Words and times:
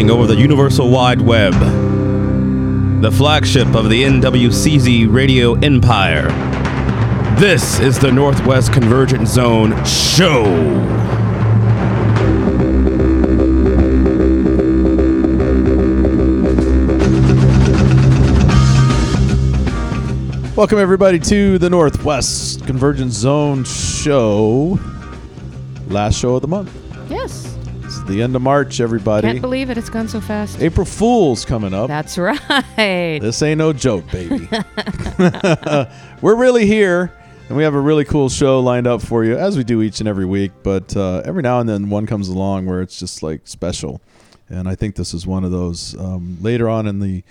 broadcasting 0.00 0.10
over 0.10 0.26
the 0.26 0.40
Universal 0.40 0.90
Wide 0.90 1.20
Web, 1.20 1.52
the 3.02 3.10
flagship 3.10 3.74
of 3.74 3.90
the 3.90 4.02
NWCZ 4.02 5.12
radio 5.12 5.54
empire. 5.60 6.28
This 7.38 7.80
is 7.80 7.98
the 7.98 8.10
Northwest 8.10 8.72
Convergence 8.72 9.30
Zone 9.30 9.72
Show. 9.84 10.44
Welcome, 20.56 20.78
everybody, 20.78 21.18
to 21.20 21.58
the 21.58 21.68
Northwest 21.70 22.66
Convergence 22.66 23.14
Zone 23.14 23.64
show. 23.64 24.78
Last 25.88 26.18
show 26.18 26.36
of 26.36 26.42
the 26.42 26.48
month. 26.48 26.70
Yes. 27.08 27.59
The 28.10 28.22
end 28.22 28.34
of 28.34 28.42
March, 28.42 28.80
everybody. 28.80 29.28
Can't 29.28 29.40
believe 29.40 29.70
it. 29.70 29.78
It's 29.78 29.88
gone 29.88 30.08
so 30.08 30.20
fast. 30.20 30.60
April 30.60 30.84
Fool's 30.84 31.44
coming 31.44 31.72
up. 31.72 31.86
That's 31.86 32.18
right. 32.18 32.40
This 33.20 33.40
ain't 33.40 33.58
no 33.58 33.72
joke, 33.72 34.10
baby. 34.10 34.48
We're 36.20 36.34
really 36.34 36.66
here, 36.66 37.12
and 37.46 37.56
we 37.56 37.62
have 37.62 37.74
a 37.74 37.80
really 37.80 38.04
cool 38.04 38.28
show 38.28 38.58
lined 38.58 38.88
up 38.88 39.00
for 39.00 39.24
you, 39.24 39.36
as 39.36 39.56
we 39.56 39.62
do 39.62 39.80
each 39.80 40.00
and 40.00 40.08
every 40.08 40.26
week. 40.26 40.50
But 40.64 40.96
uh, 40.96 41.22
every 41.24 41.42
now 41.42 41.60
and 41.60 41.68
then, 41.68 41.88
one 41.88 42.04
comes 42.04 42.28
along 42.28 42.66
where 42.66 42.82
it's 42.82 42.98
just 42.98 43.22
like 43.22 43.42
special, 43.44 44.00
and 44.48 44.68
I 44.68 44.74
think 44.74 44.96
this 44.96 45.14
is 45.14 45.24
one 45.24 45.44
of 45.44 45.52
those. 45.52 45.96
Um, 45.96 46.36
later 46.40 46.68
on 46.68 46.88
in 46.88 46.98
the 46.98 47.22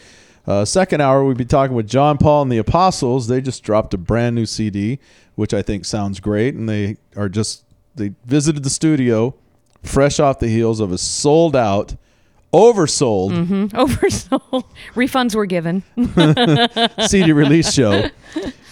uh, 0.48 0.64
second 0.64 1.02
hour, 1.02 1.26
we'll 1.26 1.36
be 1.36 1.44
talking 1.44 1.76
with 1.76 1.90
John 1.90 2.18
Paul 2.18 2.44
and 2.44 2.52
the 2.52 2.58
Apostles. 2.58 3.28
They 3.28 3.42
just 3.42 3.64
dropped 3.64 3.94
a 3.94 3.98
brand 3.98 4.34
new 4.34 4.46
CD, 4.46 5.00
which 5.36 5.54
I 5.54 5.62
think 5.62 5.84
sounds 5.84 6.22
great, 6.22 6.56
and 6.56 6.70
they 6.70 6.96
are 7.18 7.28
just 7.28 7.66
they 7.96 8.14
visited 8.26 8.64
the 8.64 8.70
studio, 8.70 9.36
fresh 9.84 10.20
off 10.20 10.40
the 10.40 10.48
heels 10.48 10.80
of 10.80 10.92
a 10.92 10.98
sold 10.98 11.56
out. 11.56 11.96
Oversold 12.52 13.46
hmm 13.48 13.66
Oversold. 13.78 14.64
Refunds 14.96 15.36
were 15.36 15.46
given. 15.46 15.84
CD 17.08 17.32
release 17.32 17.72
show. 17.72 18.06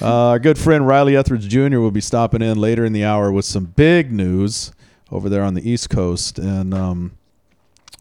Uh, 0.01 0.29
our 0.29 0.39
good 0.39 0.57
friend 0.57 0.87
Riley 0.87 1.15
Etheridge 1.15 1.47
Jr. 1.47 1.77
will 1.79 1.91
be 1.91 2.01
stopping 2.01 2.41
in 2.41 2.57
later 2.59 2.85
in 2.85 2.93
the 2.93 3.03
hour 3.03 3.31
with 3.31 3.45
some 3.45 3.65
big 3.65 4.11
news 4.11 4.71
over 5.11 5.29
there 5.29 5.43
on 5.43 5.53
the 5.53 5.69
East 5.69 5.91
Coast. 5.91 6.39
And 6.39 6.73
um, 6.73 7.17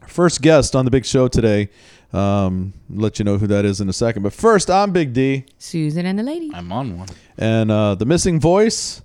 first 0.07 0.41
guest 0.41 0.75
on 0.75 0.83
the 0.85 0.89
big 0.91 1.05
show 1.05 1.27
today, 1.27 1.69
um, 2.11 2.73
let 2.89 3.19
you 3.19 3.25
know 3.25 3.37
who 3.37 3.45
that 3.45 3.63
is 3.63 3.79
in 3.79 3.87
a 3.87 3.93
second. 3.93 4.23
But 4.23 4.33
first, 4.33 4.71
I'm 4.71 4.91
Big 4.91 5.13
D, 5.13 5.45
Susan 5.59 6.07
and 6.07 6.17
the 6.17 6.23
lady. 6.23 6.49
I'm 6.55 6.71
on 6.71 6.97
one. 6.97 7.07
and 7.37 7.69
uh, 7.69 7.93
the 7.93 8.05
missing 8.05 8.39
voice 8.39 9.03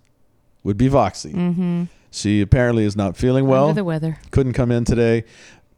would 0.65 0.79
be 0.79 0.89
Voxy. 0.89 1.35
Mm-hmm. 1.35 1.85
She 2.13 2.41
apparently 2.43 2.85
is 2.85 2.95
not 2.95 3.17
feeling 3.17 3.47
well. 3.47 3.69
Under 3.69 3.81
the 3.81 3.85
weather. 3.85 4.19
couldn't 4.31 4.53
come 4.53 4.71
in 4.71 4.85
today, 4.85 5.25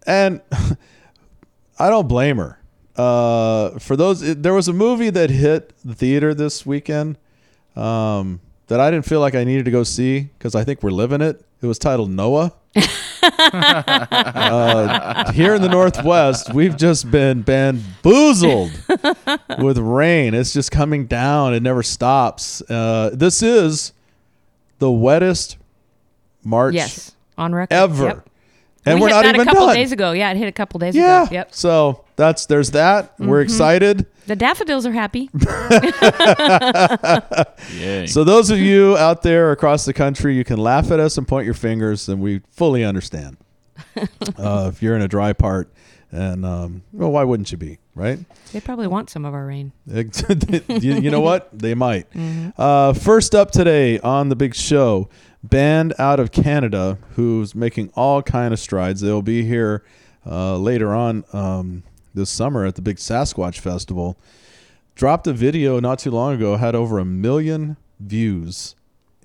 and 0.05 0.41
I 1.79 1.89
don't 1.89 2.09
blame 2.09 2.39
her. 2.39 2.59
Uh, 2.97 3.79
for 3.79 3.97
those, 3.97 4.21
it, 4.21 4.43
there 4.43 4.53
was 4.53 4.67
a 4.67 4.73
movie 4.73 5.11
that 5.11 5.31
hit 5.31 5.73
the 5.85 5.95
theater 5.95 6.35
this 6.35 6.67
weekend 6.67 7.19
um, 7.77 8.41
that 8.67 8.81
I 8.81 8.91
didn't 8.91 9.07
feel 9.07 9.21
like 9.21 9.37
I 9.37 9.45
needed 9.45 9.65
to 9.67 9.71
go 9.71 9.85
see 9.85 10.23
because 10.39 10.57
I 10.57 10.65
think 10.65 10.83
we're 10.83 10.91
living 10.91 11.21
it. 11.21 11.45
It 11.63 11.67
was 11.67 11.79
titled 11.79 12.11
Noah. 12.11 12.53
uh, 13.23 14.43
here 15.33 15.55
in 15.55 15.63
the 15.63 15.69
Northwest, 15.69 16.53
we've 16.53 16.77
just 16.77 17.13
been 17.13 17.43
bamboozled 17.43 18.73
with 19.61 19.79
rain. 19.79 20.35
It's 20.35 20.53
just 20.53 20.73
coming 20.73 21.07
down. 21.07 21.55
It 21.55 21.63
never 21.63 21.85
stops. 21.85 22.61
Uh, 22.69 23.11
this 23.13 23.41
is 23.41 23.93
the 24.81 24.91
wettest 24.91 25.59
March 26.45 26.75
Yes. 26.75 27.13
On 27.37 27.55
record. 27.55 27.75
ever. 27.75 28.05
Yep. 28.05 28.29
And 28.87 29.01
we 29.01 29.07
we 29.07 29.13
are 29.13 29.17
hit 29.17 29.17
not 29.17 29.23
that 29.23 29.35
even 29.37 29.49
a 29.49 29.51
couple 29.51 29.67
done. 29.67 29.77
days 29.77 29.93
ago. 29.93 30.13
Yeah, 30.13 30.31
it 30.31 30.37
hit 30.37 30.47
a 30.47 30.53
couple 30.53 30.79
days 30.79 30.95
yeah. 30.95 31.23
ago. 31.23 31.33
Yep. 31.33 31.47
Mm-hmm. 31.49 31.55
So 31.55 32.05
that's 32.17 32.47
there's 32.47 32.71
that. 32.73 33.15
We're 33.19 33.41
excited. 33.41 34.07
The 34.27 34.37
daffodils 34.37 34.87
are 34.87 34.93
happy. 34.93 35.31
So 38.07 38.25
those 38.25 38.51
of 38.51 38.59
you 38.59 38.97
out 38.97 39.23
there 39.23 39.53
across 39.53 39.85
the 39.85 39.93
country, 39.95 40.37
you 40.37 40.45
can 40.45 40.59
laugh 40.59 40.91
at 40.91 41.01
us 41.01 41.17
and 41.19 41.27
point 41.27 41.45
your 41.47 41.55
fingers, 41.55 42.09
and 42.09 42.21
we 42.21 42.41
fully 42.51 42.85
understand. 42.85 43.37
uh, 44.39 44.71
if 44.73 44.83
you're 44.83 44.95
in 44.95 45.03
a 45.03 45.09
dry 45.09 45.33
part, 45.33 45.73
and 46.13 46.45
um, 46.45 46.83
well, 46.93 47.11
why 47.11 47.25
wouldn't 47.25 47.51
you 47.51 47.59
be, 47.59 47.79
right? 47.95 48.19
they 48.53 48.61
probably 48.61 48.87
want 48.87 49.11
some 49.11 49.25
of 49.25 49.35
our 49.35 49.47
rain. 49.47 49.73
you, 49.87 50.63
you 50.69 51.11
know 51.11 51.21
what? 51.21 51.49
They 51.57 51.75
might. 51.75 52.07
Uh, 52.57 52.93
first 52.93 53.35
up 53.35 53.51
today 53.51 53.99
on 54.01 54.29
the 54.29 54.37
big 54.37 54.55
show, 54.55 55.09
band 55.45 55.95
out 55.99 56.19
of 56.19 56.33
Canada 56.33 56.99
who's 57.13 57.55
making 57.55 57.91
all 57.95 58.23
kind 58.23 58.53
of 58.53 58.59
strides. 58.59 59.01
They'll 59.01 59.23
be 59.23 59.45
here 59.45 59.85
uh, 60.27 60.57
later 60.57 60.95
on 60.95 61.25
um, 61.33 61.83
this 62.15 62.31
summer 62.31 62.65
at 62.65 62.75
the 62.75 62.83
big 62.83 62.97
Sasquatch 62.97 63.59
Festival. 63.59 64.17
Dropped 64.95 65.27
a 65.27 65.33
video 65.33 65.81
not 65.81 65.99
too 65.99 66.11
long 66.11 66.35
ago, 66.35 66.57
had 66.57 66.75
over 66.75 66.99
a 66.99 67.05
million 67.05 67.77
views 68.01 68.75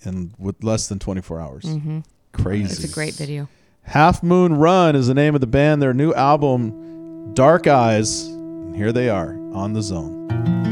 in 0.04 0.34
with 0.38 0.64
less 0.64 0.88
than 0.88 1.00
24 1.00 1.40
hours. 1.40 1.64
Mm-hmm. 1.64 2.00
Crazy. 2.34 2.84
It's 2.84 2.92
a 2.92 2.94
great 2.94 3.14
video. 3.14 3.48
Half 3.84 4.22
Moon 4.22 4.56
Run 4.56 4.96
is 4.96 5.08
the 5.08 5.14
name 5.14 5.36
of 5.36 5.42
the 5.42 5.48
band. 5.48 5.82
Their 5.82 5.94
new 5.94 6.14
album, 6.14 7.34
Dark 7.34 7.68
Eyes. 7.68 8.28
And 8.28 8.76
here 8.76 8.92
they 8.92 9.10
are 9.10 9.34
on 9.54 9.74
the 9.74 9.82
zone. 9.82 10.69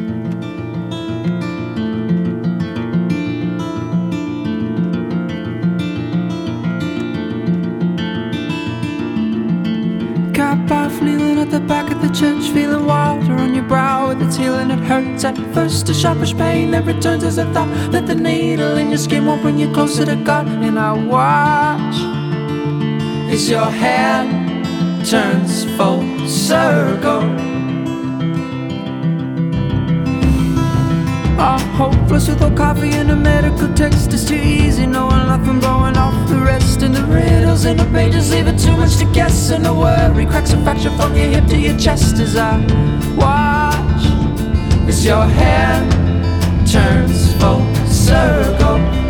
Hurts 14.88 15.26
at 15.26 15.38
first, 15.54 15.90
a 15.90 15.94
sharpish 15.94 16.34
pain 16.38 16.72
that 16.72 16.86
returns 16.86 17.24
as 17.26 17.38
a 17.38 17.46
thought 17.54 17.68
that 17.92 18.08
the 18.08 18.16
needle 18.16 18.78
in 18.78 18.88
your 18.90 18.98
skin 18.98 19.26
won't 19.26 19.42
bring 19.42 19.58
you 19.60 19.70
closer 19.74 20.06
to 20.06 20.16
God. 20.16 20.48
And 20.48 20.80
I 20.80 20.94
watch 20.94 21.98
as 23.34 23.50
your 23.50 23.70
hand 23.70 24.66
turns 25.06 25.66
full 25.76 26.04
circle. 26.28 27.24
I'm 31.38 31.60
hopeless 31.76 32.30
with 32.30 32.40
no 32.40 32.50
coffee 32.56 32.92
and 32.92 33.12
a 33.12 33.16
medical 33.16 33.72
text. 33.74 34.14
It's 34.14 34.26
too 34.26 34.36
easy 34.36 34.86
knowing 34.86 35.28
nothing 35.28 35.60
blowing 35.60 35.98
off 35.98 36.30
the 36.30 36.38
rest. 36.38 36.82
And 36.82 36.96
the 36.96 37.04
riddles 37.04 37.66
in 37.66 37.76
the 37.76 37.86
pages 37.86 38.32
leaving 38.32 38.58
too 38.58 38.76
much 38.78 38.96
to 38.98 39.06
guess. 39.12 39.52
And 39.52 39.66
the 39.66 39.74
worry 39.74 40.26
cracks 40.26 40.54
a 40.54 40.58
fracture 40.64 40.92
from 40.92 41.14
your 41.14 41.28
hip 41.28 41.46
to 41.48 41.58
your 41.58 41.78
chest 41.78 42.20
as 42.20 42.38
I 42.38 42.58
watch 43.18 43.97
as 44.88 45.06
your 45.06 45.26
hand 45.26 45.92
turns 46.68 47.34
full 47.34 47.62
circle. 47.86 49.07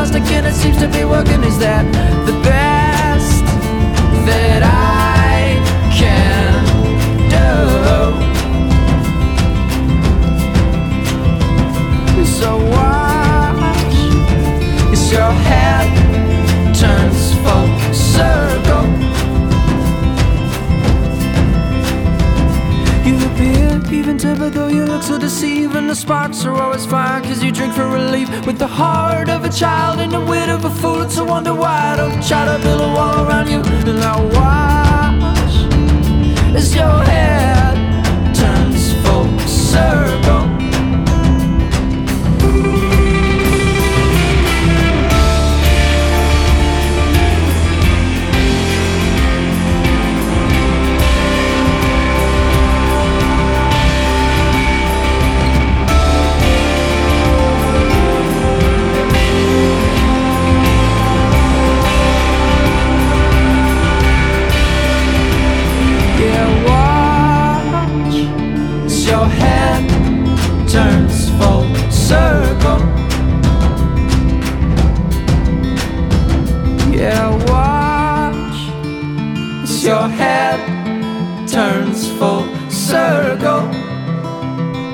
Plastic 0.00 0.32
and 0.32 0.46
it 0.46 0.54
seems 0.54 0.78
to 0.78 0.88
be 0.88 1.04
working. 1.04 1.42
Is 1.44 1.58
that 1.58 1.84
the 2.24 2.39
though 24.52 24.68
you 24.68 24.84
look 24.84 25.02
so 25.02 25.18
deceiving. 25.18 25.86
The 25.86 25.94
sparks 25.94 26.44
are 26.44 26.54
always 26.54 26.86
fire 26.86 27.20
cause 27.20 27.42
you 27.42 27.52
drink 27.52 27.74
for 27.74 27.88
relief. 27.88 28.28
With 28.46 28.58
the 28.58 28.66
heart 28.66 29.28
of 29.28 29.44
a 29.44 29.50
child 29.50 30.00
and 30.00 30.12
the 30.12 30.20
wit 30.20 30.48
of 30.48 30.64
a 30.64 30.70
fool, 30.70 31.02
it's 31.02 31.18
a 31.18 31.24
wonder 31.24 31.54
why 31.54 31.92
I 31.92 31.96
don't 31.96 32.22
try 32.26 32.44
to 32.46 32.62
build 32.62 32.80
a 32.80 32.92
wall 32.96 33.26
around 33.26 33.48
you. 33.48 33.60
And 33.60 34.00
I 34.02 34.16
watch 34.38 35.54
as 36.56 36.74
your 36.74 37.02
head 37.04 37.76
turns 38.34 38.92
full 39.02 39.38
circle. 39.46 40.09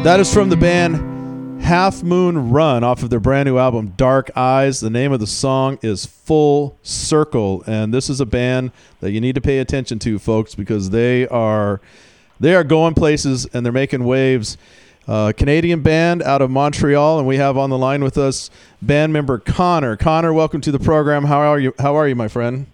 That 0.07 0.21
is 0.21 0.33
from 0.33 0.51
the 0.51 0.57
band 0.57 1.61
Half 1.65 2.05
Moon 2.05 2.51
Run 2.51 2.85
off 2.85 3.03
of 3.03 3.11
their 3.11 3.19
brand 3.19 3.49
new 3.49 3.59
album 3.59 3.95
Dark 3.97 4.31
Eyes. 4.37 4.79
The 4.79 4.89
name 4.89 5.11
of 5.11 5.19
the 5.19 5.27
song 5.27 5.81
is 5.83 6.07
Full 6.07 6.79
Circle, 6.85 7.65
and 7.67 7.93
this 7.93 8.09
is 8.09 8.21
a 8.21 8.25
band 8.25 8.71
that 9.01 9.11
you 9.11 9.21
need 9.21 9.35
to 9.35 9.41
pay 9.41 9.59
attention 9.59 9.99
to, 9.99 10.21
folks, 10.21 10.55
because 10.55 10.91
they 10.91 11.27
are 11.27 11.81
they 12.39 12.55
are 12.55 12.63
going 12.63 12.95
places 12.95 13.47
and 13.47 13.67
they're 13.67 13.73
making 13.73 14.05
waves. 14.05 14.57
Uh, 15.09 15.33
Canadian 15.37 15.83
band 15.83 16.23
out 16.23 16.41
of 16.41 16.53
Montreal, 16.53 17.19
and 17.19 17.27
we 17.27 17.39
have 17.39 17.57
on 17.57 17.71
the 17.71 17.79
line 17.79 18.05
with 18.05 18.17
us 18.17 18.49
band 18.81 19.13
member 19.13 19.41
Conner. 19.41 19.97
Conner, 19.97 20.33
welcome 20.33 20.61
to 20.61 20.71
the 20.71 20.79
program. 20.79 21.25
How 21.25 21.39
are 21.39 21.59
you? 21.59 21.75
How 21.81 21.97
are 21.97 22.07
you, 22.07 22.15
my 22.15 22.29
friend? 22.29 22.69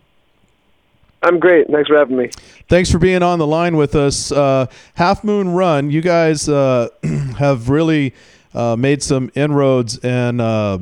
I'm 1.23 1.39
great. 1.39 1.69
Thanks 1.69 1.89
for 1.89 1.97
having 1.97 2.17
me. 2.17 2.31
Thanks 2.69 2.91
for 2.91 2.99
being 2.99 3.23
on 3.23 3.39
the 3.39 3.47
line 3.47 3.77
with 3.77 3.95
us. 3.95 4.33
Uh, 4.33 4.67
Half 4.95 5.23
Moon 5.23 5.51
Run, 5.51 5.91
you 5.91 6.01
guys 6.01 6.49
uh, 6.49 6.89
have 7.39 7.69
really 7.69 8.15
uh, 8.55 8.77
made 8.77 9.03
some 9.03 9.31
inroads 9.35 9.99
and 9.99 10.41
uh, 10.41 10.79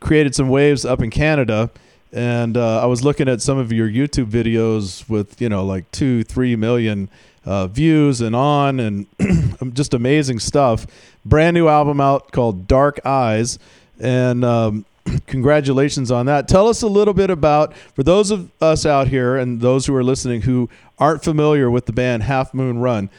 created 0.00 0.34
some 0.34 0.48
waves 0.48 0.84
up 0.84 1.00
in 1.00 1.10
Canada. 1.10 1.70
And 2.12 2.58
uh, 2.58 2.82
I 2.82 2.86
was 2.86 3.02
looking 3.02 3.28
at 3.28 3.40
some 3.40 3.56
of 3.56 3.72
your 3.72 3.88
YouTube 3.88 4.26
videos 4.26 5.08
with, 5.08 5.40
you 5.40 5.48
know, 5.48 5.64
like 5.64 5.90
two, 5.90 6.22
three 6.24 6.54
million 6.56 7.08
uh, 7.46 7.66
views 7.66 8.20
and 8.20 8.36
on, 8.36 8.78
and 8.78 9.06
just 9.72 9.94
amazing 9.94 10.38
stuff. 10.38 10.86
Brand 11.24 11.54
new 11.54 11.68
album 11.68 12.00
out 12.00 12.30
called 12.30 12.68
Dark 12.68 13.00
Eyes. 13.06 13.58
And 13.98 14.44
um, 14.44 14.84
congratulations 15.26 16.10
on 16.10 16.26
that. 16.26 16.48
Tell 16.48 16.68
us 16.68 16.82
a 16.82 16.88
little 16.88 17.14
bit 17.14 17.30
about, 17.30 17.76
for 17.76 18.02
those 18.02 18.30
of 18.30 18.50
us 18.60 18.86
out 18.86 19.08
here 19.08 19.36
and 19.36 19.60
those 19.60 19.86
who 19.86 19.94
are 19.94 20.04
listening 20.04 20.42
who 20.42 20.68
aren't 20.98 21.24
familiar 21.24 21.70
with 21.70 21.86
the 21.86 21.92
band 21.92 22.22
Half 22.24 22.54
Moon 22.54 22.78
Run, 22.78 23.10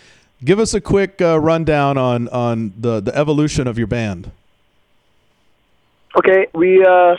give 0.44 0.60
us 0.60 0.74
a 0.74 0.82
quick 0.82 1.22
uh, 1.22 1.40
rundown 1.40 1.98
on 1.98 2.28
on 2.30 2.74
the 2.78 3.00
the 3.00 3.16
evolution 3.16 3.68
of 3.68 3.78
your 3.78 3.88
band. 3.88 4.32
Okay, 6.16 6.48
we 6.54 6.84
uh, 6.84 7.16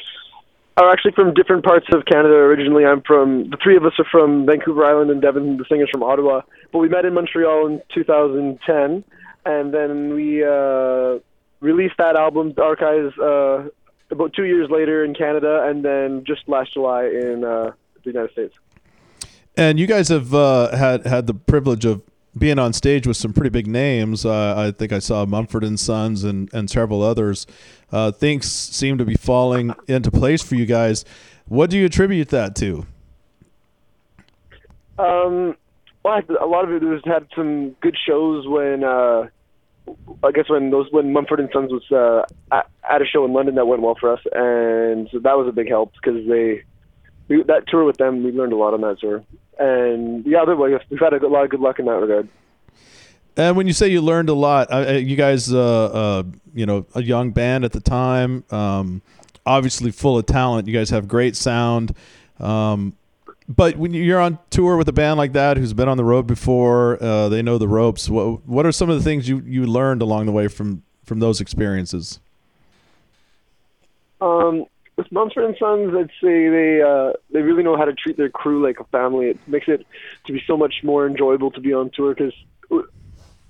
are 0.77 0.91
actually 0.91 1.13
from 1.13 1.35
different 1.35 1.65
parts 1.65 1.87
of 1.93 2.05
Canada 2.05 2.35
originally. 2.35 2.85
I'm 2.85 3.03
from 3.03 3.51
the 3.51 3.57
three 3.63 3.77
of 3.77 3.85
us 3.85 3.93
are 3.99 4.07
from 4.11 4.47
Vancouver 4.47 4.85
Island, 4.85 5.11
and 5.11 5.21
Devon, 5.21 5.57
the 5.57 5.65
singer's 5.69 5.91
from 5.91 6.03
Ottawa. 6.03 6.43
But 6.73 6.79
we 6.79 6.89
met 6.89 7.05
in 7.05 7.15
Montreal 7.15 7.67
in 7.67 7.83
2010, 7.95 9.05
and 9.47 9.75
then 9.75 10.15
we 10.15 10.45
uh, 10.45 11.19
released 11.61 11.97
that 11.99 12.17
album, 12.17 12.55
Eyes, 12.59 13.19
uh, 13.19 13.69
about 14.15 14.33
two 14.33 14.45
years 14.45 14.71
later 14.71 15.05
in 15.05 15.15
Canada, 15.15 15.65
and 15.69 15.85
then 15.85 16.25
just 16.25 16.49
last 16.49 16.73
July 16.73 17.05
in 17.05 17.45
uh, 17.45 17.73
the 18.03 18.11
United 18.11 18.33
States. 18.33 18.55
And 19.57 19.79
you 19.79 19.87
guys 19.87 20.09
have 20.09 20.35
uh, 20.35 20.75
had 20.77 21.07
had 21.07 21.27
the 21.27 21.35
privilege 21.35 21.85
of 21.85 22.03
being 22.37 22.59
on 22.59 22.73
stage 22.73 23.07
with 23.07 23.17
some 23.17 23.33
pretty 23.33 23.51
big 23.51 23.67
names. 23.67 24.25
Uh, 24.25 24.55
I 24.57 24.71
think 24.73 24.93
I 24.93 24.99
saw 24.99 25.25
Mumford 25.25 25.63
and 25.63 25.79
Sons 25.79 26.25
and 26.25 26.53
and 26.53 26.69
several 26.71 27.03
others. 27.03 27.47
Uh, 27.93 28.11
things 28.11 28.51
seem 28.51 28.99
to 28.99 29.05
be 29.05 29.15
falling 29.15 29.75
into 29.87 30.11
place 30.11 30.43
for 30.43 30.55
you 30.55 30.67
guys. 30.67 31.05
What 31.47 31.71
do 31.71 31.79
you 31.79 31.87
attribute 31.87 32.31
that 32.31 32.57
to? 32.57 32.87
Um, 34.99 35.57
well, 36.05 36.21
a 36.41 36.47
lot 36.47 36.65
of 36.65 36.71
it 36.71 36.83
was 36.83 37.03
had 37.05 37.27
some 37.37 37.71
good 37.81 37.97
shows 38.07 38.47
when 38.47 38.85
uh, 38.85 39.29
I 40.23 40.33
guess 40.33 40.49
when 40.49 40.71
those 40.71 40.87
when 40.91 41.13
Mumford 41.13 41.41
and 41.41 41.51
Sons 41.53 41.71
was 41.71 41.91
uh, 41.93 42.25
at, 42.51 43.03
a 43.03 43.05
show 43.05 43.25
in 43.25 43.33
London 43.33 43.55
that 43.57 43.67
went 43.67 43.83
well 43.83 43.97
for 43.99 44.13
us, 44.13 44.21
and 44.33 45.09
so 45.13 45.19
that 45.19 45.37
was 45.37 45.47
a 45.49 45.53
big 45.53 45.69
help 45.69 45.93
because 45.95 46.27
they 46.27 46.63
we, 47.29 47.43
that 47.45 47.65
tour 47.69 47.85
with 47.85 47.99
them 47.99 48.23
we 48.23 48.33
learned 48.33 48.53
a 48.53 48.57
lot 48.57 48.75
on 48.75 48.81
that 48.81 49.01
tour, 49.01 49.23
and 49.59 50.25
yeah, 50.25 50.43
other 50.43 50.57
way 50.57 50.77
we've 50.91 51.01
had 51.01 51.13
a 51.13 51.29
lot 51.29 51.45
of 51.45 51.51
good 51.51 51.61
luck 51.61 51.79
in 51.79 51.85
that 51.87 51.93
regard. 51.93 52.29
And 53.37 53.57
when 53.57 53.67
you 53.67 53.73
say 53.73 53.89
you 53.89 54.01
learned 54.01 54.29
a 54.29 54.35
lot, 54.35 54.73
uh, 54.73 54.93
you 54.93 55.17
guys, 55.17 55.53
uh, 55.53 55.85
uh, 55.87 56.23
you 56.55 56.67
know, 56.67 56.87
a 56.95 57.03
young 57.03 57.33
band 57.33 57.65
at 57.65 57.73
the 57.73 57.81
time, 57.81 58.45
um, 58.51 59.03
obviously 59.45 59.91
full 59.91 60.17
of 60.17 60.27
talent. 60.27 60.69
You 60.69 60.75
guys 60.75 60.91
have 60.91 61.09
great 61.09 61.35
sound. 61.35 61.95
Um, 62.39 62.97
but 63.49 63.77
when 63.77 63.93
you're 63.93 64.21
on 64.21 64.39
tour 64.51 64.77
with 64.77 64.89
a 64.89 64.93
band 64.93 65.19
like 65.19 65.33
that, 65.35 65.57
who's 65.57 65.75
been 65.75 65.89
on 65.89 65.97
the 65.97 66.05
road 66.05 66.27
before, 66.27 67.03
uh, 67.03 67.29
they 67.29 67.43
know 67.43 67.59
the 67.59 67.69
ropes. 67.69 68.09
What 68.09 68.47
What 68.47 68.65
are 68.67 68.73
some 68.73 68.89
of 68.89 68.97
the 68.97 69.05
things 69.05 69.29
you, 69.29 69.43
you 69.45 69.67
learned 69.67 70.03
along 70.03 70.27
the 70.27 70.33
way 70.33 70.49
from 70.49 70.83
from 71.05 71.21
those 71.21 71.41
experiences? 71.41 72.21
Um, 74.21 74.65
with 74.97 75.11
Mumford 75.13 75.45
and 75.45 75.57
Sons, 75.59 75.93
I'd 75.95 76.11
say 76.23 76.49
they 76.49 76.81
uh, 76.81 77.13
they 77.33 77.43
really 77.43 77.63
know 77.63 77.77
how 77.77 77.85
to 77.85 77.93
treat 77.93 78.17
their 78.17 78.31
crew 78.31 78.65
like 78.65 78.81
a 78.81 78.85
family. 78.85 79.27
It 79.27 79.39
makes 79.47 79.69
it 79.69 79.87
to 80.27 80.33
be 80.33 80.43
so 80.47 80.57
much 80.57 80.77
more 80.83 81.07
enjoyable 81.07 81.51
to 81.51 81.61
be 81.61 81.75
on 81.75 81.91
tour 81.95 82.15
because 82.15 82.35
we, 82.71 82.79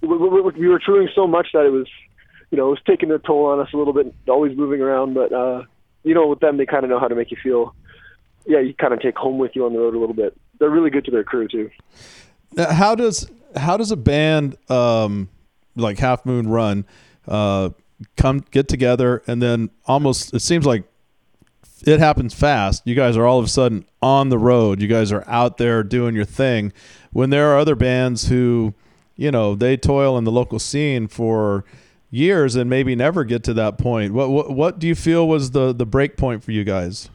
we, 0.00 0.40
we 0.40 0.68
were 0.68 0.80
touring 0.80 1.08
so 1.14 1.26
much 1.26 1.48
that 1.52 1.66
it 1.66 1.70
was, 1.70 1.86
you 2.50 2.58
know, 2.58 2.68
it 2.68 2.70
was 2.70 2.82
taking 2.86 3.10
a 3.10 3.18
toll 3.18 3.46
on 3.46 3.60
us 3.60 3.68
a 3.72 3.76
little 3.76 3.92
bit, 3.92 4.12
always 4.28 4.56
moving 4.56 4.80
around. 4.80 5.14
But 5.14 5.32
uh, 5.32 5.62
you 6.02 6.14
know, 6.14 6.26
with 6.26 6.40
them, 6.40 6.56
they 6.56 6.66
kind 6.66 6.82
of 6.82 6.90
know 6.90 6.98
how 6.98 7.08
to 7.08 7.14
make 7.14 7.30
you 7.30 7.36
feel. 7.42 7.74
Yeah, 8.46 8.60
you 8.60 8.74
kind 8.74 8.92
of 8.92 9.00
take 9.00 9.16
home 9.16 9.38
with 9.38 9.56
you 9.56 9.64
on 9.64 9.72
the 9.72 9.78
road 9.78 9.94
a 9.94 9.98
little 9.98 10.14
bit. 10.14 10.36
They're 10.58 10.70
really 10.70 10.90
good 10.90 11.04
to 11.06 11.10
their 11.10 11.24
crew 11.24 11.48
too. 11.48 11.70
Now, 12.52 12.72
how 12.72 12.94
does 12.94 13.30
how 13.56 13.76
does 13.76 13.90
a 13.90 13.96
band 13.96 14.56
um, 14.70 15.28
like 15.76 15.98
Half 15.98 16.26
Moon 16.26 16.48
Run 16.48 16.84
uh, 17.26 17.70
come 18.16 18.44
get 18.50 18.68
together 18.68 19.22
and 19.26 19.40
then 19.42 19.70
almost 19.86 20.34
it 20.34 20.40
seems 20.40 20.66
like 20.66 20.84
it 21.86 22.00
happens 22.00 22.34
fast. 22.34 22.82
You 22.86 22.94
guys 22.94 23.16
are 23.16 23.26
all 23.26 23.38
of 23.38 23.44
a 23.44 23.48
sudden 23.48 23.84
on 24.00 24.30
the 24.30 24.38
road. 24.38 24.80
You 24.80 24.88
guys 24.88 25.12
are 25.12 25.24
out 25.26 25.58
there 25.58 25.82
doing 25.82 26.14
your 26.14 26.24
thing. 26.24 26.72
When 27.12 27.30
there 27.30 27.52
are 27.52 27.58
other 27.58 27.74
bands 27.74 28.28
who, 28.28 28.74
you 29.16 29.30
know, 29.30 29.54
they 29.54 29.76
toil 29.76 30.16
in 30.16 30.24
the 30.24 30.32
local 30.32 30.58
scene 30.58 31.08
for 31.08 31.64
years 32.10 32.56
and 32.56 32.70
maybe 32.70 32.94
never 32.94 33.24
get 33.24 33.42
to 33.44 33.54
that 33.54 33.76
point. 33.76 34.14
What 34.14 34.30
what, 34.30 34.50
what 34.50 34.78
do 34.78 34.86
you 34.86 34.94
feel 34.94 35.28
was 35.28 35.50
the 35.50 35.72
the 35.72 35.86
break 35.86 36.16
point 36.16 36.42
for 36.42 36.52
you 36.52 36.64
guys? 36.64 37.10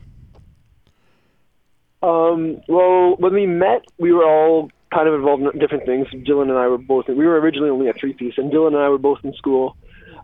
Um, 2.01 2.61
well, 2.67 3.15
when 3.17 3.33
we 3.33 3.45
met, 3.45 3.83
we 3.97 4.13
were 4.13 4.23
all 4.23 4.71
kind 4.93 5.07
of 5.07 5.13
involved 5.13 5.43
in 5.43 5.59
different 5.59 5.85
things. 5.85 6.07
Dylan 6.25 6.49
and 6.49 6.57
I 6.57 6.67
were 6.67 6.77
both. 6.77 7.07
We 7.07 7.25
were 7.25 7.39
originally 7.39 7.69
only 7.69 7.89
a 7.89 7.93
three 7.93 8.13
piece, 8.13 8.35
and 8.37 8.51
Dylan 8.51 8.73
and 8.73 8.77
I 8.77 8.89
were 8.89 8.97
both 8.97 9.19
in 9.23 9.33
school. 9.33 9.75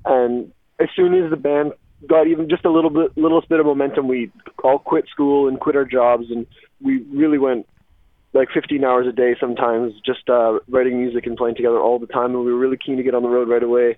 And 0.06 0.52
as 0.80 0.88
soon 0.96 1.14
as 1.14 1.30
the 1.30 1.38
band 1.38 1.74
got 2.08 2.28
even 2.28 2.50
just 2.50 2.66
a 2.66 2.72
little 2.72 2.90
bit, 2.90 3.18
littlest 3.18 3.50
bit 3.50 3.60
of 3.60 3.66
momentum, 3.66 4.08
we 4.08 4.32
all 4.64 4.80
quit 4.80 5.08
school 5.10 5.48
and 5.48 5.60
quit 5.60 5.76
our 5.76 5.86
jobs, 5.86 6.26
and 6.30 6.46
we 6.82 6.98
really 7.12 7.38
went 7.38 7.68
like 8.34 8.50
15 8.54 8.84
hours 8.84 9.08
a 9.08 9.14
day 9.14 9.36
sometimes, 9.40 9.94
just 10.06 10.30
uh, 10.30 10.60
writing 10.68 11.00
music 11.00 11.26
and 11.26 11.38
playing 11.38 11.56
together 11.56 11.80
all 11.80 12.00
the 12.00 12.08
time. 12.08 12.36
And 12.36 12.46
we 12.46 12.52
were 12.52 12.60
really 12.60 12.78
keen 12.78 12.98
to 12.98 13.04
get 13.04 13.16
on 13.16 13.24
the 13.24 13.30
road 13.30 13.48
right 13.48 13.64
away. 13.64 13.98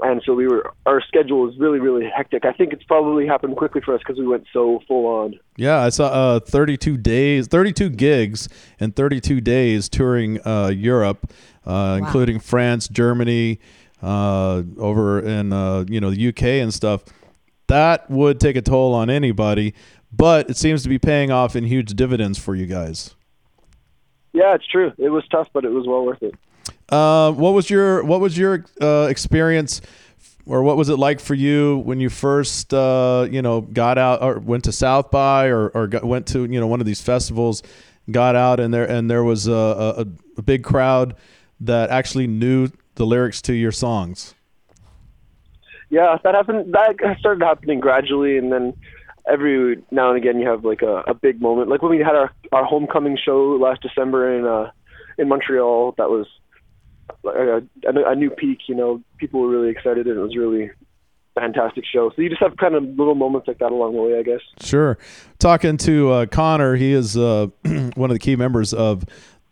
And 0.00 0.22
so 0.24 0.34
we 0.34 0.46
were. 0.46 0.72
Our 0.86 1.00
schedule 1.00 1.42
was 1.42 1.58
really, 1.58 1.80
really 1.80 2.08
hectic. 2.08 2.44
I 2.44 2.52
think 2.52 2.72
it's 2.72 2.84
probably 2.84 3.26
happened 3.26 3.56
quickly 3.56 3.80
for 3.80 3.94
us 3.94 4.00
because 4.00 4.18
we 4.18 4.26
went 4.26 4.46
so 4.52 4.80
full 4.86 5.06
on. 5.06 5.38
Yeah, 5.56 5.78
I 5.78 5.88
saw 5.88 6.06
uh, 6.06 6.40
32 6.40 6.96
days, 6.96 7.48
32 7.48 7.90
gigs 7.90 8.48
and 8.78 8.94
32 8.94 9.40
days 9.40 9.88
touring 9.88 10.40
uh, 10.46 10.68
Europe, 10.68 11.32
uh, 11.66 11.98
including 12.00 12.38
France, 12.38 12.88
Germany, 12.88 13.58
uh, 14.02 14.62
over 14.78 15.20
in 15.20 15.52
uh, 15.52 15.84
you 15.88 16.00
know 16.00 16.10
the 16.10 16.28
UK 16.28 16.42
and 16.42 16.72
stuff. 16.72 17.04
That 17.66 18.10
would 18.10 18.40
take 18.40 18.56
a 18.56 18.62
toll 18.62 18.94
on 18.94 19.10
anybody, 19.10 19.74
but 20.12 20.48
it 20.48 20.56
seems 20.56 20.82
to 20.84 20.88
be 20.88 20.98
paying 20.98 21.30
off 21.30 21.54
in 21.54 21.64
huge 21.64 21.94
dividends 21.94 22.38
for 22.38 22.54
you 22.54 22.66
guys. 22.66 23.14
Yeah, 24.32 24.54
it's 24.54 24.66
true. 24.66 24.92
It 24.98 25.10
was 25.10 25.24
tough, 25.30 25.48
but 25.52 25.64
it 25.64 25.70
was 25.70 25.86
well 25.86 26.04
worth 26.04 26.22
it. 26.22 26.34
Uh, 26.88 27.32
what 27.32 27.52
was 27.52 27.70
your 27.70 28.02
what 28.04 28.20
was 28.20 28.36
your 28.36 28.64
uh, 28.80 29.06
experience, 29.10 29.80
or 30.46 30.62
what 30.62 30.76
was 30.76 30.88
it 30.88 30.96
like 30.96 31.20
for 31.20 31.34
you 31.34 31.78
when 31.78 32.00
you 32.00 32.08
first 32.08 32.72
uh, 32.72 33.26
you 33.30 33.42
know 33.42 33.60
got 33.60 33.98
out 33.98 34.22
or 34.22 34.38
went 34.38 34.64
to 34.64 34.72
South 34.72 35.10
by 35.10 35.46
or 35.46 35.68
or 35.68 35.86
got, 35.86 36.04
went 36.04 36.26
to 36.28 36.44
you 36.44 36.60
know 36.60 36.66
one 36.66 36.80
of 36.80 36.86
these 36.86 37.00
festivals, 37.00 37.62
got 38.10 38.36
out 38.36 38.60
and 38.60 38.72
there 38.72 38.88
and 38.88 39.10
there 39.10 39.24
was 39.24 39.46
a, 39.46 39.52
a, 39.52 40.06
a 40.38 40.42
big 40.42 40.64
crowd 40.64 41.14
that 41.60 41.90
actually 41.90 42.26
knew 42.26 42.68
the 42.94 43.04
lyrics 43.04 43.42
to 43.42 43.52
your 43.52 43.72
songs. 43.72 44.34
Yeah, 45.90 46.18
that 46.22 46.34
happened. 46.34 46.74
That 46.74 46.96
started 47.18 47.42
happening 47.42 47.80
gradually, 47.80 48.36
and 48.36 48.52
then 48.52 48.74
every 49.28 49.82
now 49.90 50.08
and 50.08 50.18
again 50.18 50.38
you 50.40 50.48
have 50.48 50.64
like 50.64 50.82
a, 50.82 51.02
a 51.06 51.14
big 51.14 51.40
moment. 51.40 51.68
Like 51.68 51.82
when 51.82 51.90
we 51.90 51.98
had 51.98 52.14
our 52.14 52.32
our 52.52 52.64
homecoming 52.64 53.18
show 53.22 53.58
last 53.60 53.82
December 53.82 54.34
in 54.34 54.46
uh 54.46 54.70
in 55.16 55.28
Montreal, 55.28 55.94
that 55.98 56.10
was 56.10 56.26
a, 57.24 57.62
a, 57.84 58.14
new 58.14 58.30
peak. 58.30 58.60
You 58.68 58.74
know, 58.74 59.02
people 59.18 59.40
were 59.40 59.48
really 59.48 59.70
excited, 59.70 60.06
and 60.06 60.18
it 60.18 60.20
was 60.20 60.36
really 60.36 60.70
fantastic 61.38 61.84
show. 61.84 62.10
So 62.14 62.22
you 62.22 62.28
just 62.28 62.42
have 62.42 62.56
kind 62.56 62.74
of 62.74 62.84
little 62.84 63.14
moments 63.14 63.48
like 63.48 63.58
that 63.58 63.72
along 63.72 63.94
the 63.94 64.02
way, 64.02 64.18
I 64.18 64.22
guess. 64.22 64.40
Sure. 64.60 64.98
Talking 65.38 65.76
to 65.78 66.10
uh, 66.10 66.26
Conner, 66.26 66.76
he 66.76 66.92
is 66.92 67.16
uh, 67.16 67.48
one 67.94 68.10
of 68.10 68.14
the 68.14 68.18
key 68.18 68.36
members 68.36 68.74
of 68.74 69.04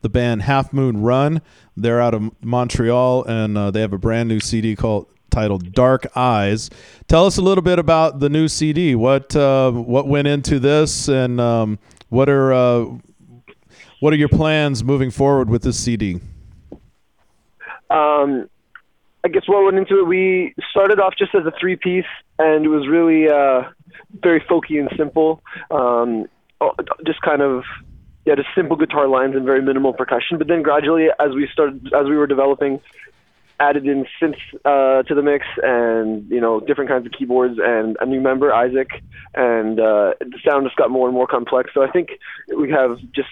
the 0.02 0.08
band 0.08 0.42
Half 0.42 0.72
Moon 0.72 1.02
Run. 1.02 1.42
They're 1.76 2.00
out 2.00 2.14
of 2.14 2.30
Montreal, 2.42 3.24
and 3.24 3.56
uh, 3.56 3.70
they 3.70 3.80
have 3.80 3.92
a 3.92 3.98
brand 3.98 4.28
new 4.28 4.40
CD 4.40 4.76
called 4.76 5.06
titled 5.30 5.72
Dark 5.72 6.06
Eyes. 6.16 6.70
Tell 7.08 7.26
us 7.26 7.36
a 7.36 7.42
little 7.42 7.62
bit 7.62 7.78
about 7.78 8.20
the 8.20 8.28
new 8.28 8.48
CD. 8.48 8.94
What 8.94 9.36
uh, 9.36 9.70
what 9.70 10.08
went 10.08 10.28
into 10.28 10.58
this, 10.58 11.08
and 11.08 11.40
um, 11.40 11.78
what 12.08 12.28
are 12.28 12.52
uh, 12.52 12.86
What 14.00 14.12
are 14.12 14.16
your 14.16 14.28
plans 14.28 14.82
moving 14.82 15.10
forward 15.10 15.50
with 15.50 15.62
this 15.62 15.78
CD? 15.78 16.20
Um, 17.90 18.48
I 19.24 19.28
guess 19.28 19.42
what 19.46 19.64
went 19.64 19.76
into 19.76 19.98
it, 19.98 20.06
we 20.06 20.54
started 20.70 21.00
off 21.00 21.14
just 21.18 21.34
as 21.34 21.44
a 21.46 21.52
three 21.58 21.76
piece, 21.76 22.04
and 22.38 22.64
it 22.64 22.68
was 22.68 22.86
really 22.86 23.28
uh, 23.28 23.68
very 24.22 24.40
folky 24.40 24.78
and 24.78 24.88
simple. 24.96 25.42
Um, 25.70 26.26
oh, 26.60 26.72
just 27.04 27.20
kind 27.22 27.42
of 27.42 27.64
yeah, 28.24 28.34
just 28.34 28.48
simple 28.54 28.76
guitar 28.76 29.08
lines 29.08 29.34
and 29.34 29.44
very 29.44 29.62
minimal 29.62 29.92
percussion. 29.92 30.38
But 30.38 30.48
then 30.48 30.62
gradually, 30.62 31.06
as 31.18 31.34
we 31.34 31.48
started, 31.52 31.92
as 31.94 32.06
we 32.06 32.16
were 32.16 32.26
developing, 32.26 32.80
added 33.58 33.86
in 33.86 34.06
synths 34.20 34.36
uh, 34.64 35.02
to 35.04 35.14
the 35.14 35.22
mix, 35.22 35.46
and 35.62 36.28
you 36.30 36.40
know 36.40 36.60
different 36.60 36.90
kinds 36.90 37.06
of 37.06 37.12
keyboards, 37.12 37.58
and 37.62 37.96
a 38.00 38.06
new 38.06 38.20
member 38.20 38.52
Isaac, 38.52 38.90
and 39.34 39.80
uh, 39.80 40.14
the 40.20 40.38
sound 40.44 40.66
just 40.66 40.76
got 40.76 40.90
more 40.90 41.08
and 41.08 41.14
more 41.14 41.26
complex. 41.26 41.70
So 41.72 41.82
I 41.82 41.90
think 41.90 42.10
we 42.56 42.70
have 42.70 42.98
just 43.14 43.28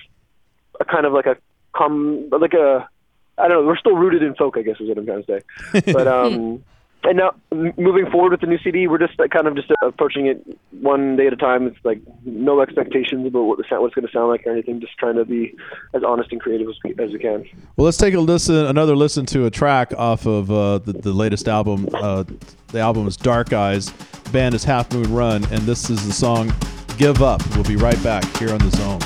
a 0.81 0.85
kind 0.85 1.07
of 1.07 1.13
like 1.13 1.27
a 1.27 1.37
com 1.73 2.29
like 2.31 2.55
a 2.55 2.89
I 3.39 3.49
don't 3.49 3.63
know. 3.63 3.67
We're 3.67 3.77
still 3.77 3.97
rooted 3.97 4.23
in 4.23 4.35
folk, 4.35 4.57
I 4.57 4.63
guess 4.63 4.77
is 4.81 4.89
what 4.89 4.99
I'm 4.99 5.07
trying 5.07 5.25
to 5.25 5.41
say. 5.73 5.93
But 5.93 6.07
um, 6.07 6.63
and 7.07 7.19
now 7.19 7.35
moving 7.77 8.11
forward 8.11 8.31
with 8.31 8.41
the 8.41 8.47
new 8.47 8.57
CD, 8.65 8.87
we're 8.87 8.97
just 8.97 9.19
kind 9.31 9.47
of 9.47 9.55
just 9.55 9.71
approaching 9.83 10.27
it 10.27 10.43
one 10.81 11.17
day 11.17 11.27
at 11.27 11.35
a 11.35 11.37
time. 11.37 11.67
It's 11.67 11.77
like 11.85 12.01
no 12.25 12.63
expectations 12.63 13.27
about 13.27 13.43
what 13.43 13.59
the 13.59 13.65
sound, 13.69 13.83
what's 13.83 13.95
going 13.95 14.07
to 14.07 14.13
sound 14.13 14.29
like 14.31 14.47
or 14.47 14.53
anything. 14.53 14.81
Just 14.81 14.97
trying 14.97 15.17
to 15.17 15.25
be 15.27 15.55
as 15.93 16.03
honest 16.03 16.33
and 16.33 16.41
creative 16.41 16.67
as, 16.67 16.77
we- 16.83 16.95
as 17.05 17.11
we 17.13 17.19
can. 17.19 17.45
Well, 17.77 17.85
let's 17.85 17.99
take 17.99 18.15
a 18.15 18.21
listen, 18.21 18.55
another 18.57 18.97
listen 18.97 19.27
to 19.27 19.45
a 19.45 19.51
track 19.51 19.93
off 19.99 20.25
of 20.27 20.51
uh, 20.51 20.79
the, 20.79 20.95
the 20.95 21.13
latest 21.13 21.47
album. 21.47 21.89
Uh, 21.93 22.25
the 22.69 22.79
album 22.81 23.07
is 23.07 23.19
Dark 23.19 23.53
Eyes. 23.53 23.91
The 23.91 24.31
band 24.31 24.55
is 24.55 24.65
Half 24.65 24.95
Moon 24.95 25.13
Run, 25.13 25.45
and 25.53 25.61
this 25.65 25.91
is 25.91 26.07
the 26.07 26.13
song 26.13 26.55
"Give 26.97 27.23
Up." 27.23 27.43
We'll 27.55 27.65
be 27.65 27.77
right 27.77 28.03
back 28.03 28.25
here 28.39 28.51
on 28.51 28.59
the 28.61 28.71
Zone. 28.71 29.01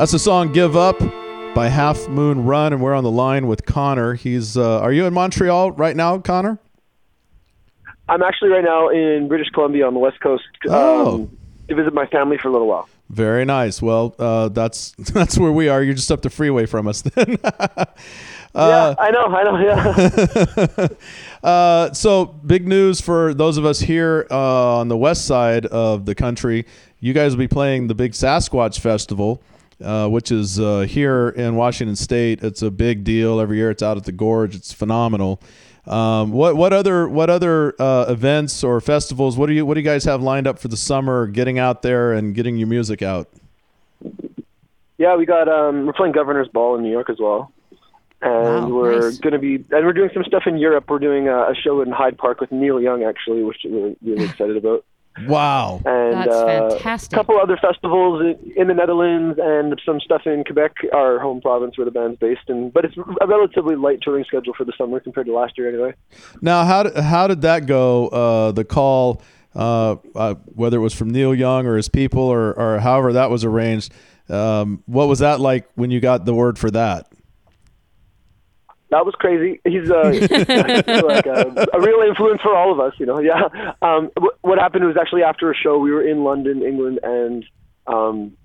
That's 0.00 0.12
the 0.12 0.18
song 0.18 0.50
"Give 0.50 0.78
Up" 0.78 0.98
by 1.54 1.68
Half 1.68 2.08
Moon 2.08 2.46
Run, 2.46 2.72
and 2.72 2.80
we're 2.80 2.94
on 2.94 3.04
the 3.04 3.10
line 3.10 3.46
with 3.46 3.66
Conner. 3.66 4.14
He's. 4.14 4.56
Uh, 4.56 4.80
are 4.80 4.94
you 4.94 5.04
in 5.04 5.12
Montreal 5.12 5.72
right 5.72 5.94
now, 5.94 6.16
Conner? 6.16 6.58
I'm 8.08 8.22
actually 8.22 8.48
right 8.48 8.64
now 8.64 8.88
in 8.88 9.28
British 9.28 9.50
Columbia 9.50 9.86
on 9.86 9.92
the 9.92 10.00
west 10.00 10.18
coast 10.20 10.44
um, 10.70 10.72
Oh. 10.74 11.30
to 11.68 11.74
visit 11.74 11.92
my 11.92 12.06
family 12.06 12.38
for 12.38 12.48
a 12.48 12.50
little 12.50 12.66
while. 12.66 12.88
Very 13.10 13.44
nice. 13.44 13.82
Well, 13.82 14.14
uh, 14.18 14.48
that's 14.48 14.92
that's 15.12 15.36
where 15.36 15.52
we 15.52 15.68
are. 15.68 15.82
You're 15.82 15.92
just 15.92 16.10
up 16.10 16.22
the 16.22 16.30
freeway 16.30 16.64
from 16.64 16.88
us. 16.88 17.02
Then, 17.02 17.36
Uh, 18.52 18.94
yeah, 18.98 19.04
I 19.04 19.10
know, 19.10 19.26
I 19.26 19.44
know. 19.44 20.88
Yeah. 20.88 20.88
uh, 21.48 21.92
so 21.92 22.24
big 22.24 22.66
news 22.66 23.02
for 23.02 23.34
those 23.34 23.58
of 23.58 23.66
us 23.66 23.80
here 23.80 24.26
uh, 24.30 24.78
on 24.78 24.88
the 24.88 24.96
west 24.96 25.26
side 25.26 25.66
of 25.66 26.06
the 26.06 26.14
country. 26.14 26.64
You 27.00 27.12
guys 27.12 27.32
will 27.32 27.38
be 27.40 27.48
playing 27.48 27.86
the 27.86 27.94
big 27.94 28.10
Sasquatch 28.10 28.80
Festival, 28.80 29.40
uh, 29.82 30.08
which 30.08 30.30
is 30.32 30.58
uh, 30.60 30.80
here 30.80 31.28
in 31.30 31.56
Washington 31.56 31.96
State. 31.96 32.42
It's 32.42 32.62
a 32.62 32.70
big 32.70 33.04
deal 33.04 33.40
every 33.40 33.56
year. 33.58 33.70
It's 33.70 33.82
out 33.82 33.96
at 33.96 34.04
the 34.04 34.12
Gorge. 34.12 34.54
It's 34.54 34.72
phenomenal. 34.72 35.40
Um, 35.86 36.30
what 36.32 36.56
what 36.56 36.72
other 36.72 37.08
what 37.08 37.30
other 37.30 37.74
uh, 37.80 38.04
events 38.08 38.62
or 38.62 38.80
festivals? 38.80 39.36
What 39.38 39.46
do 39.46 39.54
you 39.54 39.64
what 39.64 39.74
do 39.74 39.80
you 39.80 39.84
guys 39.84 40.04
have 40.04 40.22
lined 40.22 40.46
up 40.46 40.58
for 40.58 40.68
the 40.68 40.76
summer? 40.76 41.26
Getting 41.26 41.58
out 41.58 41.82
there 41.82 42.12
and 42.12 42.34
getting 42.34 42.56
your 42.58 42.68
music 42.68 43.00
out. 43.02 43.28
yeah, 44.98 45.16
we 45.16 45.24
got 45.26 45.48
um, 45.48 45.86
we're 45.86 45.92
playing 45.94 46.12
Governor's 46.12 46.48
Ball 46.48 46.76
in 46.76 46.82
New 46.82 46.90
York 46.90 47.08
as 47.08 47.16
well, 47.18 47.50
and 48.20 48.44
Wow, 48.44 48.68
we're 48.68 49.00
nice. 49.08 49.18
going 49.18 49.32
to 49.32 49.38
be 49.38 49.54
and 49.74 49.86
we're 49.86 49.94
doing 49.94 50.10
some 50.12 50.24
stuff 50.24 50.42
in 50.46 50.58
Europe. 50.58 50.84
We're 50.88 50.98
doing 50.98 51.28
a, 51.28 51.36
a 51.50 51.54
show 51.54 51.80
in 51.80 51.90
Hyde 51.90 52.18
Park 52.18 52.40
with 52.40 52.52
Neil 52.52 52.80
Young 52.80 53.02
actually, 53.02 53.42
which 53.42 53.58
we're 53.64 53.94
really 54.02 54.24
excited 54.30 54.56
about. 54.58 54.84
Wow. 55.26 55.80
and 55.84 56.14
That's 56.14 56.30
uh, 56.30 56.70
fantastic. 56.70 57.12
a 57.12 57.16
couple 57.16 57.36
other 57.38 57.56
festivals 57.56 58.22
in- 58.22 58.52
in 58.56 58.68
the 58.68 58.74
Netherlands 58.74 59.38
and 59.42 59.78
some 59.84 60.00
stuff 60.00 60.22
in 60.26 60.44
Quebec, 60.44 60.76
our 60.92 61.18
home 61.18 61.40
province 61.40 61.76
where 61.76 61.84
the 61.84 61.90
band's 61.90 62.18
based. 62.18 62.48
And 62.48 62.72
but 62.72 62.84
it's 62.84 62.96
a 62.96 63.26
relatively 63.26 63.76
light 63.76 64.00
touring 64.02 64.24
schedule 64.24 64.54
for 64.56 64.64
the 64.64 64.72
summer 64.78 65.00
compared 65.00 65.26
to 65.26 65.32
last 65.34 65.58
year, 65.58 65.68
anyway. 65.68 65.94
Now, 66.40 66.64
how 66.64 66.84
did, 66.84 66.96
how 66.96 67.26
did 67.26 67.42
that 67.42 67.66
go? 67.66 68.08
Uh, 68.08 68.52
the 68.52 68.64
call, 68.64 69.20
uh, 69.54 69.96
uh, 70.14 70.34
whether 70.54 70.76
it 70.76 70.80
was 70.80 70.94
from 70.94 71.10
Neil 71.10 71.34
Young 71.34 71.66
or 71.66 71.76
his 71.76 71.88
people 71.88 72.22
or, 72.22 72.52
or 72.58 72.78
however 72.78 73.12
that 73.14 73.30
was 73.30 73.44
arranged, 73.44 73.92
um, 74.28 74.82
what 74.86 75.08
was 75.08 75.18
that 75.18 75.40
like 75.40 75.68
when 75.74 75.90
you 75.90 76.00
got 76.00 76.24
the 76.24 76.34
word 76.34 76.56
for 76.58 76.70
that? 76.70 77.09
That 78.90 79.06
was 79.06 79.14
crazy. 79.14 79.60
He's 79.64 79.90
uh, 79.90 80.02
like 81.06 81.26
a, 81.26 81.66
a 81.72 81.80
real 81.80 82.00
influence 82.08 82.42
for 82.42 82.56
all 82.56 82.72
of 82.72 82.80
us, 82.80 82.92
you 82.98 83.06
know. 83.06 83.20
Yeah. 83.20 83.48
Um, 83.82 84.10
wh- 84.18 84.44
what 84.44 84.58
happened 84.58 84.84
was 84.84 84.96
actually 85.00 85.22
after 85.22 85.50
a 85.50 85.54
show, 85.54 85.78
we 85.78 85.92
were 85.92 86.02
in 86.06 86.24
London, 86.24 86.62
England, 86.62 86.98
and 87.02 87.44
um, 87.86 88.36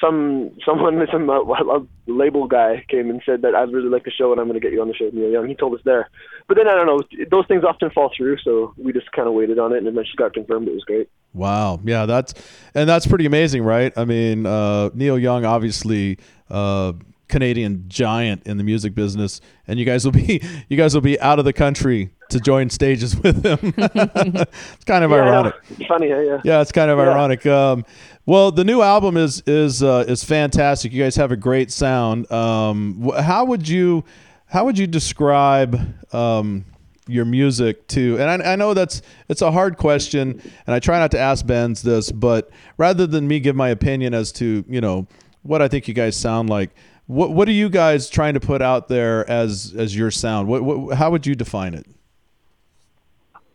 some 0.00 0.50
someone, 0.64 1.06
some 1.12 1.30
uh, 1.30 1.40
a 1.40 1.86
label 2.06 2.46
guy 2.46 2.84
came 2.88 3.10
and 3.10 3.22
said 3.24 3.42
that 3.42 3.54
I 3.54 3.62
really 3.62 3.88
like 3.88 4.04
the 4.04 4.10
show 4.10 4.32
and 4.32 4.40
I'm 4.40 4.46
going 4.48 4.60
to 4.60 4.64
get 4.64 4.72
you 4.72 4.80
on 4.80 4.88
the 4.88 4.94
show 4.94 5.06
with 5.06 5.14
Neil 5.14 5.30
Young. 5.30 5.48
He 5.48 5.54
told 5.54 5.74
us 5.74 5.80
there, 5.84 6.10
but 6.46 6.56
then 6.56 6.68
I 6.68 6.74
don't 6.74 6.86
know. 6.86 7.00
Those 7.30 7.46
things 7.46 7.64
often 7.64 7.90
fall 7.90 8.10
through, 8.16 8.38
so 8.44 8.74
we 8.76 8.92
just 8.92 9.10
kind 9.12 9.28
of 9.28 9.34
waited 9.34 9.58
on 9.58 9.72
it, 9.72 9.78
and 9.78 9.86
eventually 9.88 10.16
got 10.16 10.34
confirmed. 10.34 10.68
It 10.68 10.74
was 10.74 10.84
great. 10.84 11.08
Wow. 11.34 11.80
Yeah, 11.84 12.06
that's 12.06 12.34
and 12.74 12.88
that's 12.88 13.06
pretty 13.06 13.26
amazing, 13.26 13.62
right? 13.62 13.92
I 13.96 14.04
mean, 14.04 14.46
uh, 14.46 14.90
Neil 14.94 15.18
Young, 15.18 15.44
obviously, 15.44 16.18
uh, 16.50 16.92
Canadian 17.28 17.84
giant 17.88 18.46
in 18.46 18.56
the 18.56 18.64
music 18.64 18.94
business, 18.94 19.40
and 19.66 19.78
you 19.78 19.84
guys 19.84 20.04
will 20.04 20.12
be 20.12 20.40
you 20.68 20.76
guys 20.76 20.94
will 20.94 21.00
be 21.02 21.20
out 21.20 21.38
of 21.38 21.44
the 21.44 21.52
country 21.52 22.10
to 22.30 22.40
join 22.40 22.68
stages 22.70 23.16
with 23.22 23.44
him. 23.44 23.74
it's 23.76 24.84
kind 24.84 25.04
of 25.04 25.10
Yeah, 25.10 25.16
ironic. 25.16 25.54
It's 25.70 25.86
funny, 25.86 26.08
yeah, 26.08 26.40
yeah. 26.44 26.60
It's 26.60 26.72
kind 26.72 26.90
of 26.90 26.98
Yeah. 26.98 27.04
ironic. 27.10 27.46
Um, 27.46 27.84
well, 28.26 28.50
the 28.52 28.64
new 28.64 28.82
album 28.82 29.16
is 29.16 29.42
is 29.46 29.82
uh, 29.82 30.04
is 30.08 30.24
fantastic. 30.24 30.92
You 30.92 31.02
guys 31.02 31.16
have 31.16 31.32
a 31.32 31.36
great 31.36 31.70
sound. 31.70 32.30
Um, 32.32 33.10
how 33.18 33.44
would 33.44 33.68
you 33.68 34.04
how 34.46 34.64
would 34.64 34.78
you 34.78 34.86
describe 34.86 35.78
um, 36.14 36.64
your 37.06 37.24
music 37.24 37.86
to? 37.88 38.18
And 38.18 38.42
I, 38.42 38.52
I 38.52 38.56
know 38.56 38.74
that's 38.74 39.00
it's 39.28 39.42
a 39.42 39.50
hard 39.50 39.76
question, 39.78 40.40
and 40.66 40.74
I 40.74 40.78
try 40.78 40.98
not 40.98 41.10
to 41.12 41.18
ask 41.18 41.46
bands 41.46 41.82
this, 41.82 42.10
but 42.12 42.50
rather 42.76 43.06
than 43.06 43.26
me 43.28 43.40
give 43.40 43.56
my 43.56 43.68
opinion 43.70 44.12
as 44.14 44.32
to 44.32 44.64
you 44.68 44.80
know 44.80 45.06
what 45.42 45.62
I 45.62 45.68
think 45.68 45.88
you 45.88 45.94
guys 45.94 46.16
sound 46.16 46.50
like, 46.50 46.70
what 47.08 47.32
what 47.32 47.48
are 47.48 47.52
you 47.52 47.68
guys 47.68 48.08
trying 48.08 48.34
to 48.34 48.40
put 48.40 48.62
out 48.62 48.88
there 48.88 49.28
as 49.28 49.74
as 49.76 49.96
your 49.96 50.10
sound? 50.10 50.46
What, 50.46 50.62
what 50.62 50.96
how 50.96 51.10
would 51.10 51.26
you 51.26 51.34
define 51.34 51.74
it? 51.74 51.86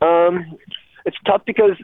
Um, 0.01 0.57
it's 1.05 1.17
tough 1.25 1.43
because 1.45 1.77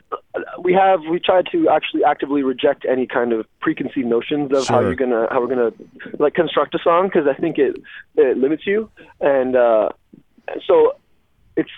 we 0.61 0.73
have 0.73 1.01
we 1.09 1.19
try 1.19 1.43
to 1.51 1.69
actually 1.69 2.03
actively 2.03 2.41
reject 2.41 2.85
any 2.89 3.05
kind 3.05 3.31
of 3.33 3.45
preconceived 3.59 4.07
notions 4.07 4.51
of 4.51 4.67
how 4.67 4.81
you're 4.81 4.95
gonna 4.95 5.27
how 5.29 5.41
we're 5.41 5.47
gonna 5.47 5.71
like 6.17 6.33
construct 6.33 6.73
a 6.73 6.79
song 6.79 7.07
because 7.07 7.27
I 7.27 7.39
think 7.39 7.59
it 7.59 7.75
it 8.15 8.37
limits 8.37 8.65
you 8.65 8.89
and 9.21 9.55
uh, 9.55 9.89
so 10.65 10.93
it's 11.55 11.69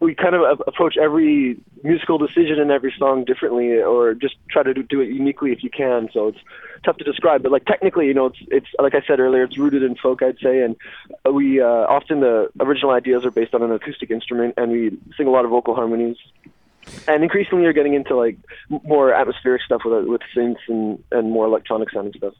we 0.00 0.14
kind 0.14 0.34
of 0.34 0.62
approach 0.66 0.96
every 0.98 1.58
musical 1.82 2.18
decision 2.18 2.58
in 2.58 2.70
every 2.70 2.94
song 2.98 3.24
differently 3.24 3.80
or 3.80 4.14
just 4.14 4.34
try 4.50 4.62
to 4.62 4.74
do, 4.74 4.82
do 4.82 5.00
it 5.00 5.08
uniquely 5.08 5.52
if 5.52 5.64
you 5.64 5.70
can 5.70 6.10
so 6.12 6.28
it's 6.28 6.38
tough 6.84 6.96
to 6.96 7.04
describe 7.04 7.42
but 7.42 7.52
like 7.52 7.64
technically 7.64 8.06
you 8.06 8.14
know 8.14 8.26
it's 8.26 8.38
it's 8.48 8.66
like 8.80 8.94
i 8.94 9.00
said 9.06 9.20
earlier 9.20 9.44
it's 9.44 9.58
rooted 9.58 9.82
in 9.82 9.94
folk 9.96 10.22
i'd 10.22 10.38
say 10.38 10.62
and 10.62 10.76
we 11.32 11.60
uh, 11.60 11.66
often 11.66 12.20
the 12.20 12.50
original 12.60 12.90
ideas 12.90 13.24
are 13.24 13.30
based 13.30 13.54
on 13.54 13.62
an 13.62 13.72
acoustic 13.72 14.10
instrument 14.10 14.54
and 14.56 14.72
we 14.72 14.98
sing 15.16 15.26
a 15.26 15.30
lot 15.30 15.44
of 15.44 15.50
vocal 15.50 15.74
harmonies 15.74 16.16
and 17.06 17.22
increasingly 17.22 17.64
you're 17.64 17.72
getting 17.72 17.94
into 17.94 18.16
like 18.16 18.36
more 18.84 19.12
atmospheric 19.12 19.62
stuff 19.62 19.82
with 19.84 20.06
with 20.06 20.20
synths 20.34 20.56
and 20.68 21.02
and 21.12 21.30
more 21.30 21.46
electronic 21.46 21.90
sounding 21.90 22.12
stuff 22.16 22.34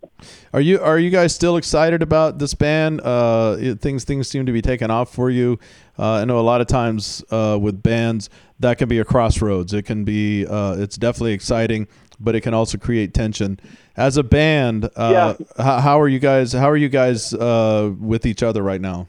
Are 0.53 0.61
you 0.61 0.81
are 0.81 0.99
you 0.99 1.11
guys 1.11 1.35
still 1.35 1.57
excited 1.57 2.03
about 2.03 2.39
this 2.39 2.55
band? 2.55 3.01
Uh, 3.03 3.75
things 3.77 4.05
things 4.05 4.29
seem 4.29 4.47
to 4.47 4.53
be 4.53 4.63
taking 4.63 4.91
off 4.91 5.13
for 5.13 5.31
you. 5.31 5.59
Uh, 5.99 6.15
I 6.15 6.25
know 6.25 6.39
a 6.39 6.43
lot 6.43 6.61
of 6.61 6.67
times 6.67 7.23
uh, 7.31 7.59
with 7.61 7.83
bands 7.83 8.31
that 8.59 8.79
can 8.79 8.89
be 8.89 8.99
a 8.99 9.05
crossroads. 9.05 9.73
It 9.73 9.85
can 9.85 10.05
be 10.05 10.47
uh, 10.47 10.77
it's 10.79 10.97
definitely 10.97 11.33
exciting, 11.33 11.87
but 12.21 12.35
it 12.35 12.43
can 12.43 12.55
also 12.55 12.79
create 12.79 13.15
tension. 13.15 13.59
As 13.97 14.17
a 14.17 14.23
band, 14.23 14.89
uh, 14.97 15.35
h- 15.39 15.47
how 15.59 16.01
are 16.01 16.09
you 16.09 16.19
guys? 16.19 16.53
How 16.53 16.71
are 16.71 16.77
you 16.77 16.89
guys 16.89 17.35
uh, 17.35 17.93
with 17.99 18.27
each 18.27 18.43
other 18.43 18.63
right 18.63 18.81
now? 18.81 19.09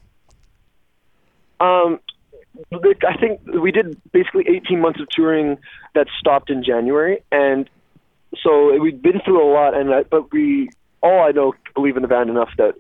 Um, 1.60 2.00
I 2.72 3.18
think 3.20 3.42
we 3.46 3.72
did 3.72 4.00
basically 4.12 4.46
18 4.48 4.80
months 4.80 5.00
of 5.00 5.08
touring 5.10 5.58
that 5.94 6.08
stopped 6.20 6.50
in 6.50 6.64
January, 6.64 7.24
and 7.32 7.70
so 8.42 8.80
we've 8.80 9.02
been 9.02 9.20
through 9.26 9.44
a 9.44 9.50
lot. 9.52 9.76
And 9.76 9.94
I, 9.94 10.04
but 10.04 10.32
we 10.32 10.70
all 11.04 11.24
I 11.24 11.32
know 11.32 11.54
believe 11.74 11.96
in 11.96 12.02
the 12.02 12.08
band 12.08 12.30
enough 12.30 12.50
that 12.58 12.76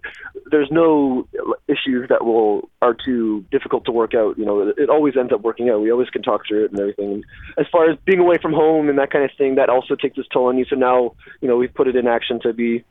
there's 0.52 0.70
no 0.72 1.28
issues 1.68 2.10
that 2.10 2.24
will 2.24 2.70
are 2.82 2.94
too 2.94 3.46
difficult 3.52 3.86
to 3.86 3.92
work 3.92 4.14
out. 4.14 4.38
You 4.38 4.46
know, 4.46 4.74
it, 4.78 4.90
always 4.90 5.18
ends 5.18 5.34
up 5.34 5.42
working 5.42 5.70
out. 5.70 5.82
We 5.82 5.92
always 5.92 6.10
can 6.10 6.22
talk 6.22 6.42
through 6.48 6.66
it 6.66 6.72
and 6.72 6.80
everything. 6.80 7.14
And 7.14 7.26
as 7.58 7.66
far 7.72 7.90
as 7.90 7.98
being 8.06 8.20
away 8.20 8.38
from 8.42 8.54
home 8.54 8.90
and 8.90 9.00
that 9.00 9.12
kind 9.12 9.26
of 9.26 9.32
thing, 9.38 9.56
that 9.56 9.70
also 9.70 9.96
takes 9.96 10.18
its 10.18 10.28
toll 10.32 10.48
on 10.48 10.58
you. 10.58 10.66
So 10.70 10.76
now, 10.76 11.16
you 11.42 11.48
know, 11.48 11.58
we've 11.58 11.74
put 11.74 11.88
it 11.88 11.96
in 11.96 12.08
action 12.08 12.40
to 12.42 12.54
be 12.54 12.84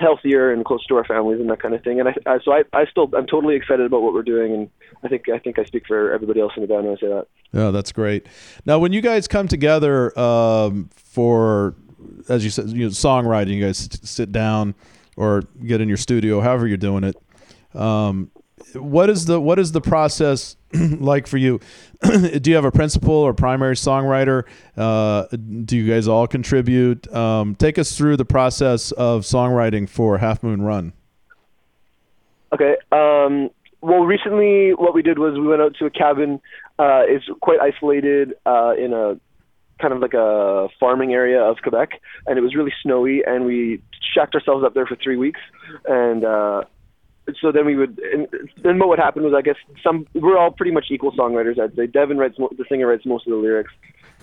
healthier 0.00 0.52
and 0.52 0.64
close 0.64 0.84
to 0.86 0.96
our 0.96 1.04
families 1.04 1.40
and 1.40 1.50
that 1.50 1.60
kind 1.60 1.74
of 1.74 1.82
thing. 1.82 2.00
And 2.00 2.08
I, 2.08 2.14
I 2.26 2.38
so 2.44 2.52
I, 2.52 2.62
I 2.72 2.86
still 2.86 3.10
I'm 3.16 3.26
totally 3.26 3.56
excited 3.56 3.84
about 3.84 4.02
what 4.02 4.14
we're 4.14 4.22
doing, 4.22 4.54
and 4.54 4.70
I 5.02 5.08
think 5.08 5.28
I 5.28 5.38
think 5.38 5.58
I 5.58 5.64
speak 5.64 5.86
for 5.86 6.12
everybody 6.12 6.40
else 6.40 6.52
in 6.56 6.62
the 6.62 6.68
band 6.68 6.86
when 6.86 6.96
I 6.96 7.00
say 7.00 7.08
that. 7.08 7.26
Yeah, 7.52 7.70
that's 7.70 7.92
great. 7.92 8.26
Now, 8.64 8.78
when 8.78 8.92
you 8.92 9.00
guys 9.00 9.26
come 9.26 9.48
together 9.48 10.16
um, 10.18 10.90
for, 10.94 11.74
as 12.28 12.44
you 12.44 12.50
said, 12.50 12.68
you 12.70 12.84
know, 12.84 12.88
songwriting, 12.88 13.54
you 13.54 13.64
guys 13.64 13.88
sit- 14.02 14.32
down 14.32 14.74
or 15.16 15.42
get 15.64 15.80
in 15.80 15.88
your 15.88 15.96
studio, 15.96 16.40
however 16.40 16.66
you're 16.66 16.76
doing 16.76 17.04
it. 17.04 17.16
Um, 17.74 18.30
what 18.74 19.08
is 19.08 19.24
the 19.26 19.40
what 19.40 19.58
is 19.58 19.72
the 19.72 19.80
process 19.80 20.56
like 20.72 21.26
for 21.26 21.38
you? 21.38 21.60
do 22.02 22.50
you 22.50 22.54
have 22.54 22.64
a 22.64 22.70
principal 22.70 23.14
or 23.14 23.32
primary 23.32 23.74
songwriter? 23.74 24.44
Uh, 24.76 25.24
do 25.64 25.76
you 25.76 25.88
guys 25.88 26.08
all 26.08 26.26
contribute? 26.26 27.12
Um, 27.14 27.54
take 27.54 27.78
us 27.78 27.96
through 27.96 28.16
the 28.16 28.24
process 28.24 28.92
of 28.92 29.22
songwriting 29.22 29.88
for 29.88 30.18
Half 30.18 30.42
Moon 30.42 30.62
Run. 30.62 30.92
Okay. 32.52 32.76
Um, 32.92 33.50
well, 33.80 34.04
recently 34.04 34.74
what 34.74 34.94
we 34.94 35.02
did 35.02 35.18
was 35.18 35.34
we 35.34 35.46
went 35.46 35.62
out 35.62 35.74
to 35.76 35.86
a 35.86 35.90
cabin. 35.90 36.40
Uh, 36.78 37.02
it's 37.06 37.24
quite 37.40 37.60
isolated 37.60 38.34
uh, 38.46 38.74
in 38.78 38.92
a 38.92 39.18
kind 39.80 39.92
of 39.94 40.00
like 40.00 40.14
a 40.14 40.68
farming 40.78 41.12
area 41.12 41.40
of 41.42 41.58
Quebec, 41.62 42.00
and 42.26 42.38
it 42.38 42.42
was 42.42 42.54
really 42.54 42.72
snowy. 42.82 43.22
And 43.26 43.44
we 43.44 43.82
shacked 44.14 44.34
ourselves 44.34 44.64
up 44.64 44.74
there 44.74 44.86
for 44.86 44.96
three 44.96 45.16
weeks, 45.16 45.40
and 45.86 46.24
uh, 46.24 46.62
so 47.40 47.52
then 47.52 47.66
we 47.66 47.76
would. 47.76 48.00
And 48.12 48.28
then 48.62 48.78
what 48.78 48.88
would 48.88 48.98
happen 48.98 49.22
was, 49.22 49.34
I 49.36 49.42
guess 49.42 49.56
some 49.82 50.06
we're 50.14 50.38
all 50.38 50.50
pretty 50.50 50.72
much 50.72 50.86
equal 50.90 51.12
songwriters. 51.12 51.60
I'd 51.60 51.76
say 51.76 51.86
Devon 51.86 52.18
writes 52.18 52.36
the 52.36 52.64
singer 52.68 52.86
writes 52.86 53.06
most 53.06 53.26
of 53.26 53.32
the 53.32 53.38
lyrics, 53.38 53.72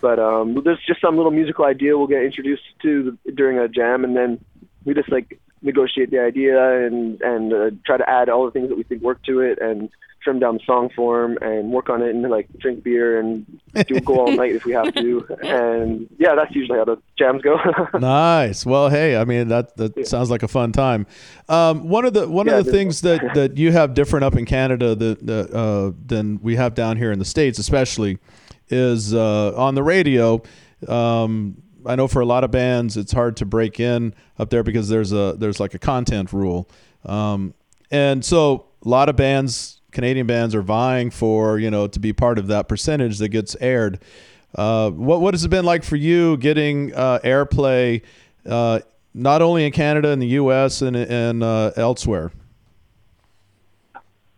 but 0.02 0.20
um, 0.20 0.62
there's 0.63 0.80
just 0.86 1.02
some 1.02 1.15
little 1.15 1.32
musical 1.32 1.65
idea 1.65 1.98
we'll 1.98 2.08
get 2.08 2.24
introduced 2.24 2.63
to 2.82 3.18
the, 3.26 3.32
during 3.32 3.58
a 3.58 3.68
jam, 3.68 4.04
and 4.04 4.15
then 4.15 4.44
we 4.84 4.94
just 4.94 5.12
like 5.12 5.39
negotiate 5.65 6.12
the 6.12 6.19
idea 6.19 6.86
and 6.86 7.19
and 7.21 7.54
uh, 7.54 7.71
try 7.86 7.97
to 7.97 8.10
add 8.10 8.30
all 8.30 8.45
the 8.45 8.51
things 8.51 8.69
that 8.69 8.78
we 8.78 8.84
think 8.84 9.01
work 9.01 9.21
to 9.23 9.41
it 9.41 9.60
and 9.62 9.89
trim 10.23 10.39
down 10.39 10.56
the 10.56 10.63
song 10.65 10.89
form 10.95 11.38
and 11.41 11.69
work 11.71 11.88
on 11.88 12.01
it 12.01 12.10
and 12.10 12.23
like 12.32 12.47
drink 12.58 12.84
beer 12.84 13.19
and 13.19 13.45
do 13.88 13.95
a 13.97 14.01
go 14.01 14.19
all 14.21 14.32
night 14.36 14.56
if 14.56 14.65
we 14.65 14.71
have 14.73 14.91
to 14.95 15.23
and 15.43 16.08
yeah 16.17 16.34
that's 16.34 16.56
usually 16.56 16.80
how 16.80 16.86
the 16.86 16.97
jams 17.17 17.43
go 17.43 17.58
nice. 17.99 18.65
Well, 18.65 18.89
hey, 18.89 19.17
I 19.17 19.25
mean 19.25 19.49
that 19.49 19.78
that 19.78 20.08
sounds 20.08 20.32
like 20.32 20.41
a 20.41 20.47
fun 20.47 20.71
time. 20.71 21.06
Um, 21.47 21.88
one 21.89 22.06
of 22.06 22.13
the 22.13 22.28
one 22.28 22.47
Yeah, 22.47 22.58
of 22.58 22.65
the 22.65 22.71
it 22.71 22.73
is. 22.73 22.80
things 22.80 23.01
that 23.01 23.34
that 23.36 23.58
you 23.58 23.71
have 23.71 23.93
different 23.93 24.23
up 24.25 24.36
in 24.36 24.45
Canada 24.45 24.95
that, 24.95 25.25
that 25.28 25.54
uh, 25.54 25.91
than 26.06 26.39
we 26.41 26.56
have 26.56 26.73
down 26.73 26.97
here 26.97 27.12
in 27.12 27.19
the 27.19 27.25
states, 27.25 27.60
especially, 27.60 28.17
is 28.69 29.13
uh, 29.13 29.54
on 29.56 29.75
the 29.75 29.84
radio. 29.84 30.41
Um, 30.88 31.58
I 31.86 31.95
know 31.95 32.08
for 32.08 32.21
a 32.21 32.26
lot 32.26 32.43
of 32.43 32.52
bands, 32.52 32.98
it's 32.98 33.12
hard 33.12 33.38
to 33.38 33.45
break 33.45 33.80
in 33.80 34.13
up 34.39 34.50
there 34.50 34.63
because 34.63 34.89
there's 34.89 35.12
a 35.12 35.36
there's 35.38 35.60
like 35.60 35.74
a 35.74 35.80
content 35.80 36.34
rule. 36.34 36.69
Um, 37.06 37.54
and 37.91 38.24
so 38.24 38.65
a 38.84 38.89
lot 38.89 39.10
of 39.10 39.15
bands, 39.15 39.82
Canadian 39.91 40.28
bands, 40.28 40.56
are 40.56 40.62
vying 40.62 41.12
for 41.12 41.60
you 41.60 41.69
know 41.69 41.88
to 41.88 42.00
be 42.00 42.13
part 42.13 42.39
of 42.39 42.48
that 42.48 42.67
percentage 42.67 43.19
that 43.19 43.30
gets 43.30 43.56
aired. 43.60 44.00
Uh, 44.56 44.89
what 44.91 45.21
what 45.21 45.34
has 45.34 45.43
it 45.43 45.50
been 45.50 45.65
like 45.65 45.84
for 45.84 45.95
you 45.95 46.38
getting 46.38 46.93
uh, 46.93 47.19
airplay, 47.24 48.02
uh, 48.45 48.80
not 49.13 49.41
only 49.41 49.65
in 49.65 49.71
Canada 49.71 50.10
and 50.10 50.21
the 50.21 50.28
U.S. 50.28 50.82
and 50.82 50.95
and 50.95 51.43
uh, 51.43 51.71
elsewhere? 51.76 52.32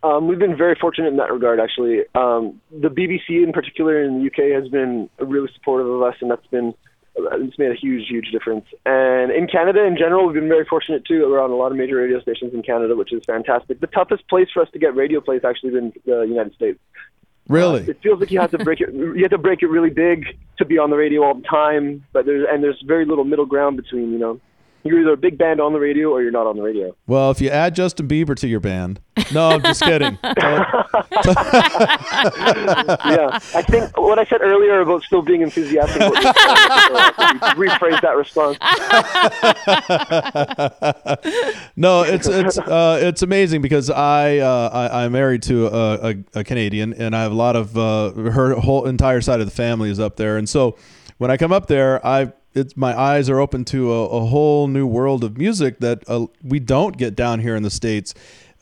Um, 0.03 0.27
we've 0.27 0.39
been 0.39 0.55
very 0.55 0.75
fortunate 0.79 1.07
in 1.09 1.17
that 1.17 1.31
regard, 1.31 1.59
actually. 1.59 2.01
Um, 2.15 2.61
the 2.71 2.87
BBC, 2.87 3.43
in 3.43 3.51
particular, 3.51 4.03
in 4.03 4.19
the 4.19 4.27
UK, 4.27 4.53
has 4.61 4.69
been 4.69 5.09
really 5.19 5.49
supportive 5.55 5.87
of 5.87 6.01
us, 6.03 6.15
and 6.21 6.29
that's 6.29 6.45
been 6.47 6.73
it's 7.17 7.57
made 7.57 7.71
a 7.71 7.75
huge, 7.75 8.07
huge 8.07 8.31
difference. 8.31 8.65
And 8.85 9.31
in 9.31 9.47
Canada, 9.47 9.83
in 9.83 9.97
general, 9.97 10.25
we've 10.25 10.35
been 10.35 10.47
very 10.47 10.65
fortunate 10.65 11.05
too. 11.05 11.29
We're 11.29 11.41
on 11.41 11.51
a 11.51 11.55
lot 11.55 11.71
of 11.71 11.77
major 11.77 11.97
radio 11.97 12.21
stations 12.21 12.53
in 12.53 12.63
Canada, 12.63 12.95
which 12.95 13.11
is 13.11 13.23
fantastic. 13.25 13.79
The 13.79 13.87
toughest 13.87 14.27
place 14.27 14.47
for 14.53 14.61
us 14.61 14.69
to 14.73 14.79
get 14.79 14.95
radio 14.95 15.21
play 15.21 15.35
has 15.35 15.45
actually 15.45 15.71
been 15.71 15.93
the 16.05 16.21
United 16.21 16.53
States. 16.53 16.79
Really? 17.47 17.81
Uh, 17.81 17.91
it 17.91 18.01
feels 18.01 18.19
like 18.19 18.31
you 18.31 18.39
have 18.39 18.51
to 18.51 18.57
break 18.57 18.81
it. 18.81 18.93
You 18.93 19.21
have 19.21 19.31
to 19.31 19.37
break 19.37 19.63
it 19.63 19.67
really 19.67 19.89
big 19.89 20.25
to 20.57 20.65
be 20.65 20.77
on 20.77 20.89
the 20.89 20.97
radio 20.97 21.23
all 21.23 21.35
the 21.35 21.47
time. 21.47 22.05
But 22.11 22.25
there's 22.25 22.45
and 22.49 22.63
there's 22.63 22.81
very 22.85 23.05
little 23.05 23.23
middle 23.23 23.45
ground 23.45 23.77
between. 23.77 24.11
You 24.11 24.19
know, 24.19 24.41
you're 24.83 25.01
either 25.01 25.13
a 25.13 25.17
big 25.17 25.37
band 25.37 25.59
on 25.59 25.73
the 25.73 25.79
radio 25.79 26.09
or 26.09 26.21
you're 26.21 26.31
not 26.31 26.47
on 26.47 26.55
the 26.55 26.61
radio. 26.61 26.95
Well, 27.07 27.31
if 27.31 27.41
you 27.41 27.49
add 27.49 27.75
Justin 27.75 28.07
Bieber 28.07 28.35
to 28.37 28.47
your 28.47 28.59
band, 28.59 28.99
no, 29.33 29.49
I'm 29.49 29.61
just 29.61 29.81
kidding. 29.81 30.17
yeah, 30.23 30.33
I 33.55 33.63
think 33.67 33.97
what 33.97 34.19
I 34.19 34.25
said 34.25 34.41
earlier 34.41 34.81
about 34.81 35.03
still 35.03 35.21
being 35.21 35.41
enthusiastic. 35.41 36.01
about 36.01 36.13
rephrase 37.57 38.01
that 38.01 38.15
response. 38.15 38.57
no, 41.75 42.03
it's 42.03 42.27
it's 42.27 42.57
uh, 42.57 42.99
it's 43.01 43.21
amazing 43.21 43.61
because 43.61 43.89
I, 43.89 44.37
uh, 44.37 44.69
I 44.71 45.03
I'm 45.03 45.11
married 45.11 45.43
to 45.43 45.67
a, 45.67 46.09
a, 46.09 46.15
a 46.39 46.43
Canadian 46.43 46.93
and 46.93 47.15
I 47.15 47.23
have 47.23 47.31
a 47.31 47.35
lot 47.35 47.55
of 47.55 47.77
uh, 47.77 48.11
her 48.11 48.55
whole 48.55 48.85
entire 48.85 49.21
side 49.21 49.39
of 49.39 49.47
the 49.47 49.55
family 49.55 49.89
is 49.89 49.99
up 49.99 50.15
there, 50.15 50.37
and 50.37 50.47
so 50.47 50.77
when 51.17 51.31
I 51.31 51.37
come 51.37 51.51
up 51.51 51.67
there, 51.67 52.05
I 52.05 52.31
it's 52.57 52.75
my 52.75 52.97
eyes 52.97 53.29
are 53.29 53.39
open 53.39 53.65
to 53.65 53.91
a, 53.93 54.05
a 54.05 54.25
whole 54.25 54.67
new 54.67 54.85
world 54.85 55.23
of 55.23 55.37
music 55.37 55.79
that 55.79 56.03
uh, 56.07 56.27
we 56.43 56.59
don't 56.59 56.97
get 56.97 57.15
down 57.15 57.39
here 57.39 57.55
in 57.55 57.63
the 57.63 57.69
states. 57.69 58.13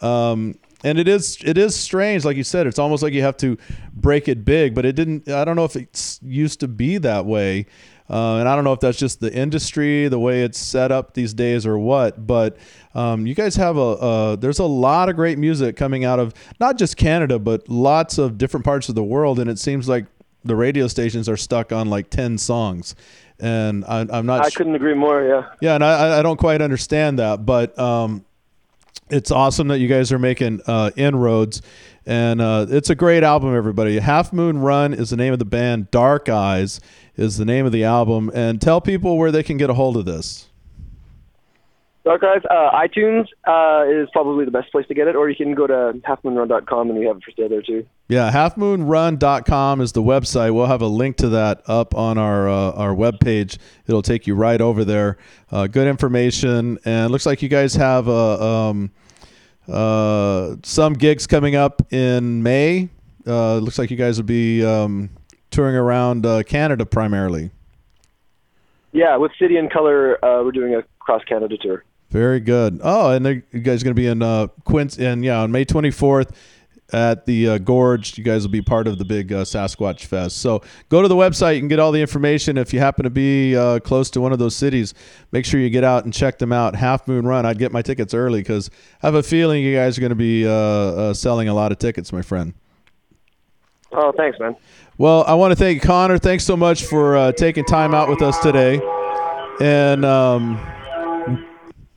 Um, 0.02 0.56
and 0.84 1.00
it 1.00 1.08
is 1.08 1.38
it 1.44 1.58
is 1.58 1.76
strange, 1.76 2.26
like 2.26 2.38
you 2.38 2.44
said. 2.44 2.68
It's 2.68 2.78
almost 2.78 3.02
like 3.02 3.14
you 3.14 3.24
have 3.24 3.38
to 3.38 3.58
break 3.94 4.28
it 4.28 4.46
big, 4.46 4.76
but 4.76 4.86
it 4.86 4.96
didn't. 4.96 5.28
I 5.28 5.44
don't 5.44 5.56
know 5.56 5.66
if 5.66 5.76
it 5.76 6.20
used 6.22 6.60
to 6.60 6.68
be 6.68 7.00
that 7.00 7.26
way, 7.26 7.66
uh, 8.08 8.36
and 8.36 8.48
I 8.48 8.56
don't 8.56 8.64
know 8.64 8.74
if 8.74 8.82
that's 8.82 9.00
just 9.00 9.20
the 9.20 9.34
industry, 9.34 10.08
the 10.08 10.20
way 10.20 10.44
it's 10.44 10.60
set 10.60 10.92
up 10.92 11.16
these 11.16 11.34
days, 11.34 11.66
or 11.66 11.80
what. 11.80 12.28
But 12.28 12.58
um, 12.94 13.26
you 13.26 13.34
guys 13.34 13.56
have 13.56 13.78
a, 13.78 13.80
a 13.80 14.38
there's 14.38 14.60
a 14.60 14.66
lot 14.66 15.10
of 15.10 15.16
great 15.16 15.40
music 15.40 15.76
coming 15.76 16.06
out 16.06 16.20
of 16.20 16.34
not 16.60 16.78
just 16.78 16.98
Canada, 16.98 17.40
but 17.40 17.68
lots 17.68 18.20
of 18.20 18.38
different 18.38 18.64
parts 18.64 18.88
of 18.88 18.94
the 18.94 19.04
world, 19.04 19.40
and 19.40 19.50
it 19.50 19.58
seems 19.58 19.90
like 19.90 20.06
the 20.44 20.56
radio 20.56 20.88
stations 20.88 21.28
are 21.28 21.38
stuck 21.38 21.72
on 21.72 21.90
like 21.90 22.12
ten 22.12 22.38
songs, 22.38 22.96
and 23.40 23.86
I, 23.86 24.06
I'm 24.10 24.26
not. 24.26 24.46
I 24.46 24.50
couldn't 24.50 24.76
agree 24.76 24.94
more. 24.94 25.24
Yeah. 25.24 25.50
Yeah, 25.62 25.76
and 25.76 25.84
I, 25.84 26.20
I 26.20 26.22
don't 26.22 26.38
quite 26.38 26.62
understand 26.62 27.20
that, 27.20 27.46
but 27.46 27.78
um, 27.78 28.26
it's 29.10 29.32
awesome 29.32 29.68
that 29.68 29.80
you 29.80 29.88
guys 29.88 30.12
are 30.12 30.20
making 30.20 30.62
uh, 30.68 30.92
inroads, 30.96 31.62
and 32.06 32.42
uh, 32.42 32.66
it's 32.70 32.90
a 32.90 32.96
great 32.96 33.24
album. 33.24 33.56
Everybody, 33.56 34.00
Half 34.00 34.34
Moon 34.34 34.60
Run 34.60 34.94
is 34.94 35.10
the 35.10 35.18
name 35.18 35.34
of 35.34 35.40
the 35.40 35.46
band. 35.46 35.92
Dark 35.92 36.30
Eyes 36.30 36.80
is 37.16 37.38
the 37.38 37.46
name 37.46 37.66
of 37.66 37.72
the 37.72 37.84
album, 37.84 38.32
and 38.34 38.62
tell 38.62 38.82
people 38.82 39.18
where 39.18 39.32
they 39.32 39.44
can 39.44 39.58
get 39.58 39.70
a 39.70 39.74
hold 39.74 39.98
of 39.98 40.06
this. 40.06 40.48
Dark 42.06 42.24
Eyes, 42.24 42.42
uh, 42.52 42.70
iTunes 42.72 43.26
uh, 43.48 43.84
is 43.90 44.08
probably 44.14 44.46
the 44.46 44.52
best 44.52 44.72
place 44.72 44.86
to 44.90 44.94
get 44.94 45.08
it, 45.08 45.16
or 45.16 45.28
you 45.28 45.36
can 45.36 45.56
go 45.56 45.66
to 45.66 46.00
halfmoonrun.com 46.08 46.90
and 46.92 47.00
we 47.00 47.06
have 47.08 47.18
it 47.18 47.24
for 47.24 47.32
sale 47.32 47.50
there 47.50 47.64
too. 47.64 47.84
Yeah, 48.08 48.32
halfmoonrun.com 48.32 49.82
is 49.82 49.92
the 49.94 50.04
website. 50.04 50.54
We'll 50.54 50.68
have 50.68 50.84
a 50.84 50.88
link 50.88 51.18
to 51.18 51.30
that 51.30 51.64
up 51.66 51.96
on 51.96 52.20
our 52.20 52.48
uh, 52.48 52.72
our 52.74 52.94
webpage. 52.94 53.58
It'll 53.88 54.04
take 54.04 54.28
you 54.28 54.36
right 54.36 54.62
over 54.62 54.86
there. 54.86 55.18
Uh, 55.52 55.66
good 55.66 55.88
information, 55.88 56.78
and 56.86 57.12
looks 57.12 57.26
like 57.26 57.42
you 57.42 57.50
guys 57.50 57.74
have 57.74 58.08
uh, 58.08 58.68
um, 58.70 58.92
uh, 59.68 60.58
some 60.62 60.94
gigs 60.94 61.26
coming 61.26 61.56
up 61.56 61.92
in 61.92 62.44
May. 62.44 62.90
Uh, 63.26 63.58
looks 63.58 63.80
like 63.80 63.90
you 63.90 63.98
guys 63.98 64.18
will 64.18 64.28
be 64.28 64.64
um, 64.64 65.10
touring 65.50 65.76
around 65.76 66.24
uh, 66.28 66.44
Canada 66.44 66.86
primarily. 66.86 67.50
Yeah, 68.92 69.18
with 69.18 69.32
City 69.40 69.58
and 69.58 69.74
Colour, 69.74 70.24
uh, 70.24 70.44
we're 70.44 70.52
doing 70.52 70.76
a 70.76 70.84
cross 71.00 71.24
Canada 71.28 71.58
tour. 71.60 71.84
Very 72.16 72.40
good. 72.40 72.80
Oh, 72.82 73.12
and 73.12 73.26
you 73.26 73.60
guys 73.60 73.82
are 73.82 73.84
going 73.84 73.94
to 73.94 74.02
be 74.02 74.08
in 74.08 74.22
uh, 74.22 74.48
Quince, 74.64 74.98
and 74.98 75.22
yeah, 75.22 75.42
on 75.42 75.52
May 75.52 75.66
24th 75.66 76.34
at 76.94 77.26
the 77.26 77.50
uh, 77.50 77.58
Gorge. 77.58 78.18
You 78.18 78.24
guys 78.24 78.44
will 78.44 78.54
be 78.54 78.62
part 78.62 78.88
of 78.88 78.98
the 78.98 79.04
big 79.04 79.34
uh, 79.34 79.44
Sasquatch 79.44 80.06
Fest. 80.06 80.38
So 80.38 80.62
go 80.88 81.02
to 81.02 81.10
the 81.10 81.16
website. 81.16 81.56
You 81.56 81.60
can 81.60 81.68
get 81.68 81.78
all 81.78 81.92
the 81.92 82.00
information. 82.00 82.58
If 82.58 82.74
you 82.74 82.80
happen 82.80 83.04
to 83.04 83.10
be 83.10 83.58
uh, 83.58 83.80
close 83.80 84.10
to 84.12 84.22
one 84.22 84.32
of 84.32 84.40
those 84.40 84.56
cities, 84.56 84.94
make 85.34 85.44
sure 85.44 85.60
you 85.60 85.70
get 85.70 85.84
out 85.84 86.06
and 86.06 86.14
check 86.14 86.40
them 86.40 86.54
out. 86.54 86.74
Half 86.74 87.06
Moon 87.06 87.28
Run. 87.28 87.46
I'd 87.46 87.58
get 87.58 87.74
my 87.74 87.82
tickets 87.82 88.14
early 88.14 88.40
because 88.40 88.72
I 89.04 89.08
have 89.08 89.16
a 89.16 89.22
feeling 89.24 89.62
you 89.62 89.76
guys 89.76 89.98
are 89.98 90.02
going 90.02 90.12
to 90.12 90.16
be 90.16 90.48
uh, 90.48 90.52
uh, 90.52 91.14
selling 91.14 91.50
a 91.50 91.54
lot 91.54 91.74
of 91.74 91.80
tickets, 91.80 92.14
my 92.14 92.22
friend. 92.22 92.54
Oh, 93.92 94.14
thanks, 94.16 94.40
man. 94.40 94.56
Well, 94.98 95.26
I 95.28 95.34
want 95.34 95.52
to 95.52 95.58
thank 95.58 95.82
Conner. 95.82 96.18
Thanks 96.18 96.46
so 96.46 96.56
much 96.56 96.86
for 96.86 97.18
uh, 97.18 97.32
taking 97.34 97.66
time 97.66 97.94
out 97.94 98.08
with 98.08 98.22
us 98.22 98.40
today. 98.40 98.80
And 99.60 100.06
um, 100.06 100.75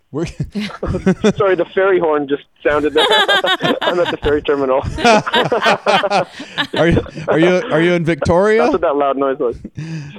Sorry, 0.13 1.55
the 1.55 1.67
ferry 1.75 1.99
horn 1.99 2.29
just 2.29 2.45
sounded 2.69 2.95
there. 2.95 3.07
I'm 3.83 3.99
at 4.01 4.11
the 4.11 4.19
ferry 4.23 4.43
terminal. 4.43 4.81
are 6.79 6.89
you 6.89 7.03
are 7.29 7.39
you 7.39 7.73
are 7.73 7.81
you 7.81 7.93
in 7.93 8.05
Victoria? 8.05 8.63
That's 8.63 8.73
what 8.73 8.81
that 8.83 8.97
loud 8.97 9.17
noise 9.17 9.39
was. 9.39 9.57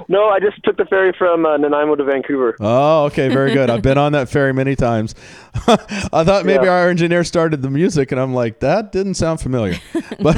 No, 0.08 0.28
I 0.28 0.40
just 0.40 0.62
took 0.64 0.76
the 0.76 0.84
ferry 0.86 1.12
from 1.16 1.46
uh, 1.46 1.56
Nanaimo 1.56 1.94
to 1.96 2.04
Vancouver. 2.04 2.56
Oh, 2.60 3.04
okay, 3.06 3.28
very 3.28 3.52
good. 3.52 3.70
I've 3.70 3.82
been 3.82 3.98
on 3.98 4.12
that 4.12 4.28
ferry 4.28 4.52
many 4.52 4.74
times. 4.76 5.14
I 5.66 6.24
thought 6.24 6.44
maybe 6.44 6.64
Yeah. 6.64 6.72
our 6.72 6.88
engineer 6.88 7.24
started 7.24 7.62
the 7.62 7.70
music, 7.70 8.12
and 8.12 8.20
I'm 8.20 8.34
like, 8.34 8.60
that 8.60 8.92
didn't 8.92 9.14
sound 9.14 9.40
familiar. 9.40 9.76
But 10.20 10.36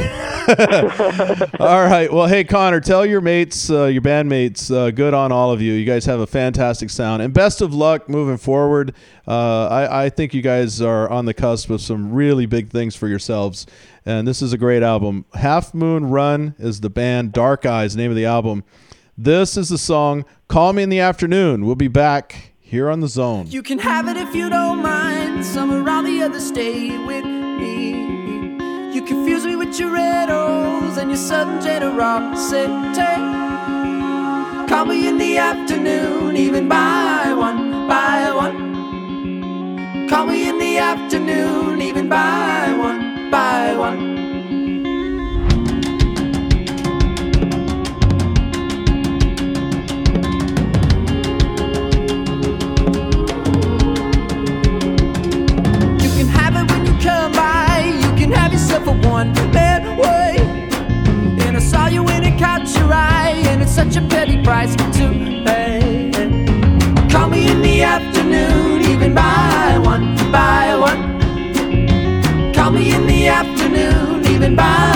all 1.61 1.85
right, 1.85 2.13
well, 2.13 2.27
hey 2.27 2.45
Conner, 2.45 2.81
tell 2.81 3.07
your 3.07 3.21
mates, 3.21 3.71
uh, 3.71 3.85
your 3.87 4.03
bandmates, 4.03 4.75
uh, 4.75 4.91
good 4.91 5.15
on 5.15 5.33
all 5.33 5.53
of 5.53 5.61
you. 5.61 5.73
You 5.73 5.85
guys 5.85 6.05
have 6.07 6.21
a 6.21 6.27
fantastic 6.27 6.91
sound, 6.91 7.23
and 7.23 7.33
best 7.33 7.61
of 7.61 7.73
luck 7.75 8.09
moving 8.09 8.37
forward. 8.37 8.95
Uh, 9.27 9.69
I, 9.69 10.05
I 10.07 10.09
think 10.11 10.35
you 10.35 10.43
guys 10.43 10.81
are 10.83 11.09
on 11.09 11.27
the 11.27 11.35
cusp 11.35 11.71
of 11.71 11.81
some 11.81 12.02
really 12.11 12.47
big 12.47 12.71
things 12.71 12.97
for 12.97 13.07
yourselves, 13.07 13.67
and 14.05 14.27
this 14.27 14.43
is 14.43 14.53
a 14.53 14.59
great 14.59 14.83
album. 14.83 15.25
Half 15.35 15.75
Moon 15.75 16.11
Run 16.11 16.55
is 16.59 16.81
the 16.81 16.91
band. 16.91 17.33
Dark 17.33 17.65
Eyes, 17.67 17.95
name 17.97 18.11
of 18.11 18.17
the 18.17 18.27
album. 18.27 18.65
This 19.17 19.57
is 19.57 19.69
the 19.69 19.79
song 19.79 20.25
"Call 20.49 20.73
Me 20.73 20.83
in 20.83 20.89
the 20.89 21.01
Afternoon." 21.01 21.65
We'll 21.67 21.75
be 21.75 21.89
back 21.89 22.55
here 22.61 22.89
on 22.89 23.01
the 23.01 23.09
Zone. 23.09 23.47
You 23.49 23.63
can 23.63 23.79
have 23.79 24.09
it 24.09 24.17
if 24.17 24.35
you 24.35 24.49
don't 24.49 24.83
mind. 24.83 25.45
Some 25.45 25.71
around 25.71 26.05
the 26.05 26.23
others 26.23 26.47
stay 26.47 26.97
with 27.07 27.25
me. 27.25 27.93
You 28.95 29.03
confuse 29.03 29.45
me 29.45 29.57
with 29.57 29.79
your 29.79 29.91
riddles 29.91 30.97
and 30.97 31.11
your 31.11 31.17
sudden 31.17 31.63
generosity. 31.63 33.03
Call 34.69 34.87
me 34.87 35.07
in 35.07 35.19
the 35.19 35.37
afternoon, 35.37 36.37
even 36.37 36.69
by 36.69 37.35
one, 37.37 37.87
by 37.87 38.33
one. 38.35 38.72
Call 40.13 40.27
me 40.27 40.47
in 40.47 40.59
the 40.59 40.77
afternoon, 40.77 41.81
even 41.81 42.07
by 42.07 42.71
one, 42.77 43.31
by 43.31 43.75
one. 43.75 44.13
You 55.99 56.11
can 56.11 56.29
have 56.29 56.57
it 56.57 56.71
when 56.71 56.85
you 56.85 56.93
come 57.01 57.33
by. 57.33 57.91
You 58.03 58.15
can 58.19 58.33
have 58.33 58.53
yourself 58.53 58.87
a 58.89 58.93
one 59.09 59.33
man 59.55 59.97
way. 59.97 60.37
And 61.47 61.57
I 61.57 61.61
saw 61.61 61.87
you 61.87 62.03
when 62.03 62.23
it 62.23 62.39
caught 62.39 62.69
your 62.77 62.93
eye, 62.93 63.33
and 63.47 63.63
it's 63.63 63.73
such 63.73 63.97
a 63.97 64.03
petty 64.03 64.43
price 64.43 64.77
to 64.77 65.43
pay. 65.47 66.02
Even 68.91 69.15
by 69.15 69.79
one, 69.83 70.15
by 70.31 70.75
one. 70.77 72.53
Call 72.53 72.71
me 72.71 72.95
in 72.95 73.07
the 73.07 73.29
afternoon, 73.29 74.27
even 74.27 74.55
by 74.57 74.92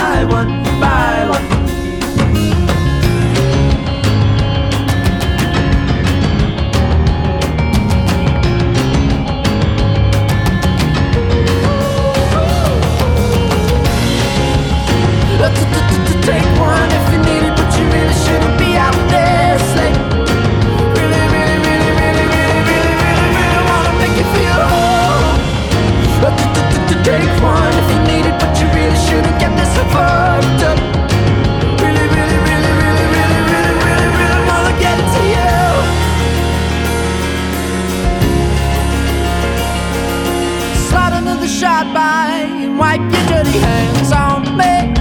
shot 41.61 41.87
by 41.95 42.45
and 42.65 42.79
wipe 42.79 43.01
your 43.01 43.27
dirty 43.33 43.59
hands 43.59 44.13
on 44.13 44.43
me. 44.61 44.93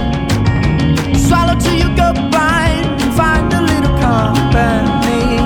Swallow 1.26 1.54
till 1.60 1.76
you 1.82 1.88
go 1.94 2.14
blind 2.30 2.86
and 3.02 3.12
find 3.12 3.52
a 3.52 3.60
little 3.60 3.94
company. 4.00 5.36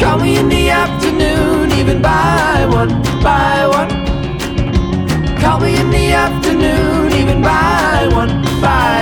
Call 0.00 0.18
me 0.20 0.38
in 0.38 0.48
the 0.48 0.70
afternoon, 0.70 1.70
even 1.72 2.00
by 2.00 2.64
one, 2.72 2.94
by 3.22 3.66
one. 3.78 3.90
Call 5.42 5.60
me 5.60 5.78
in 5.78 5.90
the 5.90 6.12
afternoon, 6.12 7.12
even 7.12 7.42
by 7.42 8.08
one, 8.10 8.40
by 8.62 8.93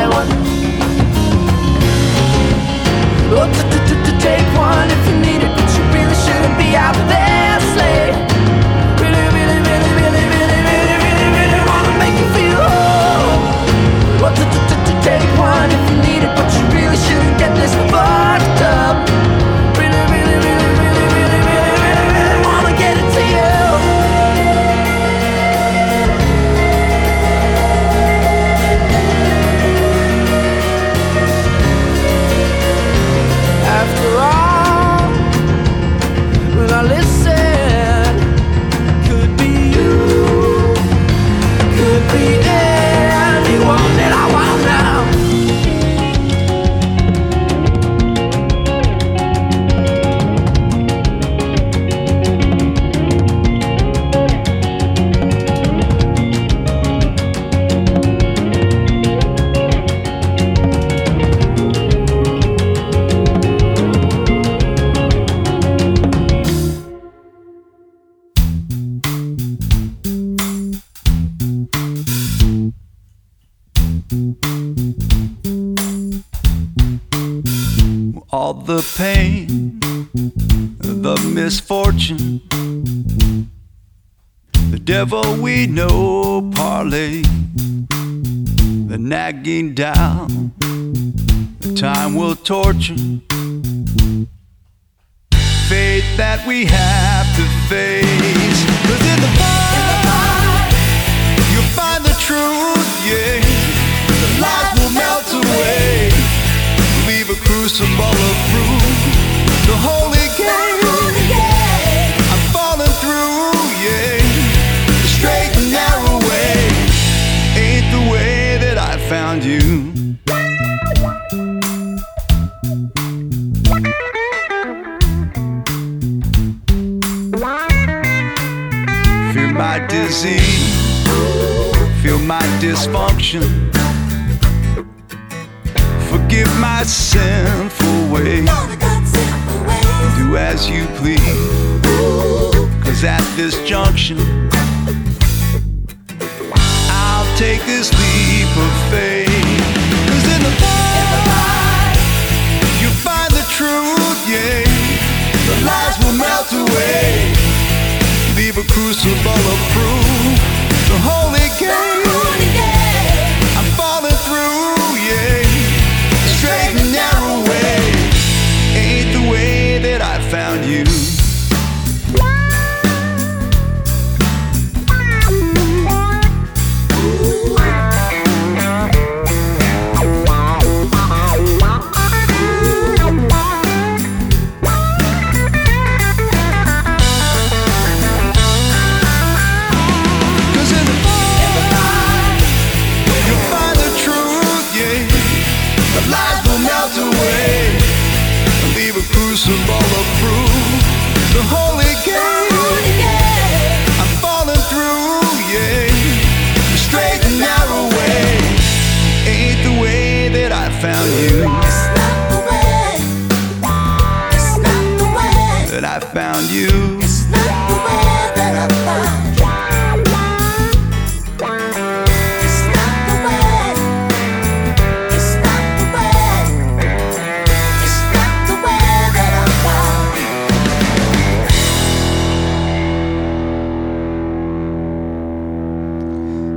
torture, 92.44 92.94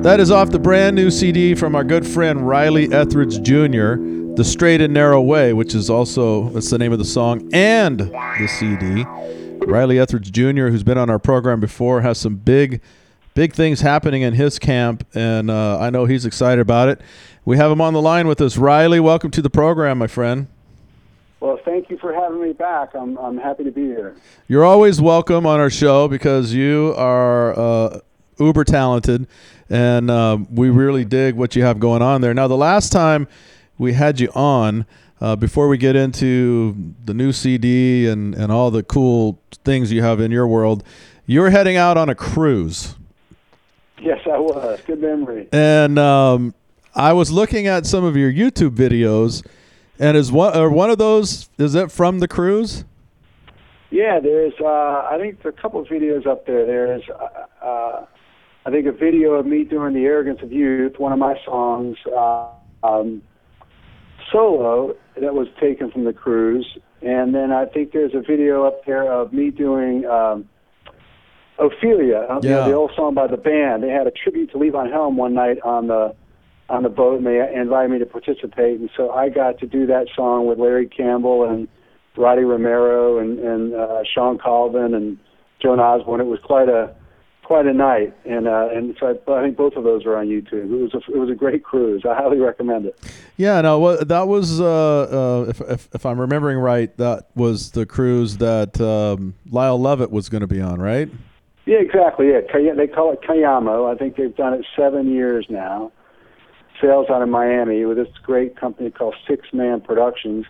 That 0.05 0.19
is 0.19 0.29
off 0.29 0.51
the 0.51 0.59
brand 0.59 0.95
new 0.95 1.09
CD 1.09 1.55
from 1.55 1.73
our 1.73 1.83
good 1.83 2.05
friend 2.05 2.47
Riley 2.47 2.93
Etheridge 2.93 3.41
Jr., 3.41 3.95
The 4.35 4.43
Straight 4.43 4.79
and 4.79 4.93
Narrow 4.93 5.19
Way, 5.19 5.51
which 5.51 5.73
is 5.73 5.89
also, 5.89 6.49
that's 6.49 6.69
the 6.69 6.77
name 6.77 6.91
of 6.91 6.99
the 6.99 7.05
song 7.05 7.49
and 7.51 8.01
the 8.01 8.47
CD. 8.47 9.03
Riley 9.65 9.97
Etheridge 9.97 10.31
Jr., 10.31 10.67
who's 10.67 10.83
been 10.83 10.99
on 10.99 11.09
our 11.09 11.17
program 11.17 11.59
before, 11.59 12.01
has 12.01 12.19
some 12.19 12.35
big, 12.35 12.83
big 13.33 13.53
things 13.53 13.81
happening 13.81 14.21
in 14.21 14.35
his 14.35 14.59
camp, 14.59 15.07
and 15.15 15.49
uh, 15.49 15.79
I 15.79 15.89
know 15.89 16.05
he's 16.05 16.23
excited 16.23 16.61
about 16.61 16.87
it. 16.87 17.01
We 17.43 17.57
have 17.57 17.71
him 17.71 17.81
on 17.81 17.93
the 17.93 18.01
line 18.01 18.27
with 18.27 18.39
us. 18.41 18.57
Riley, 18.57 18.99
welcome 18.99 19.31
to 19.31 19.41
the 19.41 19.49
program, 19.49 19.97
my 19.97 20.05
friend. 20.05 20.45
Well, 21.39 21.57
thank 21.65 21.89
you 21.89 21.97
for 21.97 22.13
having 22.13 22.43
me 22.43 22.53
back. 22.53 22.93
I'm, 22.93 23.17
I'm 23.17 23.39
happy 23.39 23.63
to 23.63 23.71
be 23.71 23.85
here. 23.85 24.15
You're 24.47 24.65
always 24.65 25.01
welcome 25.01 25.47
on 25.47 25.59
our 25.59 25.71
show 25.71 26.07
because 26.07 26.53
you 26.53 26.93
are 26.95 27.57
uh, 27.57 27.99
uber 28.39 28.63
talented, 28.63 29.27
and 29.69 30.09
uh, 30.09 30.37
we 30.51 30.69
really 30.69 31.05
dig 31.05 31.35
what 31.35 31.55
you 31.55 31.63
have 31.63 31.79
going 31.79 32.01
on 32.01 32.21
there. 32.21 32.33
Now, 32.33 32.47
the 32.47 32.57
last 32.57 32.91
time 32.91 33.27
we 33.77 33.93
had 33.93 34.19
you 34.19 34.29
on, 34.35 34.85
uh, 35.21 35.35
before 35.35 35.67
we 35.67 35.77
get 35.77 35.95
into 35.95 36.93
the 37.05 37.13
new 37.13 37.31
CD 37.31 38.07
and, 38.07 38.35
and 38.35 38.51
all 38.51 38.71
the 38.71 38.83
cool 38.83 39.39
things 39.63 39.91
you 39.91 40.01
have 40.01 40.19
in 40.19 40.31
your 40.31 40.47
world, 40.47 40.83
you 41.25 41.41
were 41.41 41.49
heading 41.49 41.77
out 41.77 41.97
on 41.97 42.09
a 42.09 42.15
cruise. 42.15 42.95
Yes, 44.01 44.19
I 44.25 44.37
was. 44.37 44.81
Good 44.85 45.01
memory. 45.01 45.47
And 45.51 45.97
um, 45.97 46.53
I 46.93 47.13
was 47.13 47.31
looking 47.31 47.67
at 47.67 47.85
some 47.85 48.03
of 48.03 48.15
your 48.15 48.31
YouTube 48.31 48.75
videos, 48.75 49.45
and 49.97 50.17
is 50.17 50.31
one 50.31 50.55
or 50.57 50.69
one 50.69 50.89
of 50.89 50.97
those 50.97 51.49
is 51.57 51.75
it 51.75 51.91
from 51.91 52.19
the 52.19 52.27
cruise? 52.27 52.83
Yeah, 53.89 54.19
there's. 54.19 54.53
Uh, 54.59 54.65
I 55.09 55.17
think 55.19 55.41
there 55.41 55.51
are 55.51 55.55
a 55.55 55.61
couple 55.61 55.79
of 55.79 55.87
videos 55.87 56.27
up 56.27 56.45
there. 56.45 56.65
There's, 56.65 57.03
uh, 57.09 57.65
uh, 57.65 58.05
I 58.65 58.71
think, 58.71 58.87
a 58.87 58.91
video 58.91 59.33
of 59.33 59.45
me 59.45 59.63
doing 59.63 59.93
"The 59.93 60.05
Arrogance 60.05 60.39
of 60.41 60.51
Youth," 60.51 60.97
one 60.97 61.13
of 61.13 61.19
my 61.19 61.35
songs, 61.45 61.97
uh, 62.15 62.49
um, 62.83 63.21
solo 64.31 64.95
that 65.21 65.33
was 65.33 65.47
taken 65.59 65.91
from 65.91 66.03
the 66.03 66.13
cruise, 66.13 66.77
and 67.01 67.33
then 67.35 67.51
I 67.51 67.65
think 67.65 67.91
there's 67.91 68.15
a 68.15 68.21
video 68.21 68.65
up 68.65 68.85
there 68.85 69.11
of 69.11 69.33
me 69.33 69.51
doing. 69.51 70.05
Um, 70.05 70.49
Ophelia, 71.57 72.27
uh, 72.29 72.39
you 72.43 72.49
know, 72.49 72.67
the 72.67 72.73
old 72.73 72.91
song 72.97 73.13
by 73.13 73.27
the 73.27 73.37
band. 73.37 73.81
They 73.81 73.89
had 73.89 74.07
a 74.07 74.11
tribute 74.11 74.51
to 74.51 74.57
Levon 74.57 74.91
Helm 74.91 75.15
one 75.15 75.33
night 75.33 75.57
on 75.63 75.87
the 75.87 76.13
on 76.67 76.83
the 76.83 76.89
boat, 76.89 77.17
and 77.17 77.25
they 77.25 77.39
invited 77.55 77.91
me 77.91 77.99
to 77.99 78.05
participate. 78.05 78.79
And 78.79 78.89
so 78.97 79.11
I 79.11 79.29
got 79.29 79.59
to 79.59 79.67
do 79.67 79.85
that 79.87 80.07
song 80.15 80.47
with 80.47 80.59
Larry 80.59 80.87
Campbell 80.87 81.47
and 81.47 81.67
Roddy 82.17 82.43
Romero 82.43 83.19
and 83.19 83.39
and 83.39 83.73
uh, 83.73 84.03
Shawn 84.13 84.37
Colvin 84.37 84.93
and 84.93 85.17
Joan 85.61 85.79
Osborne. 85.79 86.19
It 86.19 86.25
was 86.25 86.39
quite 86.43 86.67
a 86.67 86.93
quite 87.45 87.67
a 87.67 87.73
night, 87.73 88.13
and 88.25 88.47
uh, 88.47 88.69
and 88.73 88.97
so 88.99 89.07
I, 89.27 89.31
I 89.31 89.43
think 89.43 89.55
both 89.55 89.73
of 89.75 89.83
those 89.83 90.05
are 90.05 90.17
on 90.17 90.27
YouTube. 90.27 90.65
It 90.65 90.81
was 90.81 90.93
a, 90.93 91.11
it 91.11 91.17
was 91.17 91.29
a 91.29 91.35
great 91.35 91.63
cruise. 91.63 92.03
I 92.03 92.15
highly 92.15 92.39
recommend 92.39 92.87
it. 92.87 92.99
Yeah, 93.37 93.61
no, 93.61 93.97
that 93.97 94.27
was 94.27 94.59
uh, 94.59 94.65
uh, 94.65 95.45
if, 95.49 95.61
if 95.61 95.89
if 95.93 96.05
I'm 96.05 96.19
remembering 96.19 96.57
right, 96.57 96.95
that 96.97 97.27
was 97.35 97.71
the 97.71 97.85
cruise 97.85 98.37
that 98.37 98.81
um, 98.81 99.35
Lyle 99.49 99.79
Lovett 99.79 100.11
was 100.11 100.27
going 100.27 100.41
to 100.41 100.47
be 100.47 100.59
on, 100.59 100.81
right? 100.81 101.07
Yeah, 101.65 101.77
exactly. 101.77 102.29
Yeah, 102.29 102.73
they 102.75 102.87
call 102.87 103.13
it 103.13 103.21
Cayamo. 103.21 103.91
I 103.91 103.97
think 103.97 104.17
they've 104.17 104.35
done 104.35 104.53
it 104.53 104.65
seven 104.75 105.11
years 105.11 105.45
now. 105.49 105.91
Sails 106.81 107.07
out 107.09 107.21
of 107.21 107.29
Miami 107.29 107.85
with 107.85 107.97
this 107.97 108.09
great 108.23 108.59
company 108.59 108.89
called 108.89 109.15
Sixthman 109.29 109.83
Productions, 109.83 110.45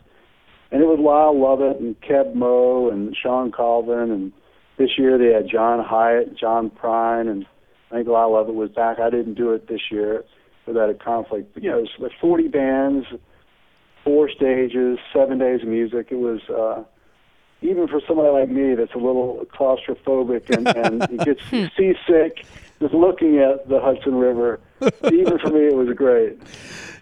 and 0.71 0.81
it 0.81 0.85
was 0.85 0.99
Lyle 0.99 1.39
Lovett 1.39 1.79
and 1.79 1.99
Keb 2.01 2.33
Mo 2.33 2.89
and 2.89 3.15
Shawn 3.15 3.51
Colvin, 3.51 4.11
and 4.11 4.33
this 4.77 4.97
year 4.97 5.17
they 5.17 5.33
had 5.33 5.47
John 5.49 5.83
Hiatt, 5.83 6.37
John 6.37 6.69
Prine, 6.69 7.29
and 7.29 7.45
I 7.91 7.95
think 7.95 8.07
Lyle 8.07 8.33
Lovett 8.33 8.55
was 8.55 8.69
back. 8.71 8.99
I 8.99 9.09
didn't 9.09 9.35
do 9.35 9.53
it 9.53 9.67
this 9.67 9.81
year 9.91 10.23
without 10.65 10.89
a 10.89 10.93
conflict. 10.93 11.53
But, 11.53 11.63
you 11.63 11.69
know, 11.69 11.79
it 11.79 11.89
was 11.99 12.11
40 12.19 12.47
bands, 12.47 13.05
four 14.03 14.29
stages, 14.29 14.99
seven 15.13 15.37
days 15.37 15.61
of 15.61 15.67
music. 15.67 16.07
It 16.11 16.17
was. 16.17 16.41
uh 16.49 16.83
even 17.61 17.87
for 17.87 18.01
somebody 18.07 18.29
like 18.29 18.49
me 18.49 18.75
that's 18.75 18.93
a 18.93 18.97
little 18.97 19.45
claustrophobic 19.53 20.49
and, 20.49 20.67
and 20.67 21.19
gets 21.19 21.41
seasick 21.75 22.45
just 22.79 22.93
looking 22.93 23.39
at 23.39 23.67
the 23.69 23.79
Hudson 23.79 24.15
River, 24.15 24.59
even 25.05 25.39
for 25.39 25.49
me 25.49 25.67
it 25.67 25.75
was 25.75 25.95
great. 25.95 26.37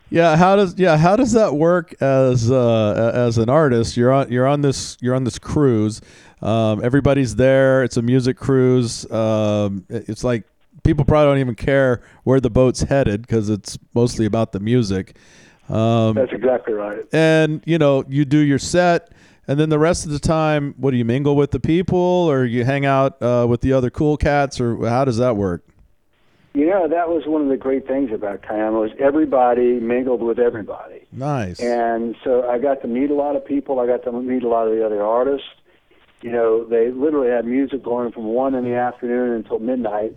Yeah, 0.09 0.35
how 0.35 0.55
does 0.55 0.77
yeah 0.77 0.97
how 0.97 1.15
does 1.15 1.31
that 1.31 1.55
work 1.55 1.99
as 2.01 2.51
uh, 2.51 3.11
as 3.15 3.39
an 3.39 3.49
artist? 3.49 3.97
You're 3.97 4.11
on 4.11 4.31
you're 4.31 4.45
on 4.45 4.61
this 4.61 4.97
you're 5.01 5.15
on 5.15 5.23
this 5.23 5.39
cruise. 5.39 6.01
Um, 6.43 6.83
everybody's 6.83 7.37
there. 7.37 7.83
It's 7.83 7.95
a 7.95 8.01
music 8.01 8.35
cruise. 8.37 9.09
Um, 9.09 9.85
it's 9.89 10.25
like 10.25 10.43
people 10.83 11.05
probably 11.05 11.31
don't 11.31 11.39
even 11.39 11.55
care 11.55 12.01
where 12.25 12.41
the 12.41 12.49
boat's 12.49 12.81
headed 12.81 13.21
because 13.21 13.49
it's 13.49 13.79
mostly 13.93 14.25
about 14.25 14.51
the 14.51 14.59
music. 14.59 15.15
Um, 15.69 16.15
That's 16.15 16.33
exactly 16.33 16.73
right. 16.73 17.05
and 17.13 17.63
you 17.65 17.77
know 17.77 18.03
you 18.09 18.25
do 18.25 18.39
your 18.39 18.59
set, 18.59 19.13
and 19.47 19.57
then 19.57 19.69
the 19.69 19.79
rest 19.79 20.05
of 20.05 20.11
the 20.11 20.19
time, 20.19 20.75
what 20.77 20.91
do 20.91 20.97
you 20.97 21.05
mingle 21.05 21.37
with 21.37 21.51
the 21.51 21.59
people, 21.61 21.97
or 21.97 22.43
you 22.43 22.65
hang 22.65 22.85
out 22.85 23.21
uh, 23.21 23.45
with 23.47 23.61
the 23.61 23.71
other 23.71 23.89
cool 23.89 24.17
cats, 24.17 24.59
or 24.59 24.85
how 24.89 25.05
does 25.05 25.17
that 25.17 25.37
work? 25.37 25.65
You 26.53 26.67
know, 26.67 26.89
that 26.89 27.07
was 27.07 27.23
one 27.25 27.41
of 27.41 27.47
the 27.47 27.57
great 27.57 27.87
things 27.87 28.11
about 28.11 28.41
Cayamo 28.41 28.81
was 28.81 28.91
everybody 28.99 29.79
mingled 29.79 30.21
with 30.21 30.37
everybody. 30.37 31.07
Nice. 31.11 31.59
And 31.61 32.15
so 32.23 32.47
I 32.47 32.59
got 32.59 32.81
to 32.81 32.87
meet 32.87 33.09
a 33.09 33.15
lot 33.15 33.35
of 33.37 33.43
people. 33.43 33.79
I 33.79 33.87
got 33.87 34.03
to 34.03 34.11
meet 34.11 34.43
a 34.43 34.49
lot 34.49 34.67
of 34.67 34.75
the 34.75 34.85
other 34.85 35.01
artists. 35.01 35.47
You 36.23 36.31
know, 36.31 36.63
they 36.63 36.89
literally 36.89 37.29
had 37.29 37.45
music 37.45 37.83
going 37.83 38.13
from 38.13 38.23
one 38.23 38.55
in 38.55 38.63
the 38.63 38.75
afternoon 38.75 39.33
until 39.33 39.59
midnight. 39.59 40.15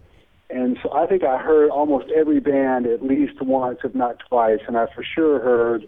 And 0.49 0.79
so 0.81 0.93
I 0.93 1.07
think 1.07 1.25
I 1.25 1.39
heard 1.39 1.71
almost 1.71 2.07
every 2.17 2.39
band 2.39 2.87
at 2.87 3.03
least 3.03 3.43
once, 3.43 3.81
if 3.83 3.93
not 3.93 4.21
twice. 4.29 4.61
And 4.69 4.77
I 4.79 4.87
for 4.95 5.03
sure 5.03 5.41
heard, 5.41 5.83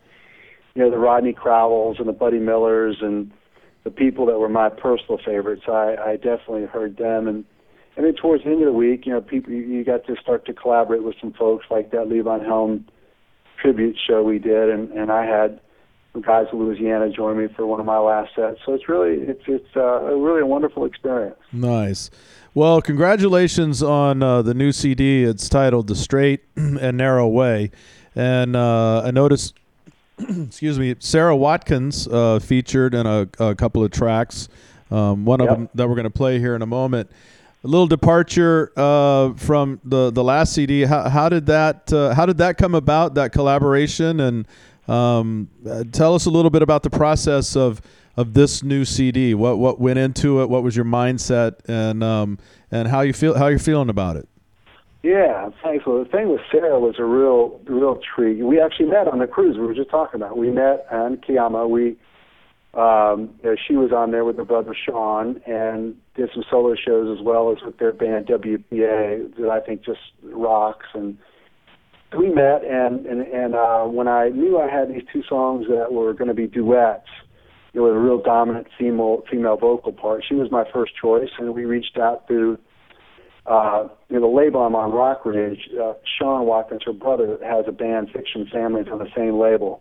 you 0.74 0.82
know, 0.82 0.90
the 0.90 0.98
Rodney 0.98 1.32
Crowells 1.32 2.00
and 2.00 2.08
the 2.08 2.12
Buddy 2.12 2.40
Millers 2.40 2.96
and 3.00 3.30
the 3.84 3.90
people 3.90 4.26
that 4.26 4.40
were 4.40 4.48
my 4.48 4.68
personal 4.68 5.18
favorites. 5.24 5.62
I, 5.68 5.94
I 6.04 6.16
definitely 6.16 6.66
heard 6.66 6.96
them. 6.96 7.28
And 7.28 7.44
and 7.96 8.06
then 8.06 8.14
towards 8.14 8.44
the 8.44 8.50
end 8.50 8.60
of 8.60 8.66
the 8.66 8.72
week, 8.72 9.06
you 9.06 9.12
know, 9.12 9.20
people 9.20 9.52
you, 9.52 9.62
you 9.62 9.84
got 9.84 10.04
to 10.06 10.16
start 10.20 10.46
to 10.46 10.52
collaborate 10.52 11.02
with 11.04 11.14
some 11.20 11.32
folks 11.32 11.66
like 11.70 11.90
that 11.92 12.08
Levon 12.08 12.44
Helm 12.44 12.86
tribute 13.60 13.96
show 14.08 14.22
we 14.22 14.38
did, 14.38 14.68
and 14.68 14.90
and 14.90 15.10
I 15.10 15.24
had 15.24 15.60
guys 16.22 16.46
in 16.52 16.58
Louisiana 16.58 17.10
join 17.10 17.38
me 17.38 17.48
for 17.54 17.66
one 17.66 17.80
of 17.80 17.86
my 17.86 17.98
last 17.98 18.34
sets. 18.34 18.58
So 18.64 18.74
it's 18.74 18.88
really 18.88 19.14
it's 19.22 19.42
it's 19.46 19.76
uh, 19.76 19.80
a 19.80 20.16
really 20.16 20.40
a 20.40 20.46
wonderful 20.46 20.84
experience. 20.84 21.38
Nice. 21.52 22.10
Well, 22.54 22.80
congratulations 22.82 23.82
on 23.82 24.22
uh, 24.22 24.42
the 24.42 24.54
new 24.54 24.72
CD. 24.72 25.24
It's 25.24 25.48
titled 25.48 25.86
"The 25.86 25.94
Straight 25.94 26.40
and 26.56 26.96
Narrow 26.96 27.28
Way," 27.28 27.70
and 28.16 28.56
uh, 28.56 29.02
I 29.04 29.10
noticed, 29.10 29.54
excuse 30.18 30.78
me, 30.78 30.96
Sara 30.98 31.36
Watkins 31.36 32.08
uh, 32.08 32.38
featured 32.40 32.94
in 32.94 33.06
a, 33.06 33.28
a 33.38 33.54
couple 33.54 33.84
of 33.84 33.90
tracks. 33.90 34.48
Um, 34.90 35.24
one 35.24 35.40
of 35.40 35.48
them 35.48 35.68
that 35.74 35.88
we're 35.88 35.94
going 35.94 36.04
to 36.04 36.10
play 36.10 36.38
here 36.38 36.56
in 36.56 36.62
a 36.62 36.66
moment. 36.66 37.10
A 37.64 37.66
little 37.66 37.88
departure 37.88 38.72
uh, 38.76 39.34
from 39.34 39.80
the 39.84 40.10
the 40.10 40.24
last 40.24 40.54
CD. 40.54 40.82
How, 40.82 41.08
how 41.08 41.28
did 41.28 41.46
that 41.46 41.92
uh, 41.92 42.14
How 42.14 42.24
did 42.24 42.38
that 42.38 42.56
come 42.56 42.74
about? 42.74 43.14
That 43.14 43.32
collaboration 43.32 44.20
and 44.20 44.46
um, 44.88 45.48
uh, 45.68 45.84
tell 45.92 46.14
us 46.14 46.26
a 46.26 46.30
little 46.30 46.50
bit 46.50 46.62
about 46.62 46.82
the 46.82 46.90
process 46.90 47.56
of 47.56 47.80
of 48.16 48.34
this 48.34 48.62
new 48.62 48.84
CD. 48.84 49.34
What 49.34 49.58
what 49.58 49.80
went 49.80 49.98
into 49.98 50.42
it? 50.42 50.48
What 50.48 50.62
was 50.62 50.74
your 50.74 50.84
mindset 50.84 51.56
and 51.68 52.02
um, 52.02 52.38
and 52.70 52.88
how 52.88 53.02
you 53.02 53.12
feel 53.12 53.36
how 53.36 53.46
you're 53.46 53.58
feeling 53.58 53.90
about 53.90 54.16
it? 54.16 54.28
Yeah, 55.02 55.50
thanks. 55.62 55.86
Well, 55.86 56.02
the 56.02 56.10
thing 56.10 56.28
with 56.28 56.40
Sara 56.50 56.80
was 56.80 56.96
a 56.98 57.04
real 57.04 57.60
real 57.66 58.00
treat. 58.14 58.42
We 58.42 58.60
actually 58.60 58.86
met 58.86 59.06
on 59.06 59.20
the 59.20 59.26
cruise 59.26 59.56
we 59.56 59.66
were 59.66 59.74
just 59.74 59.90
talking 59.90 60.20
about. 60.20 60.36
We 60.36 60.50
met 60.50 60.86
on 60.90 61.18
Cayamo. 61.18 61.68
We 61.68 61.96
um, 62.74 63.34
you 63.42 63.50
know, 63.50 63.56
she 63.66 63.74
was 63.74 63.92
on 63.92 64.10
there 64.10 64.24
with 64.24 64.36
her 64.36 64.44
brother 64.44 64.74
Sean 64.74 65.40
and 65.46 65.96
did 66.14 66.30
some 66.34 66.44
solo 66.50 66.74
shows 66.74 67.18
as 67.18 67.24
well 67.24 67.50
as 67.50 67.58
with 67.64 67.78
their 67.78 67.92
band 67.92 68.26
WPA 68.26 69.36
that 69.36 69.48
I 69.50 69.60
think 69.60 69.84
just 69.84 70.00
rocks. 70.22 70.86
And 70.94 71.18
we 72.16 72.30
met, 72.30 72.64
and 72.64 73.06
and 73.06 73.22
and 73.22 73.54
uh, 73.54 73.84
when 73.84 74.08
I 74.08 74.28
knew 74.28 74.58
I 74.58 74.70
had 74.70 74.88
these 74.88 75.02
two 75.12 75.22
songs 75.28 75.66
that 75.68 75.92
were 75.92 76.14
going 76.14 76.28
to 76.28 76.34
be 76.34 76.46
duets, 76.46 77.06
know, 77.74 77.84
with 77.84 77.94
a 77.94 77.98
real 77.98 78.22
dominant 78.22 78.68
female 78.78 79.22
female 79.30 79.56
vocal 79.56 79.92
part, 79.92 80.24
she 80.28 80.34
was 80.34 80.50
my 80.50 80.64
first 80.72 80.92
choice, 81.00 81.30
and 81.38 81.54
we 81.54 81.64
reached 81.64 81.98
out 81.98 82.26
to 82.28 82.58
uh, 83.46 83.88
you 84.10 84.20
know, 84.20 84.28
the 84.28 84.36
label 84.36 84.60
I'm 84.60 84.74
on, 84.74 84.92
Rock 84.92 85.24
Ridge, 85.24 85.70
uh, 85.82 85.94
Sean 86.18 86.44
Watkins, 86.44 86.82
her 86.84 86.92
brother, 86.92 87.38
has 87.42 87.64
a 87.66 87.72
band, 87.72 88.10
Fiction 88.12 88.46
Families, 88.52 88.88
on 88.92 88.98
the 88.98 89.08
same 89.16 89.38
label. 89.38 89.80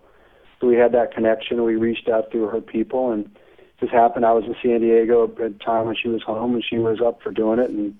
So 0.59 0.67
we 0.67 0.75
had 0.75 0.93
that 0.93 1.13
connection. 1.13 1.63
We 1.63 1.75
reached 1.75 2.07
out 2.07 2.31
through 2.31 2.47
her 2.47 2.61
people, 2.61 3.11
and 3.11 3.25
it 3.25 3.79
just 3.81 3.91
happened. 3.91 4.25
I 4.25 4.31
was 4.31 4.45
in 4.45 4.55
San 4.63 4.79
Diego 4.81 5.25
at 5.25 5.35
the 5.35 5.53
time 5.63 5.85
when 5.85 5.95
she 6.01 6.07
was 6.07 6.23
home, 6.23 6.55
and 6.55 6.63
she 6.67 6.77
was 6.77 6.99
up 7.05 7.21
for 7.21 7.31
doing 7.31 7.59
it, 7.59 7.69
and 7.69 7.95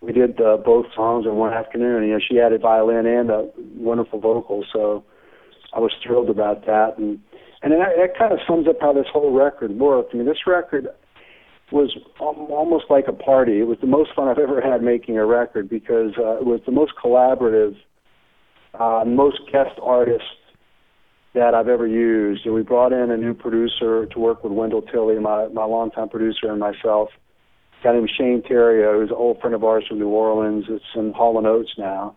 we 0.00 0.12
did 0.12 0.40
uh, 0.40 0.56
both 0.56 0.86
songs 0.94 1.26
in 1.26 1.36
one 1.36 1.52
afternoon. 1.52 2.04
You 2.04 2.14
know, 2.14 2.20
she 2.20 2.40
added 2.40 2.62
violin 2.62 3.06
and 3.06 3.30
a 3.30 3.50
wonderful 3.76 4.20
vocal, 4.20 4.64
so 4.72 5.04
I 5.74 5.78
was 5.78 5.92
thrilled 6.02 6.30
about 6.30 6.66
that. 6.66 6.94
And 6.98 7.20
and 7.62 7.72
that, 7.72 7.90
that 7.98 8.18
kind 8.18 8.32
of 8.32 8.38
sums 8.48 8.66
up 8.66 8.76
how 8.80 8.92
this 8.94 9.06
whole 9.12 9.32
record 9.32 9.72
worked. 9.72 10.14
I 10.14 10.18
mean, 10.18 10.26
this 10.26 10.46
record 10.46 10.88
was 11.70 11.96
almost 12.18 12.86
like 12.88 13.04
a 13.06 13.12
party. 13.12 13.60
It 13.60 13.66
was 13.66 13.78
the 13.80 13.86
most 13.86 14.10
fun 14.16 14.28
I've 14.28 14.38
ever 14.38 14.60
had 14.60 14.82
making 14.82 15.18
a 15.18 15.26
record 15.26 15.68
because 15.68 16.12
uh, 16.18 16.38
it 16.38 16.46
was 16.46 16.60
the 16.66 16.72
most 16.72 16.92
collaborative, 17.02 17.76
uh, 18.74 19.04
most 19.06 19.40
guest 19.52 19.78
artists 19.82 20.26
that 21.34 21.54
I've 21.54 21.68
ever 21.68 21.86
used. 21.86 22.46
And 22.46 22.54
we 22.54 22.62
brought 22.62 22.92
in 22.92 23.10
a 23.10 23.16
new 23.16 23.34
producer 23.34 24.06
to 24.06 24.18
work 24.18 24.42
with 24.42 24.52
Wendell 24.52 24.82
Tilley, 24.82 25.18
my 25.18 25.48
my 25.48 25.64
longtime 25.64 26.08
producer, 26.08 26.50
and 26.50 26.58
myself. 26.58 27.10
A 27.80 27.82
guy 27.82 27.92
named 27.94 28.10
Shane 28.16 28.42
Theriot, 28.42 29.00
who's 29.00 29.10
an 29.10 29.16
old 29.16 29.40
friend 29.40 29.54
of 29.54 29.64
ours 29.64 29.84
from 29.88 29.98
New 29.98 30.08
Orleans. 30.08 30.66
It's 30.68 30.84
in 30.94 31.12
Hall 31.12 31.38
and 31.38 31.46
Oates 31.46 31.72
now. 31.78 32.16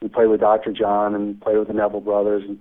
We 0.00 0.08
played 0.08 0.28
with 0.28 0.40
Dr. 0.40 0.72
John 0.72 1.14
and 1.14 1.40
played 1.40 1.58
with 1.58 1.68
the 1.68 1.74
Neville 1.74 2.00
Brothers. 2.00 2.44
And 2.46 2.60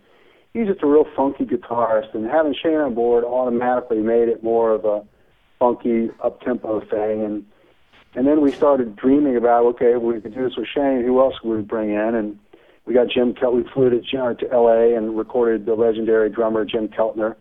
he's 0.53 0.67
just 0.67 0.81
a 0.83 0.87
real 0.87 1.05
funky 1.15 1.45
guitarist. 1.45 2.13
And 2.13 2.25
having 2.25 2.55
Shane 2.55 2.75
on 2.75 2.93
board 2.95 3.23
automatically 3.23 3.99
made 3.99 4.27
it 4.27 4.43
more 4.43 4.71
of 4.71 4.85
a 4.85 5.03
funky 5.61 6.09
up 6.23 6.41
tempo 6.41 6.79
thing 6.79 7.23
and 7.23 7.45
and 8.15 8.27
then 8.27 8.41
we 8.41 8.51
started 8.51 8.95
dreaming 8.95 9.37
about 9.37 9.63
okay 9.63 9.95
we 9.95 10.19
could 10.19 10.33
do 10.33 10.43
this 10.43 10.57
with 10.57 10.67
Shane 10.67 11.03
who 11.05 11.19
else 11.19 11.35
would 11.43 11.55
we 11.55 11.61
bring 11.61 11.91
in 11.91 12.15
and 12.15 12.39
we 12.85 12.95
got 12.95 13.09
Jim 13.09 13.35
Kel 13.35 13.53
we 13.53 13.63
flew 13.71 13.91
to 13.91 14.17
uh, 14.17 14.33
to 14.33 14.45
LA 14.47 14.97
and 14.97 15.15
recorded 15.15 15.67
the 15.67 15.75
legendary 15.75 16.31
drummer 16.31 16.65
Jim 16.65 16.87
Keltner 16.87 17.35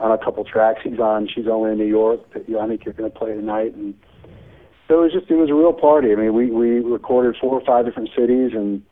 on 0.00 0.10
a 0.10 0.16
couple 0.16 0.42
tracks 0.42 0.80
he's 0.82 0.98
on 0.98 1.28
she's 1.28 1.46
only 1.46 1.72
in 1.72 1.76
New 1.76 1.84
York 1.84 2.32
that 2.32 2.48
you 2.48 2.58
I 2.58 2.66
think 2.66 2.86
you're 2.86 2.94
going 2.94 3.12
to 3.12 3.18
play 3.18 3.34
tonight 3.34 3.74
and 3.74 3.94
so 4.88 5.00
it 5.00 5.02
was 5.02 5.12
just 5.12 5.30
it 5.30 5.36
was 5.36 5.50
a 5.50 5.54
real 5.54 5.72
party 5.72 6.12
I 6.12 6.16
mean 6.16 6.34
we 6.34 6.50
we 6.50 6.80
recorded 6.80 7.36
four 7.40 7.58
or 7.58 7.64
five 7.64 7.84
different 7.84 8.10
cities 8.16 8.52
and 8.54 8.82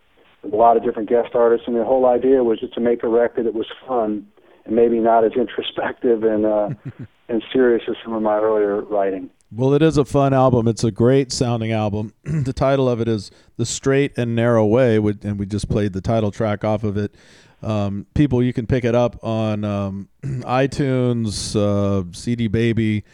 a 0.44 0.56
lot 0.56 0.76
of 0.76 0.84
different 0.84 1.08
guest 1.08 1.34
artists 1.34 1.66
and 1.66 1.76
the 1.76 1.84
whole 1.84 2.06
idea 2.06 2.42
was 2.42 2.60
just 2.60 2.74
to 2.74 2.80
make 2.80 3.02
a 3.02 3.08
record 3.08 3.46
that 3.46 3.54
was 3.54 3.66
fun 3.86 4.26
and 4.64 4.76
maybe 4.76 4.98
not 4.98 5.24
as 5.24 5.32
introspective 5.32 6.24
and 6.24 6.46
uh 6.46 6.70
and 7.28 7.42
serious 7.52 7.82
as 7.88 7.96
some 8.04 8.12
of 8.12 8.22
my 8.22 8.38
earlier 8.38 8.82
writing. 8.82 9.30
Well, 9.50 9.74
it 9.74 9.82
is 9.82 9.98
a 9.98 10.04
fun 10.04 10.32
album. 10.32 10.66
It's 10.66 10.84
a 10.84 10.90
great 10.90 11.30
sounding 11.30 11.72
album. 11.72 12.14
the 12.24 12.52
title 12.52 12.88
of 12.88 13.00
it 13.00 13.08
is 13.08 13.30
"The 13.56 13.66
Straight 13.66 14.16
and 14.16 14.34
Narrow 14.34 14.64
Way," 14.64 14.96
and 14.96 15.38
we 15.38 15.46
just 15.46 15.68
played 15.68 15.92
the 15.92 16.00
title 16.00 16.30
track 16.30 16.64
off 16.64 16.84
of 16.84 16.96
it. 16.96 17.14
Um, 17.62 18.06
people, 18.14 18.42
you 18.42 18.52
can 18.52 18.66
pick 18.66 18.84
it 18.84 18.94
up 18.94 19.22
on 19.22 19.64
um, 19.64 20.08
iTunes, 20.24 21.54
uh, 21.54 22.10
CD 22.12 22.48
Baby, 22.48 23.04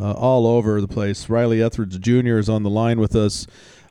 uh, 0.00 0.12
all 0.12 0.46
over 0.46 0.80
the 0.80 0.88
place. 0.88 1.28
Riley 1.28 1.62
Etheridge 1.62 1.98
Jr. 2.00 2.38
is 2.38 2.48
on 2.48 2.62
the 2.62 2.70
line 2.70 3.00
with 3.00 3.16
us. 3.16 3.46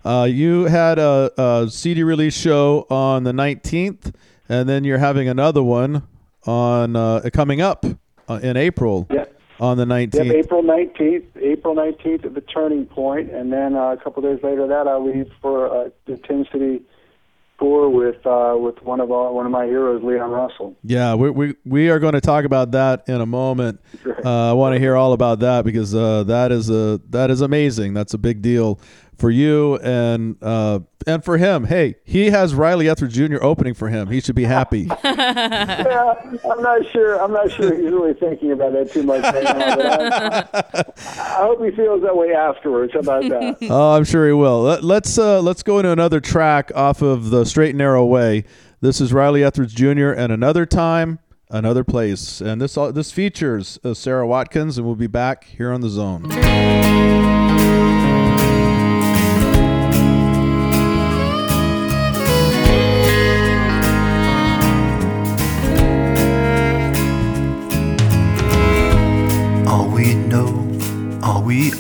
Uh, 0.05 0.23
you 0.29 0.65
had 0.65 0.99
a, 0.99 1.31
a 1.37 1.67
CD 1.69 2.03
release 2.03 2.35
show 2.37 2.87
on 2.89 3.23
the 3.23 3.33
19th, 3.33 4.13
and 4.47 4.69
then 4.69 4.83
you're 4.83 4.99
having 4.99 5.27
another 5.27 5.61
one 5.61 6.03
on 6.45 6.95
uh, 6.95 7.21
coming 7.33 7.59
up 7.61 7.85
uh, 8.29 8.39
in 8.41 8.55
April 8.55 9.05
Yeah. 9.11 9.25
on 9.59 9.75
the 9.77 9.85
19th. 9.85 10.25
Yep, 10.25 10.35
April 10.35 10.63
19th, 10.63 11.25
April 11.41 11.75
19th 11.75 12.25
at 12.25 12.33
the 12.35 12.41
Turning 12.41 12.85
Point, 12.85 13.31
and 13.31 13.51
then 13.51 13.75
uh, 13.75 13.91
a 13.91 13.97
couple 13.97 14.21
days 14.23 14.39
later 14.43 14.65
that 14.67 14.87
I 14.87 14.95
leave 14.97 15.29
for 15.41 15.67
uh, 15.67 15.89
the 16.05 16.15
Tin 16.17 16.45
City 16.53 16.81
tour 17.59 17.89
with 17.89 18.25
uh, 18.25 18.55
with 18.57 18.81
one 18.83 18.99
of 18.99 19.11
our, 19.11 19.31
one 19.31 19.45
of 19.45 19.51
my 19.51 19.65
heroes, 19.65 20.03
Leon 20.03 20.29
Russell. 20.29 20.75
Yeah, 20.83 21.15
we 21.15 21.29
we, 21.29 21.55
we 21.65 21.89
are 21.89 21.99
going 21.99 22.13
to 22.13 22.21
talk 22.21 22.45
about 22.45 22.71
that 22.71 23.03
in 23.07 23.21
a 23.21 23.25
moment. 23.25 23.79
Uh, 24.05 24.49
I 24.49 24.53
want 24.53 24.73
to 24.73 24.79
hear 24.79 24.95
all 24.95 25.13
about 25.13 25.39
that 25.39 25.63
because 25.63 25.93
uh, 25.93 26.23
that 26.23 26.51
is 26.51 26.69
a 26.69 26.99
that 27.09 27.29
is 27.29 27.41
amazing. 27.41 27.93
That's 27.93 28.13
a 28.13 28.17
big 28.17 28.41
deal 28.41 28.79
for 29.17 29.29
you 29.29 29.77
and 29.77 30.37
uh, 30.41 30.79
and 31.05 31.23
for 31.23 31.37
him. 31.37 31.65
Hey, 31.65 31.95
he 32.03 32.29
has 32.29 32.53
Riley 32.53 32.87
Etheridge 32.87 33.13
Jr. 33.13 33.41
opening 33.41 33.73
for 33.73 33.89
him. 33.89 34.09
He 34.09 34.21
should 34.21 34.35
be 34.35 34.43
happy. 34.43 34.89
yeah, 35.03 36.13
I'm 36.49 36.61
not 36.61 36.85
sure. 36.91 37.21
I'm 37.21 37.31
not 37.31 37.51
sure 37.51 37.73
he's 37.73 37.91
really 37.91 38.13
thinking 38.13 38.51
about 38.51 38.73
that 38.73 38.91
too 38.91 39.03
much 39.03 39.23
right 39.23 39.43
now. 39.43 40.49
I, 40.53 40.83
I 41.07 41.45
hope 41.45 41.63
he 41.63 41.71
feels 41.71 42.01
that 42.03 42.15
way 42.15 42.33
afterwards. 42.33 42.93
How 42.93 42.99
about 42.99 43.23
that? 43.23 43.57
oh, 43.69 43.95
I'm 43.95 44.03
sure 44.03 44.27
he 44.27 44.33
will. 44.33 44.61
Let, 44.61 44.83
let's 44.83 45.17
uh, 45.17 45.41
let's 45.41 45.63
go 45.63 45.79
into 45.79 45.91
another 45.91 46.19
track 46.19 46.71
off 46.75 47.01
of 47.01 47.29
the 47.29 47.45
Straight 47.45 47.69
and 47.69 47.79
Narrow 47.79 48.05
Way. 48.05 48.43
This 48.79 49.01
is 49.01 49.11
Riley 49.11 49.43
Etheridge 49.43 49.73
Jr. 49.73 50.11
and 50.11 50.31
another 50.31 50.67
time, 50.67 51.19
another 51.49 51.83
place, 51.83 52.41
and 52.41 52.61
this 52.61 52.77
all 52.77 52.91
this 52.91 53.11
features 53.11 53.79
uh, 53.83 53.93
Sara 53.95 54.27
Watkins, 54.27 54.77
and 54.77 54.85
we'll 54.85 54.95
be 54.95 55.07
back 55.07 55.45
here 55.45 55.71
on 55.71 55.81
the 55.81 55.89
Zone. 55.89 57.46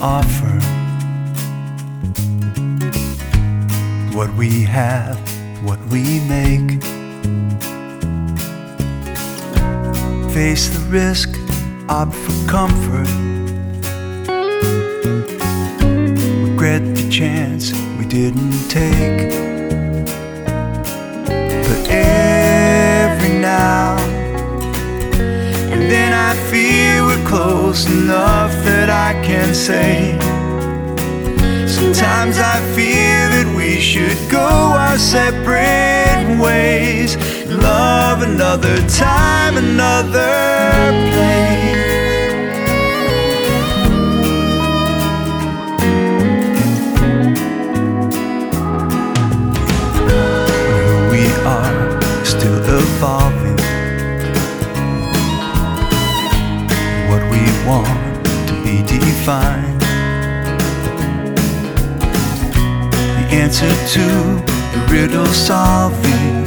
Offer. 0.01 0.59
What 4.15 4.33
we 4.33 4.63
have, 4.63 5.17
what 5.63 5.79
we 5.87 6.19
make. 6.21 6.81
Face 10.33 10.69
the 10.69 10.85
risk, 10.89 11.29
opt 11.89 12.15
for 12.15 12.47
comfort. 12.47 13.07
Regret 16.49 16.83
the 16.95 17.07
chance 17.09 17.71
we 17.97 18.05
didn't 18.05 18.69
take. 18.69 19.46
I 26.29 26.35
feel 26.51 27.05
we're 27.05 27.25
close 27.25 27.85
enough 27.85 28.51
that 28.65 28.89
I 28.89 29.13
can 29.23 29.55
say. 29.55 30.11
Sometimes 31.65 32.37
I 32.37 32.59
feel 32.75 33.23
that 33.35 33.53
we 33.55 33.79
should 33.79 34.17
go 34.29 34.37
our 34.39 34.97
separate 34.97 36.37
ways. 36.37 37.15
Love 37.47 38.23
another 38.23 38.75
time, 38.89 39.55
another 39.55 40.91
place. 41.13 41.76
Defined. 59.27 59.81
The 63.17 63.25
answer 63.43 63.73
to 63.95 64.05
the 64.71 64.87
riddle 64.89 65.25
solving 65.25 66.45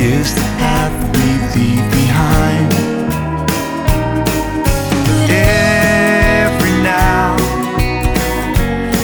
is 0.00 0.34
the 0.34 0.48
path 0.58 0.96
we 1.14 1.28
leave 1.54 1.86
behind. 1.92 2.72
Every 5.30 6.74
now 6.82 7.36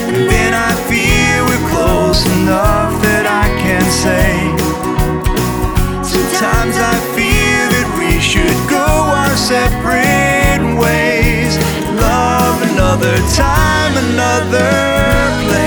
and 0.09 0.29
then 0.29 0.51
I 0.53 0.73
feel 0.89 1.45
we're 1.47 1.69
close 1.71 2.25
enough 2.41 2.91
that 3.03 3.25
I 3.25 3.47
can 3.63 3.85
say. 4.03 4.35
Sometimes 6.03 6.75
I 6.75 6.95
feel 7.15 7.63
that 7.75 7.87
we 7.97 8.19
should 8.19 8.59
go 8.69 8.85
our 9.15 9.37
separate 9.37 10.06
another 13.07 13.35
time, 13.35 13.97
another 13.97 15.49
place. 15.49 15.66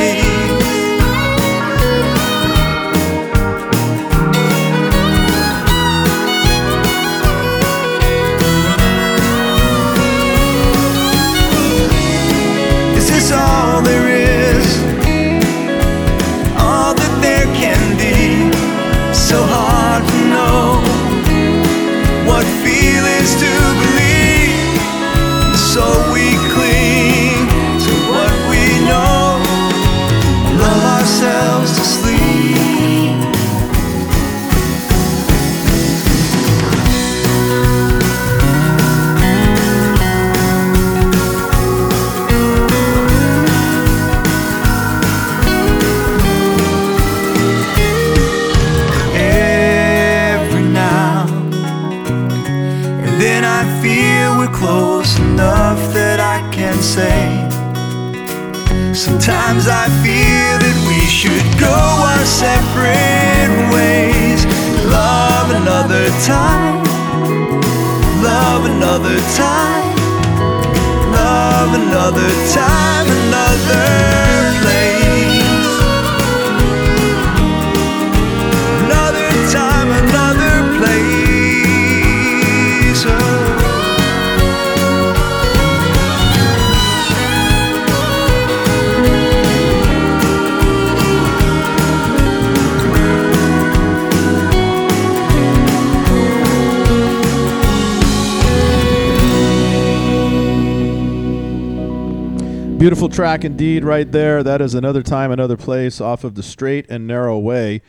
Beautiful 102.91 103.09
track 103.09 103.45
indeed, 103.45 103.84
right 103.84 104.11
there. 104.11 104.43
That 104.43 104.61
is 104.61 104.74
another 104.74 105.01
time, 105.01 105.30
another 105.30 105.57
place 105.57 106.01
off 106.01 106.24
of 106.24 106.34
the 106.34 106.43
straight 106.43 106.91
and 106.91 107.07
narrow 107.07 107.38
way. 107.38 107.82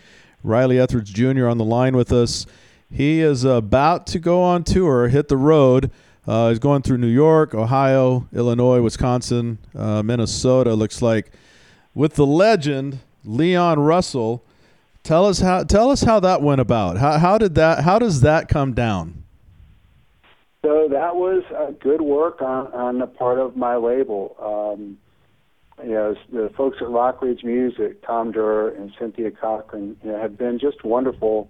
Riley 0.43 0.79
Etheridge 0.79 1.11
Jr. 1.11 1.47
on 1.47 1.57
the 1.57 1.65
line 1.65 1.97
with 1.97 2.11
us. 2.11 2.45
He 2.87 3.19
is 3.19 3.43
about 3.43 4.05
to 4.05 4.19
go 4.19 4.43
on 4.43 4.63
tour, 4.63 5.07
hit 5.07 5.27
the 5.27 5.37
road. 5.37 5.89
Uh, 6.27 6.49
he's 6.49 6.59
going 6.59 6.83
through 6.83 6.99
New 6.99 7.07
York, 7.07 7.55
Ohio, 7.55 8.27
Illinois, 8.31 8.79
Wisconsin, 8.79 9.57
uh, 9.75 10.03
Minnesota. 10.03 10.75
Looks 10.75 11.01
like 11.01 11.31
with 11.95 12.13
the 12.13 12.27
legend 12.27 12.99
Leon 13.25 13.79
Russell. 13.79 14.45
Tell 15.01 15.25
us 15.25 15.39
how. 15.39 15.63
Tell 15.63 15.89
us 15.89 16.03
how 16.03 16.19
that 16.19 16.43
went 16.43 16.61
about. 16.61 16.99
How, 16.99 17.17
how 17.17 17.39
did 17.39 17.55
that? 17.55 17.85
How 17.85 17.97
does 17.97 18.21
that 18.21 18.47
come 18.47 18.75
down? 18.75 19.20
So 20.63 20.87
that 20.91 21.15
was 21.15 21.43
uh, 21.57 21.71
good 21.81 22.01
work 22.01 22.41
on, 22.41 22.67
on 22.67 22.99
the 22.99 23.07
part 23.07 23.39
of 23.39 23.55
my 23.57 23.77
label. 23.77 24.35
Um, 24.39 24.97
you 25.83 25.93
know, 25.93 26.15
the 26.31 26.51
folks 26.55 26.77
at 26.81 26.87
Rockridge 26.87 27.43
Music, 27.43 28.05
Tom 28.05 28.31
Durr 28.31 28.69
and 28.69 28.91
Cynthia 28.99 29.31
Cochran, 29.31 29.97
you 30.03 30.11
know, 30.11 30.21
have 30.21 30.37
been 30.37 30.59
just 30.59 30.83
wonderful 30.83 31.49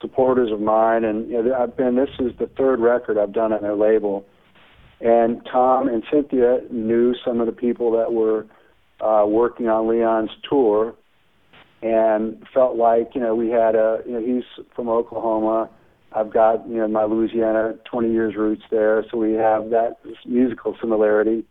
supporters 0.00 0.50
of 0.50 0.60
mine. 0.60 1.04
And 1.04 1.30
you 1.30 1.40
know, 1.40 1.54
I've 1.54 1.76
been. 1.76 1.94
This 1.94 2.10
is 2.18 2.32
the 2.40 2.48
third 2.58 2.80
record 2.80 3.18
I've 3.18 3.32
done 3.32 3.52
on 3.52 3.62
their 3.62 3.76
label. 3.76 4.26
And 5.00 5.46
Tom 5.50 5.86
and 5.86 6.02
Cynthia 6.10 6.60
knew 6.70 7.14
some 7.24 7.40
of 7.40 7.46
the 7.46 7.52
people 7.52 7.92
that 7.92 8.12
were 8.12 8.46
uh, 9.00 9.26
working 9.26 9.68
on 9.68 9.88
Leon's 9.88 10.30
tour, 10.48 10.94
and 11.82 12.44
felt 12.52 12.76
like 12.76 13.10
you 13.14 13.20
know 13.20 13.36
we 13.36 13.48
had 13.48 13.76
a. 13.76 14.00
You 14.04 14.12
know, 14.12 14.20
he's 14.20 14.64
from 14.74 14.88
Oklahoma. 14.88 15.70
I've 16.12 16.32
got 16.32 16.68
you 16.68 16.78
know 16.78 16.88
my 16.88 17.04
Louisiana 17.04 17.74
20 17.84 18.12
years 18.12 18.34
roots 18.34 18.62
there, 18.70 19.04
so 19.10 19.18
we 19.18 19.32
have 19.32 19.70
that 19.70 19.98
musical 20.26 20.76
similarity. 20.80 21.44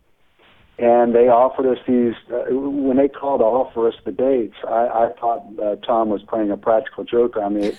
And 0.78 1.14
they 1.14 1.28
offered 1.28 1.66
us 1.66 1.78
these 1.86 2.14
uh, 2.32 2.54
when 2.54 2.96
they 2.96 3.08
called 3.08 3.40
to 3.40 3.44
offer 3.44 3.88
us 3.88 3.94
the 4.04 4.12
dates. 4.12 4.56
I, 4.66 4.86
I 4.86 5.12
thought 5.20 5.44
uh, 5.62 5.76
Tom 5.86 6.08
was 6.08 6.22
playing 6.22 6.50
a 6.50 6.56
practical 6.56 7.04
joke 7.04 7.36
on 7.36 7.54
me 7.54 7.72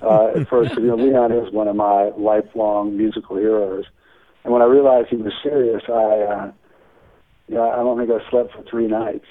uh, 0.00 0.32
at 0.34 0.48
first. 0.48 0.74
You 0.74 0.88
know, 0.88 0.96
Leon 0.96 1.32
is 1.32 1.52
one 1.52 1.68
of 1.68 1.76
my 1.76 2.10
lifelong 2.10 2.96
musical 2.96 3.36
heroes, 3.36 3.84
and 4.44 4.52
when 4.52 4.62
I 4.62 4.66
realized 4.66 5.08
he 5.08 5.16
was 5.16 5.32
serious, 5.42 5.82
I 5.88 5.92
uh, 5.92 6.52
yeah 7.48 7.62
I 7.62 7.76
don't 7.76 7.98
think 7.98 8.10
I 8.10 8.28
slept 8.30 8.52
for 8.54 8.62
three 8.62 8.88
nights. 8.88 9.26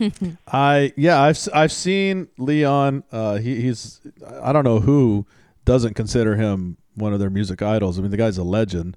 I 0.46 0.92
yeah, 0.96 1.20
I've 1.20 1.38
I've 1.54 1.72
seen 1.72 2.28
Leon. 2.38 3.04
Uh, 3.12 3.36
he, 3.36 3.60
he's 3.60 4.00
I 4.40 4.52
don't 4.52 4.64
know 4.64 4.80
who 4.80 5.26
doesn't 5.66 5.94
consider 5.94 6.36
him 6.36 6.78
one 6.94 7.12
of 7.12 7.20
their 7.20 7.28
music 7.28 7.60
idols. 7.60 7.98
I 7.98 8.02
mean, 8.02 8.10
the 8.10 8.16
guy's 8.16 8.38
a 8.38 8.42
legend, 8.42 8.96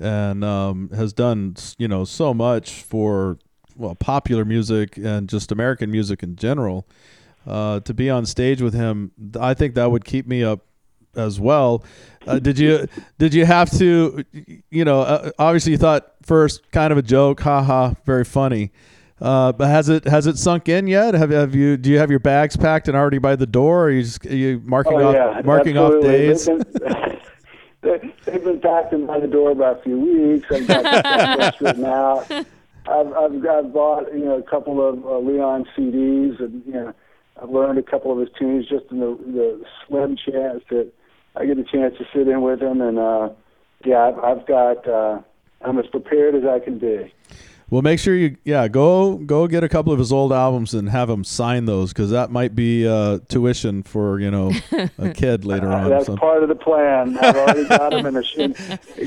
and 0.00 0.42
um, 0.42 0.90
has 0.90 1.12
done 1.12 1.54
you 1.78 1.86
know 1.86 2.04
so 2.04 2.34
much 2.34 2.82
for 2.82 3.38
well 3.76 3.94
popular 3.94 4.44
music 4.44 4.96
and 4.96 5.28
just 5.28 5.52
American 5.52 5.92
music 5.92 6.24
in 6.24 6.34
general. 6.34 6.88
Uh, 7.46 7.78
to 7.78 7.94
be 7.94 8.10
on 8.10 8.26
stage 8.26 8.60
with 8.60 8.74
him, 8.74 9.12
I 9.38 9.54
think 9.54 9.76
that 9.76 9.92
would 9.92 10.04
keep 10.04 10.26
me 10.26 10.42
up 10.42 10.66
as 11.14 11.38
well. 11.38 11.84
Uh, 12.26 12.40
did 12.40 12.58
you 12.58 12.88
did 13.18 13.32
you 13.32 13.44
have 13.46 13.70
to, 13.78 14.24
you 14.70 14.84
know, 14.84 15.02
uh, 15.02 15.30
obviously 15.38 15.72
you 15.72 15.78
thought 15.78 16.14
first 16.22 16.70
kind 16.72 16.90
of 16.90 16.98
a 16.98 17.02
joke, 17.02 17.40
haha, 17.40 17.94
very 18.04 18.24
funny. 18.24 18.72
Uh, 19.20 19.50
but 19.52 19.68
has 19.68 19.88
it 19.88 20.04
has 20.04 20.26
it 20.26 20.36
sunk 20.36 20.68
in 20.68 20.86
yet? 20.86 21.14
Have 21.14 21.30
have 21.30 21.54
you 21.54 21.76
do 21.78 21.90
you 21.90 21.98
have 21.98 22.10
your 22.10 22.18
bags 22.20 22.56
packed 22.56 22.86
and 22.88 22.96
already 22.96 23.18
by 23.18 23.34
the 23.34 23.46
door? 23.46 23.84
Or 23.84 23.84
are 23.86 23.90
you 23.90 24.02
just 24.02 24.26
are 24.26 24.34
you 24.34 24.60
marking 24.64 24.94
Oh 25.00 25.08
off 25.08 25.14
yeah, 25.14 25.40
marking 25.44 25.78
off 25.78 26.02
days? 26.02 26.44
They've 26.46 26.58
been, 26.72 27.20
they- 27.80 28.14
they've 28.26 28.44
been 28.44 28.60
packing 28.60 29.06
by 29.06 29.20
the 29.20 29.26
door 29.28 29.52
about 29.52 29.78
a 29.78 29.82
few 29.82 29.98
weeks. 29.98 30.46
I've 30.52 30.66
got 30.66 30.84
checklists 31.04 31.60
written 31.60 31.84
out. 31.86 32.30
I've, 32.88 33.12
I've 33.14 33.46
I've 33.46 33.72
bought 33.72 34.12
you 34.12 34.24
know 34.24 34.36
a 34.36 34.42
couple 34.42 34.86
of 34.86 35.04
uh, 35.06 35.18
Leon 35.18 35.64
CDs 35.76 36.38
and 36.38 36.62
you 36.66 36.72
know 36.72 36.92
I've 37.42 37.48
learned 37.50 37.78
a 37.78 37.82
couple 37.82 38.12
of 38.12 38.18
his 38.18 38.28
tunes 38.38 38.66
just 38.68 38.84
in 38.90 39.00
the 39.00 39.16
the 39.26 39.64
slim 39.88 40.16
chance 40.16 40.62
that 40.68 40.92
I 41.36 41.46
get 41.46 41.56
a 41.58 41.64
chance 41.64 41.96
to 41.98 42.04
sit 42.14 42.28
in 42.28 42.42
with 42.42 42.60
him 42.60 42.82
and 42.82 42.98
uh, 42.98 43.30
yeah 43.84 44.08
I've, 44.08 44.18
I've 44.18 44.46
got 44.46 44.86
uh, 44.86 45.20
I'm 45.62 45.78
as 45.78 45.86
prepared 45.86 46.34
as 46.34 46.44
I 46.44 46.58
can 46.58 46.78
be. 46.78 47.12
Well, 47.68 47.82
make 47.82 47.98
sure 47.98 48.14
you 48.14 48.36
yeah 48.44 48.68
go 48.68 49.16
go 49.16 49.48
get 49.48 49.64
a 49.64 49.68
couple 49.68 49.92
of 49.92 49.98
his 49.98 50.12
old 50.12 50.32
albums 50.32 50.72
and 50.72 50.88
have 50.88 51.10
him 51.10 51.24
sign 51.24 51.64
those 51.64 51.92
because 51.92 52.10
that 52.10 52.30
might 52.30 52.54
be 52.54 52.86
uh, 52.86 53.18
tuition 53.28 53.82
for 53.82 54.20
you 54.20 54.30
know 54.30 54.52
a 54.98 55.10
kid 55.14 55.44
later 55.44 55.72
Uh, 55.72 55.82
on. 55.84 55.90
that's 55.90 56.06
So- 56.06 56.16
part 56.16 56.44
of 56.44 56.48
the 56.48 56.54
plan. 56.54 57.18
I've 57.18 57.34
already 57.36 57.64
got 57.68 57.92
him 57.92 58.06
in 58.06 58.16
a 58.16 58.22
sh- 58.22 58.36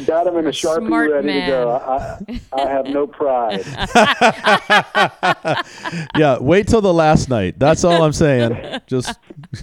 got 0.05 0.27
him 0.27 0.35
in 0.35 0.47
a 0.47 0.51
sharpie 0.51 0.87
Smart 0.87 1.09
ready 1.09 1.27
man. 1.27 1.49
to 1.49 1.55
go. 1.55 1.71
I, 1.71 2.19
I 2.61 2.67
have 2.69 2.85
no 2.87 3.07
pride. 3.07 3.63
yeah, 6.17 6.37
wait 6.39 6.67
till 6.67 6.81
the 6.81 6.93
last 6.93 7.29
night. 7.29 7.57
That's 7.59 7.83
all 7.85 8.03
I'm 8.03 8.11
saying. 8.13 8.81
Just 8.87 9.17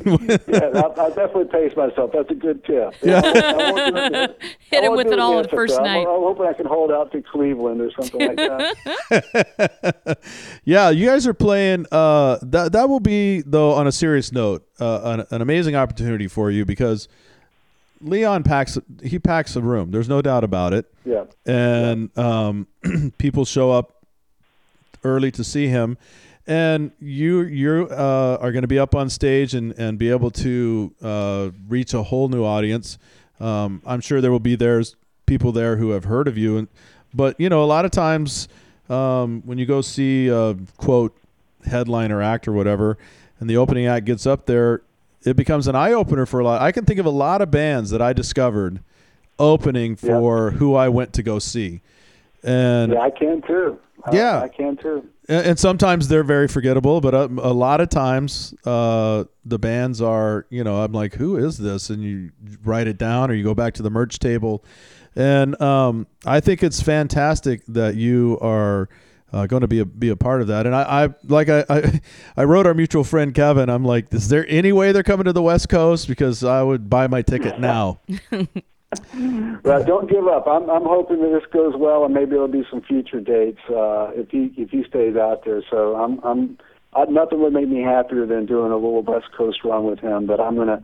Yeah, 0.07 0.39
I, 0.75 1.01
I 1.01 1.09
definitely 1.11 1.45
pace 1.47 1.77
myself. 1.77 2.13
That's 2.15 2.31
a 2.31 2.35
good 2.35 2.65
tip. 2.65 2.95
Yeah. 3.03 3.21
I 3.23 3.73
won't 3.73 3.95
do 3.95 4.01
it- 4.15 4.43
Hit 4.71 4.83
I 4.83 4.87
him 4.87 4.97
with 4.97 5.07
it 5.09 5.19
all 5.19 5.33
against 5.35 5.51
the 5.51 5.57
first 5.57 5.79
night. 5.81 6.01
I'm, 6.01 6.07
I'm 6.09 6.21
hoping 6.23 6.47
I 6.47 6.53
can 6.55 6.67
hold 6.67 6.91
out 6.91 7.13
to 7.13 7.23
Cleveland 7.23 7.81
or 7.81 7.91
something 7.93 8.27
like 8.27 8.37
that. 8.37 8.77
yeah, 10.65 10.91
you 10.91 11.07
guys 11.07 11.27
are 11.27 11.35
playing. 11.35 11.87
Uh, 11.91 12.39
that 12.43 12.73
that 12.73 12.89
will 12.89 13.01
be 13.01 13.43
though. 13.43 13.73
On 13.73 13.87
a 13.87 13.93
serious 13.93 14.33
note, 14.33 14.67
uh, 14.81 15.01
an, 15.05 15.27
an 15.31 15.43
amazing 15.43 15.75
opportunity 15.75 16.29
for 16.29 16.51
you 16.51 16.65
because 16.65 17.09
Leon 18.01 18.43
packs. 18.43 18.79
He 19.03 19.19
packs 19.19 19.57
a 19.57 19.61
room. 19.61 19.91
There's 19.91 20.09
no 20.09 20.23
doubt 20.23 20.45
about 20.45 20.73
it. 20.73 20.93
Yeah. 21.05 21.25
and 21.45 22.17
um, 22.19 22.67
people 23.19 23.45
show 23.45 23.71
up 23.73 24.05
early 25.05 25.31
to 25.33 25.45
see 25.45 25.69
him, 25.69 25.99
and 26.47 26.93
you 27.01 27.43
you 27.43 27.89
uh, 27.91 28.39
are 28.41 28.53
going 28.53 28.63
to 28.63 28.69
be 28.69 28.79
up 28.79 28.95
on 28.95 29.11
stage 29.11 29.55
and 29.55 29.73
and 29.79 29.99
be 29.99 30.11
able 30.11 30.31
to 30.33 30.95
uh, 31.03 31.51
reach 31.69 31.95
a 31.95 32.03
whole 32.03 32.29
new 32.29 32.45
audience. 32.45 32.99
Um, 33.41 33.83
I'm 33.85 34.01
sure 34.01 34.21
there 34.21 34.33
will 34.33 34.41
be 34.41 34.57
there's 34.57 34.97
people 35.27 35.53
there 35.53 35.77
who 35.77 35.91
have 35.91 36.05
heard 36.05 36.29
of 36.29 36.39
you, 36.39 36.57
and 36.57 36.69
but 37.15 37.39
you 37.41 37.49
know 37.49 37.63
a 37.63 37.67
lot 37.67 37.85
of 37.85 37.91
times 37.91 38.49
um, 38.91 39.43
when 39.45 39.59
you 39.59 39.67
go 39.67 39.81
see 39.81 40.29
a 40.29 40.57
quote 40.77 41.17
headliner 41.65 42.23
act 42.23 42.47
or 42.49 42.53
whatever, 42.53 42.97
and 43.41 43.49
the 43.51 43.57
opening 43.57 43.87
act 43.87 44.07
gets 44.07 44.27
up 44.27 44.47
there. 44.47 44.83
It 45.25 45.35
becomes 45.37 45.67
an 45.67 45.75
eye 45.75 45.93
opener 45.93 46.25
for 46.25 46.39
a 46.39 46.45
lot. 46.45 46.63
I 46.63 46.71
can 46.71 46.85
think 46.85 47.01
of 47.01 47.07
a 47.07 47.11
lot 47.11 47.43
of 47.43 47.51
bands 47.51 47.91
that 47.91 48.01
I 48.01 48.13
discovered 48.13 48.79
opening 49.41 49.99
Yeah. 50.01 50.19
for 50.21 50.51
who 50.53 50.77
I 50.77 50.89
went 50.89 51.13
to 51.15 51.23
go 51.25 51.41
see. 51.41 51.81
And 52.45 52.93
Yeah, 52.93 53.01
I 53.01 53.11
can 53.11 53.43
too. 53.43 53.79
I- 54.05 54.15
Yeah. 54.15 54.41
I 54.43 54.49
can 54.49 54.77
too. 54.77 55.05
and 55.29 55.45
and 55.49 55.59
sometimes 55.59 56.07
they're 56.07 56.23
very 56.23 56.47
forgettable, 56.47 57.01
but 57.01 57.13
a, 57.13 57.25
a 57.25 57.53
lot 57.53 57.81
of 57.81 57.89
times 57.89 58.55
uh, 58.65 59.25
the 59.45 59.59
bands 59.59 60.01
are, 60.01 60.47
you 60.49 60.63
know, 60.63 60.81
I'm 60.83 60.93
like, 60.93 61.15
who 61.15 61.37
is 61.37 61.59
this? 61.59 61.91
And 61.91 62.05
you 62.05 62.31
write 62.65 62.87
it 62.87 62.97
down 62.99 63.29
or 63.31 63.35
you 63.35 63.43
go 63.43 63.55
back 63.55 63.75
to 63.75 63.83
the 63.83 63.91
merch 63.91 64.21
table. 64.21 64.63
And 65.17 65.61
um, 65.63 66.07
I 66.25 66.41
think 66.41 66.63
it's 66.63 66.83
fantastic 66.83 67.65
that 67.67 67.97
you 67.97 68.39
are 68.43 68.89
uh, 69.33 69.47
going 69.47 69.63
to 69.63 69.69
be 69.69 69.81
a, 69.81 69.85
be 69.85 70.11
a 70.11 70.17
part 70.17 70.41
of 70.41 70.47
that. 70.49 70.67
And 70.67 70.75
I, 70.75 71.05
I 71.05 71.09
like 71.25 71.49
I, 71.49 71.65
I 71.69 72.01
I 72.37 72.45
wrote 72.45 72.67
our 72.67 72.75
mutual 72.75 73.05
friend 73.05 73.35
Kevin. 73.35 73.69
I'm 73.69 73.85
like, 73.85 74.13
is 74.13 74.29
there 74.29 74.47
any 74.49 74.73
way 74.73 74.93
they're 74.93 75.03
coming 75.03 75.25
to 75.25 75.33
the 75.33 75.43
West 75.43 75.69
Coast? 75.69 76.07
Because 76.07 76.45
I 76.45 76.63
would 76.63 76.89
buy 76.91 77.07
my 77.07 77.23
ticket 77.23 77.59
now. 77.61 78.01
Well, 79.65 79.85
don't 79.85 80.09
give 80.09 80.27
up. 80.29 80.47
I'm 80.47 80.71
I'm 80.71 80.85
hoping 80.85 81.21
that 81.21 81.29
this 81.29 81.51
goes 81.53 81.75
well, 81.77 82.05
and 82.05 82.15
maybe 82.15 82.31
there'll 82.31 82.47
be 82.49 82.65
some 82.71 82.81
future 82.81 83.21
dates 83.21 83.59
uh, 83.69 84.13
if 84.15 84.31
he 84.31 84.55
if 84.57 84.71
he 84.71 84.85
stays 84.89 85.17
out 85.17 85.45
there. 85.45 85.61
So 85.69 85.97
I'm 85.97 86.21
I'm 86.23 86.57
I, 86.95 87.05
nothing 87.07 87.41
would 87.43 87.53
make 87.53 87.69
me 87.69 87.83
happier 87.83 88.27
than 88.27 88.47
doing 88.47 88.71
a 88.71 88.77
little 88.77 89.03
West 89.03 89.27
Coast 89.37 89.59
run 89.65 89.85
with 89.85 89.99
him. 89.99 90.27
But 90.27 90.41
I'm 90.41 90.57
gonna 90.57 90.83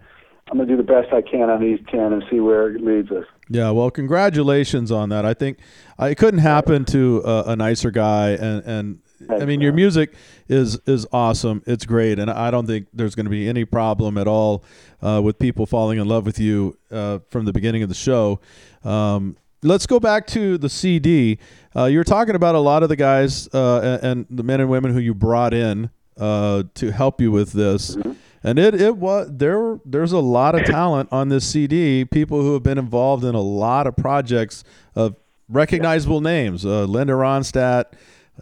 I'm 0.52 0.58
gonna 0.58 0.68
do 0.68 0.76
the 0.76 0.82
best 0.82 1.14
I 1.14 1.22
can 1.22 1.48
on 1.48 1.62
these 1.62 1.78
ten 1.88 2.12
and 2.12 2.22
see 2.30 2.38
where 2.38 2.68
it 2.68 2.84
leads 2.84 3.10
us. 3.10 3.24
Yeah, 3.48 3.70
well, 3.70 3.90
congratulations 3.90 4.92
on 4.92 5.08
that. 5.08 5.24
I 5.24 5.32
think 5.32 5.56
uh, 5.98 6.04
it 6.04 6.18
couldn't 6.18 6.40
happen 6.40 6.84
to 6.86 7.22
a, 7.24 7.44
a 7.52 7.56
nicer 7.56 7.90
guy, 7.90 8.32
and 8.32 8.62
and 8.66 8.98
I 9.30 9.46
mean 9.46 9.62
your 9.62 9.72
music 9.72 10.12
is 10.50 10.78
is 10.86 11.06
awesome. 11.10 11.62
It's 11.66 11.86
great, 11.86 12.18
and 12.18 12.30
I 12.30 12.50
don't 12.50 12.66
think 12.66 12.88
there's 12.92 13.14
going 13.14 13.24
to 13.24 13.30
be 13.30 13.48
any 13.48 13.64
problem 13.64 14.18
at 14.18 14.28
all 14.28 14.62
uh, 15.00 15.22
with 15.24 15.38
people 15.38 15.64
falling 15.64 15.98
in 15.98 16.06
love 16.06 16.26
with 16.26 16.38
you 16.38 16.76
uh, 16.90 17.20
from 17.30 17.46
the 17.46 17.52
beginning 17.54 17.82
of 17.82 17.88
the 17.88 17.94
show. 17.94 18.38
Um, 18.84 19.38
let's 19.62 19.86
go 19.86 19.98
back 19.98 20.26
to 20.28 20.58
the 20.58 20.68
CD. 20.68 21.38
Uh, 21.74 21.84
you 21.84 21.96
were 21.96 22.04
talking 22.04 22.34
about 22.34 22.56
a 22.56 22.60
lot 22.60 22.82
of 22.82 22.90
the 22.90 22.96
guys 22.96 23.48
uh, 23.54 23.98
and, 24.02 24.28
and 24.28 24.38
the 24.38 24.42
men 24.42 24.60
and 24.60 24.68
women 24.68 24.92
who 24.92 25.00
you 25.00 25.14
brought 25.14 25.54
in 25.54 25.88
uh, 26.18 26.64
to 26.74 26.92
help 26.92 27.22
you 27.22 27.32
with 27.32 27.52
this. 27.52 27.96
And 28.44 28.58
it, 28.58 28.74
it 28.74 28.96
was 28.96 29.28
there. 29.30 29.78
There's 29.84 30.12
a 30.12 30.18
lot 30.18 30.54
of 30.54 30.66
talent 30.66 31.08
on 31.12 31.28
this 31.28 31.46
CD. 31.46 32.04
People 32.04 32.42
who 32.42 32.54
have 32.54 32.62
been 32.62 32.78
involved 32.78 33.24
in 33.24 33.34
a 33.34 33.40
lot 33.40 33.86
of 33.86 33.96
projects 33.96 34.64
of 34.94 35.16
recognizable 35.48 36.20
names: 36.20 36.66
uh, 36.66 36.84
Linda 36.84 37.12
Ronstadt, 37.12 37.92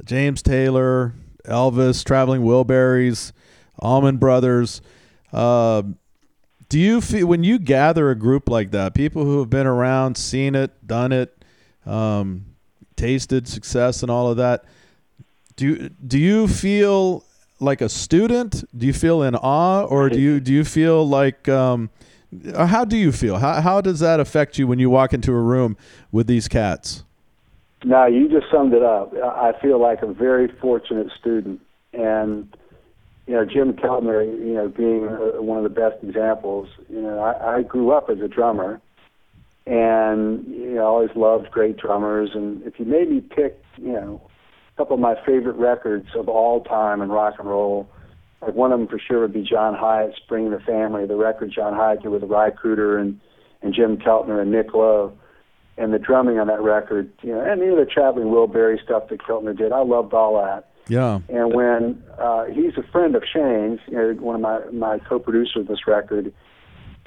James 0.05 0.43
Taylor, 0.43 1.15
Elvis, 1.45 2.05
Traveling 2.05 2.43
Wilburys, 2.43 3.33
Allman 3.79 4.17
Brothers. 4.17 4.81
Uh, 5.33 5.83
do 6.71 6.79
you 6.79 7.01
feel 7.01 7.27
when 7.27 7.45
you 7.45 7.59
gather 7.59 8.11
a 8.11 8.15
group 8.15 8.49
like 8.49 8.71
that, 8.71 8.95
people 8.95 9.25
who 9.25 9.41
have 9.41 9.51
been 9.51 9.67
around, 9.67 10.17
seen 10.17 10.55
it, 10.55 10.87
done 10.87 11.13
it, 11.13 11.45
um, 11.85 12.47
tasted 12.97 13.49
success, 13.49 14.03
and 14.03 14.11
all 14.11 14.31
of 14.31 14.39
that? 14.39 14.65
Do 15.57 15.91
do 15.91 16.19
you 16.19 16.49
feel 16.49 17.25
like 17.61 17.81
a 17.81 17.89
student? 17.89 18.65
Do 18.77 18.87
you 18.87 18.93
feel 18.93 19.23
in 19.23 19.35
awe, 19.37 19.85
or 19.85 20.09
do 20.09 20.21
you 20.21 20.41
do 20.41 20.53
you 20.53 20.65
feel 20.65 21.07
like 21.07 21.49
um, 21.49 21.91
uh, 22.55 22.67
how 22.67 22.85
do 22.85 22.97
you 22.97 23.13
feel? 23.13 23.39
How 23.39 23.61
how 23.61 23.81
does 23.81 24.01
that 24.01 24.21
affect 24.21 24.59
you 24.59 24.67
when 24.67 24.79
you 24.79 24.91
walk 24.91 25.13
into 25.13 25.33
a 25.33 25.41
room 25.41 25.77
with 26.11 26.27
these 26.27 26.49
cats? 26.49 27.05
No, 27.85 28.07
you 28.07 28.29
just 28.29 28.51
summed 28.51 28.75
it 28.75 28.83
up. 28.83 29.15
I 29.15 29.53
feel 29.61 29.81
like 29.81 30.03
a 30.03 30.13
very 30.13 30.49
fortunate 30.61 31.11
student, 31.19 31.61
and 31.93 32.55
you 33.27 33.35
know 33.35 33.45
Jim 33.45 33.73
Keltner, 33.73 34.25
you 34.25 34.55
know, 34.55 34.69
being 34.69 35.09
uh, 35.09 35.43
one 35.43 35.59
of 35.59 35.65
the 35.65 35.71
best 35.71 36.03
examples. 36.03 36.69
You 36.89 37.01
know, 37.01 37.21
I, 37.21 37.57
I 37.57 37.63
grew 37.63 37.91
up 37.91 38.11
as 38.11 38.21
a 38.21 38.29
drummer, 38.29 38.81
and 39.67 40.47
you 40.47 40.75
know, 40.75 40.83
I 40.83 40.85
always 40.85 41.11
loved 41.17 41.51
great 41.51 41.79
drummers. 41.79 42.31
And 42.35 42.63
if 42.65 42.79
you 42.79 42.85
made 42.85 43.11
me 43.11 43.21
pick, 43.21 43.63
you 43.79 43.93
know, 43.93 44.30
couple 44.81 44.95
of 44.95 45.01
my 45.01 45.14
favorite 45.26 45.57
records 45.57 46.07
of 46.14 46.26
all 46.26 46.64
time 46.64 47.03
in 47.03 47.11
rock 47.11 47.35
and 47.39 47.47
roll, 47.47 47.87
like 48.41 48.55
one 48.55 48.72
of 48.72 48.78
them 48.78 48.89
for 48.89 48.99
sure 48.99 49.20
would 49.20 49.33
be 49.35 49.43
John 49.43 49.74
Hiatt's 49.74 50.18
"Bring 50.26 50.51
the 50.51 50.61
Family," 50.61 51.05
the 51.05 51.16
record 51.16 51.53
John 51.55 51.74
Hiatt 51.74 52.01
did 52.03 52.09
with 52.09 52.22
Ry 52.22 52.51
Cooder 52.51 52.99
and 52.99 53.20
and 53.61 53.74
Jim 53.74 53.99
Keltner 53.99 54.41
and 54.41 54.51
Nick 54.51 54.72
Lowe 54.72 55.12
and 55.76 55.93
the 55.93 55.99
drumming 55.99 56.39
on 56.39 56.47
that 56.47 56.62
record, 56.62 57.12
you 57.20 57.31
know, 57.31 57.43
and 57.43 57.61
you 57.61 57.66
know 57.66 57.76
the 57.76 57.85
traveling 57.85 58.28
Wilbury 58.28 58.83
stuff 58.83 59.11
that 59.11 59.20
Keltner 59.20 59.55
did. 59.55 59.70
I 59.70 59.83
loved 59.83 60.14
all 60.14 60.43
that. 60.43 60.70
Yeah, 60.89 61.20
And 61.28 61.55
when 61.55 62.03
uh, 62.18 62.47
he's 62.47 62.72
a 62.78 62.83
friend 62.91 63.14
of 63.14 63.22
Shane's, 63.31 63.81
you 63.87 63.99
know, 63.99 64.14
one 64.14 64.35
of 64.35 64.41
my 64.41 64.61
my 64.72 64.99
co-producers 64.99 65.57
of 65.57 65.66
this 65.68 65.87
record, 65.87 66.33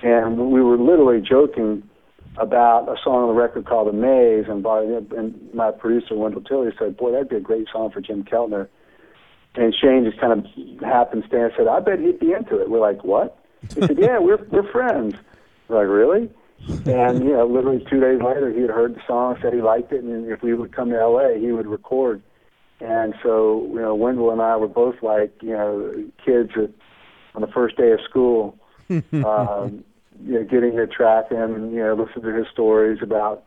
and 0.04 0.52
we 0.52 0.62
were 0.62 0.78
literally 0.78 1.22
joking 1.28 1.90
about 2.38 2.90
a 2.90 2.96
song 3.04 3.24
on 3.24 3.28
the 3.28 3.34
record 3.34 3.66
called 3.66 3.88
"The 3.88 3.94
Maze," 3.94 4.46
and, 4.48 4.64
by, 4.64 4.84
and 4.84 5.54
my 5.54 5.72
producer 5.72 6.16
Wendell 6.16 6.42
Tilley 6.42 6.72
said, 6.78 6.98
"Boy, 6.98 7.12
that'd 7.12 7.30
be 7.30 7.36
a 7.36 7.42
great 7.42 7.68
song 7.72 7.92
for 7.92 8.02
Jim 8.02 8.24
Keltner." 8.24 8.68
And 9.56 9.74
Shane 9.76 10.04
just 10.04 10.20
kind 10.20 10.34
of 10.34 10.80
happenstance 10.82 11.54
said, 11.56 11.68
"I 11.68 11.80
bet 11.80 12.00
he'd 12.00 12.20
be 12.20 12.34
into 12.34 12.60
it." 12.60 12.70
We're 12.70 12.80
like, 12.80 13.04
"What?" 13.04 13.38
He 13.74 13.82
said, 13.82 13.98
"Yeah, 13.98 14.20
we're 14.20 14.44
we're 14.50 14.70
friends." 14.72 15.16
We're 15.68 15.80
like, 15.80 15.88
"Really?" 15.88 16.30
And 16.86 17.24
you 17.24 17.34
know, 17.34 17.46
literally 17.46 17.86
two 17.90 18.00
days 18.00 18.22
later, 18.22 18.52
he 18.52 18.62
had 18.62 18.70
heard 18.70 18.96
the 18.96 19.02
song, 19.06 19.38
said 19.42 19.54
he 19.54 19.62
liked 19.62 19.92
it, 19.92 20.04
and 20.04 20.32
if 20.32 20.42
we 20.42 20.54
would 20.54 20.74
come 20.74 20.90
to 20.90 21.00
L.A., 21.00 21.38
he 21.40 21.52
would 21.52 21.68
record. 21.68 22.22
And 22.80 23.14
so, 23.22 23.66
you 23.70 23.80
know, 23.80 23.96
Wendell 23.96 24.32
and 24.32 24.42
I 24.42 24.56
were 24.58 24.68
both 24.68 24.96
like, 25.02 25.34
you 25.42 25.52
know, 25.52 25.94
kids 26.24 26.52
at, 26.56 26.70
on 27.36 27.42
the 27.42 27.48
first 27.48 27.78
day 27.78 27.92
of 27.92 28.00
school, 28.10 28.58
um, 28.90 29.84
you 30.26 30.34
know, 30.34 30.44
getting 30.44 30.76
their 30.76 30.88
track 30.88 31.26
in, 31.32 31.38
and, 31.38 31.74
you 31.74 31.80
know, 31.80 31.94
listening 31.94 32.32
to 32.32 32.38
his 32.38 32.48
stories 32.52 33.00
about, 33.02 33.44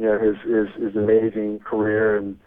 you 0.00 0.06
know, 0.06 0.18
his 0.18 0.36
his, 0.42 0.82
his 0.82 0.96
amazing 0.96 1.60
career, 1.60 2.16
and 2.16 2.38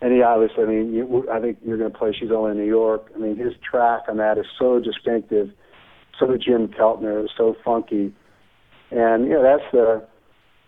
and 0.00 0.12
he 0.12 0.22
obviously, 0.22 0.64
I 0.64 0.66
mean, 0.66 0.92
you, 0.92 1.28
I 1.30 1.40
think 1.40 1.58
you're 1.64 1.78
going 1.78 1.90
to 1.90 1.98
play. 1.98 2.12
She's 2.18 2.30
only 2.30 2.52
in 2.52 2.58
New 2.58 2.66
York. 2.66 3.10
I 3.14 3.18
mean, 3.18 3.36
his 3.36 3.54
track 3.68 4.02
on 4.08 4.18
that 4.18 4.36
is 4.38 4.46
so 4.58 4.80
distinctive, 4.80 5.50
so 6.18 6.36
Jim 6.36 6.68
Keltner, 6.68 7.26
so 7.36 7.56
funky 7.64 8.14
And 8.90 9.24
you 9.24 9.30
know 9.34 9.42
that's 9.42 9.70
the 9.72 10.06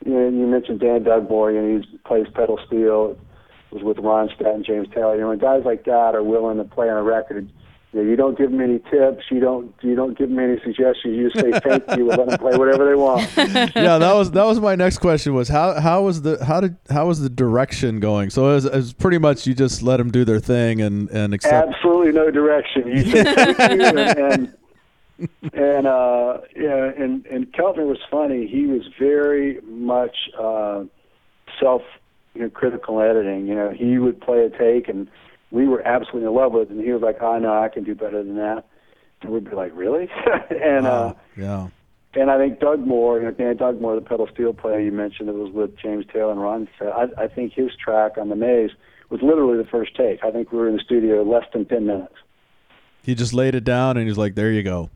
you 0.05 0.13
know 0.13 0.29
you 0.29 0.47
mentioned 0.47 0.81
Dan 0.81 1.05
you 1.05 1.11
know 1.11 1.81
he 1.81 1.99
plays 2.07 2.27
pedal 2.35 2.59
steel, 2.67 3.17
was 3.71 3.83
with 3.83 3.99
Ronstadt 3.99 4.55
and 4.55 4.65
James 4.65 4.89
Taylor. 4.95 5.15
You 5.15 5.23
know 5.23 5.29
when 5.29 5.39
guys 5.39 5.63
like 5.65 5.85
that 5.85 6.15
are 6.15 6.23
willing 6.23 6.59
to 6.59 6.65
play 6.65 6.89
on 6.89 6.97
a 6.97 7.03
record, 7.03 7.51
you, 7.97 8.03
know, 8.03 8.11
you 8.11 8.17
don't 8.17 8.39
give 8.39 8.51
them 8.51 8.61
any 8.61 8.79
tips, 8.91 9.25
you 9.31 9.41
don't 9.41 9.75
you 9.81 9.95
don't 9.95 10.17
give 10.17 10.29
them 10.29 10.39
any 10.39 10.61
suggestions. 10.63 11.17
You 11.17 11.31
just 11.31 11.41
say 11.41 11.59
thank 11.61 11.99
you 11.99 12.11
and 12.11 12.19
let 12.19 12.29
them 12.29 12.39
play 12.39 12.57
whatever 12.57 12.85
they 12.85 12.95
want. 12.95 13.23
yeah, 13.37 13.99
that 13.99 14.13
was 14.15 14.31
that 14.33 14.45
was 14.45 14.61
my 14.61 14.75
next 14.75 14.99
question. 14.99 15.35
Was 15.35 15.49
how 15.49 15.81
how 15.81 16.03
was 16.03 16.23
the 16.23 16.45
how 16.45 16.61
did 16.61 16.77
how 16.91 17.07
was 17.07 17.21
the 17.21 17.31
direction 17.31 18.01
going? 18.01 18.31
So 18.31 18.51
it 18.51 18.55
was, 18.55 18.65
it 18.67 18.75
was 18.75 18.93
pretty 18.93 19.19
much 19.19 19.47
you 19.47 19.55
just 19.55 19.83
let 19.83 19.97
them 19.97 20.11
do 20.11 20.25
their 20.25 20.41
thing 20.41 20.81
and 20.83 21.09
and 21.11 21.33
accept. 21.33 21.69
Absolutely 21.69 22.13
no 22.13 22.31
direction. 22.31 22.89
You 22.89 23.05
say 23.05 23.25
thank 23.25 23.59
you 23.59 23.83
and. 23.83 23.99
and 23.99 24.57
and 25.55 25.87
uh 25.87 26.41
yeah 26.55 26.93
and 26.99 27.25
and 27.25 27.51
Keltner 27.55 27.87
was 27.87 27.97
funny 28.11 28.47
he 28.47 28.67
was 28.67 28.83
very 28.99 29.63
much 29.63 30.15
uh 30.39 30.85
self 31.59 31.81
you 32.35 32.43
know, 32.43 32.51
critical 32.51 33.01
editing 33.01 33.47
you 33.47 33.55
know 33.55 33.71
he 33.71 33.97
would 33.97 34.21
play 34.21 34.41
a 34.41 34.51
take 34.51 34.91
and 34.91 35.09
we 35.51 35.67
were 35.67 35.87
absolutely 35.87 36.29
in 36.29 36.35
love 36.35 36.53
with 36.53 36.71
it 36.71 36.75
and 36.75 36.85
he 36.85 36.93
was 36.93 37.03
like 37.03 37.23
I 37.23 37.39
know 37.39 37.63
I 37.63 37.69
can 37.69 37.85
do 37.85 37.95
better 37.95 38.23
than 38.23 38.37
that 38.37 38.65
and 39.23 39.33
we'd 39.33 39.49
be 39.49 39.57
like 39.57 39.73
really 39.75 40.09
and 40.51 40.87
uh 40.87 41.15
yeah. 41.37 41.69
and 42.15 42.31
I 42.31 42.39
think 42.39 42.61
Dugmore, 42.61 43.19
you 43.19 43.25
know, 43.25 43.31
Dan 43.31 43.57
Dugmore, 43.57 43.95
the 43.95 44.01
pedal 44.01 44.29
steel 44.33 44.53
player 44.53 44.81
you 44.81 44.93
mentioned, 44.93 45.29
that 45.29 45.35
was 45.35 45.53
with 45.53 45.77
James 45.79 46.05
Taylor 46.13 46.33
and 46.33 46.41
Ron. 46.41 46.69
I, 46.81 47.09
I 47.19 47.29
think 47.29 47.53
his 47.53 47.71
track 47.83 48.19
on 48.19 48.29
the 48.29 48.37
Maze 48.37 48.71
was 49.11 49.23
literally 49.23 49.57
the 49.57 49.69
first 49.69 49.95
take. 49.97 50.25
I 50.25 50.31
think 50.31 50.53
we 50.53 50.59
were 50.59 50.69
in 50.69 50.77
the 50.77 50.83
studio 50.83 51.23
less 51.23 51.45
than 51.53 51.65
ten 51.67 51.87
minutes. 51.87 52.15
He 53.03 53.15
just 53.15 53.33
laid 53.33 53.55
it 53.55 53.65
down 53.65 53.97
and 53.97 54.09
he's 54.09 54.19
like, 54.19 54.35
"There 54.35 54.51
you 54.51 54.63
go." 54.63 54.91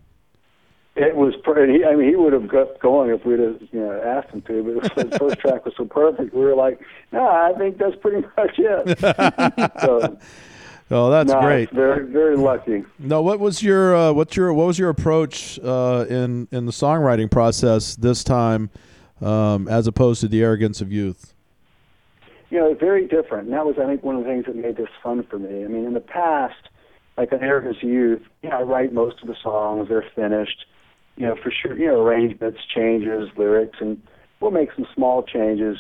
It 0.97 1.15
was. 1.17 1.35
Pretty, 1.45 1.85
I 1.85 1.95
mean, 1.95 2.09
he 2.09 2.17
would 2.17 2.33
have 2.33 2.49
got 2.49 2.81
going 2.81 3.11
if 3.11 3.25
we'd 3.25 3.39
have, 3.39 3.61
you 3.73 3.81
know, 3.81 4.03
asked 4.03 4.31
him 4.31 4.43
to. 4.43 4.63
But 4.63 4.97
was, 4.97 5.11
the 5.11 5.19
first 5.19 5.39
track 5.41 5.65
was 5.65 5.75
so 5.77 5.85
perfect. 5.85 6.35
We 6.35 6.41
were 6.41 6.55
like, 6.55 6.81
"No, 7.13 7.27
I 7.27 7.53
think 7.57 7.79
that's 7.79 7.97
pretty 7.97 8.27
much 8.37 8.59
it." 8.59 9.81
so, 9.81 10.19
Oh, 10.93 11.09
that's 11.09 11.31
no, 11.31 11.41
great. 11.41 11.71
Very, 11.71 12.05
very 12.07 12.37
lucky. 12.37 12.85
No, 12.99 13.23
what 13.23 13.39
was 13.39 13.63
your 13.63 13.95
uh, 13.95 14.13
what's 14.13 14.37
your 14.37 14.53
what 14.53 14.67
was 14.67 14.79
your 14.79 14.89
approach 14.89 15.59
uh, 15.61 16.07
in 16.09 16.49
in 16.51 16.67
the 16.67 16.73
songwriting 16.73 17.31
process 17.31 17.95
this 17.95 18.25
time, 18.25 18.71
um, 19.21 19.69
as 19.69 19.87
opposed 19.87 20.21
to 20.23 20.29
the 20.29 20.43
arrogance 20.43 20.81
of 20.81 20.91
youth? 20.91 21.33
you 22.51 22.59
know, 22.59 22.75
very 22.75 23.07
different. 23.07 23.45
And 23.45 23.53
that 23.53 23.65
was, 23.65 23.77
I 23.81 23.87
think, 23.87 24.03
one 24.03 24.17
of 24.17 24.25
the 24.25 24.29
things 24.29 24.47
that 24.47 24.57
made 24.57 24.77
this 24.77 24.89
fun 25.03 25.23
for 25.31 25.39
me. 25.39 25.65
I 25.65 25.69
mean, 25.69 25.87
in 25.87 25.95
the 25.95 26.01
past, 26.01 26.69
like 27.17 27.33
on 27.33 27.43
Arrogance 27.43 27.79
of 27.83 27.89
Youth, 27.89 28.23
you 28.43 28.51
know, 28.51 28.59
I 28.59 28.63
write 28.63 28.93
most 28.93 29.23
of 29.23 29.29
the 29.29 29.37
songs, 29.43 29.89
they're 29.89 30.05
finished. 30.15 30.67
You 31.21 31.27
know, 31.27 31.37
for 31.43 31.51
sure, 31.51 31.79
you 31.79 31.87
know, 31.87 32.01
arrangements, 32.01 32.61
changes, 32.75 33.29
lyrics, 33.37 33.77
and 33.81 34.01
we'll 34.41 34.51
make 34.51 34.71
some 34.75 34.87
small 34.95 35.23
changes. 35.23 35.77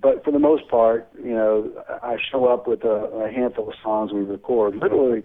But 0.00 0.24
for 0.24 0.30
the 0.30 0.38
most 0.38 0.68
part, 0.68 1.08
you 1.22 1.34
know, 1.34 1.70
I 2.02 2.16
show 2.32 2.46
up 2.46 2.66
with 2.66 2.82
a, 2.82 2.88
a 2.88 3.30
handful 3.30 3.68
of 3.68 3.74
songs 3.82 4.12
we 4.12 4.22
record. 4.22 4.76
Literally, 4.76 5.22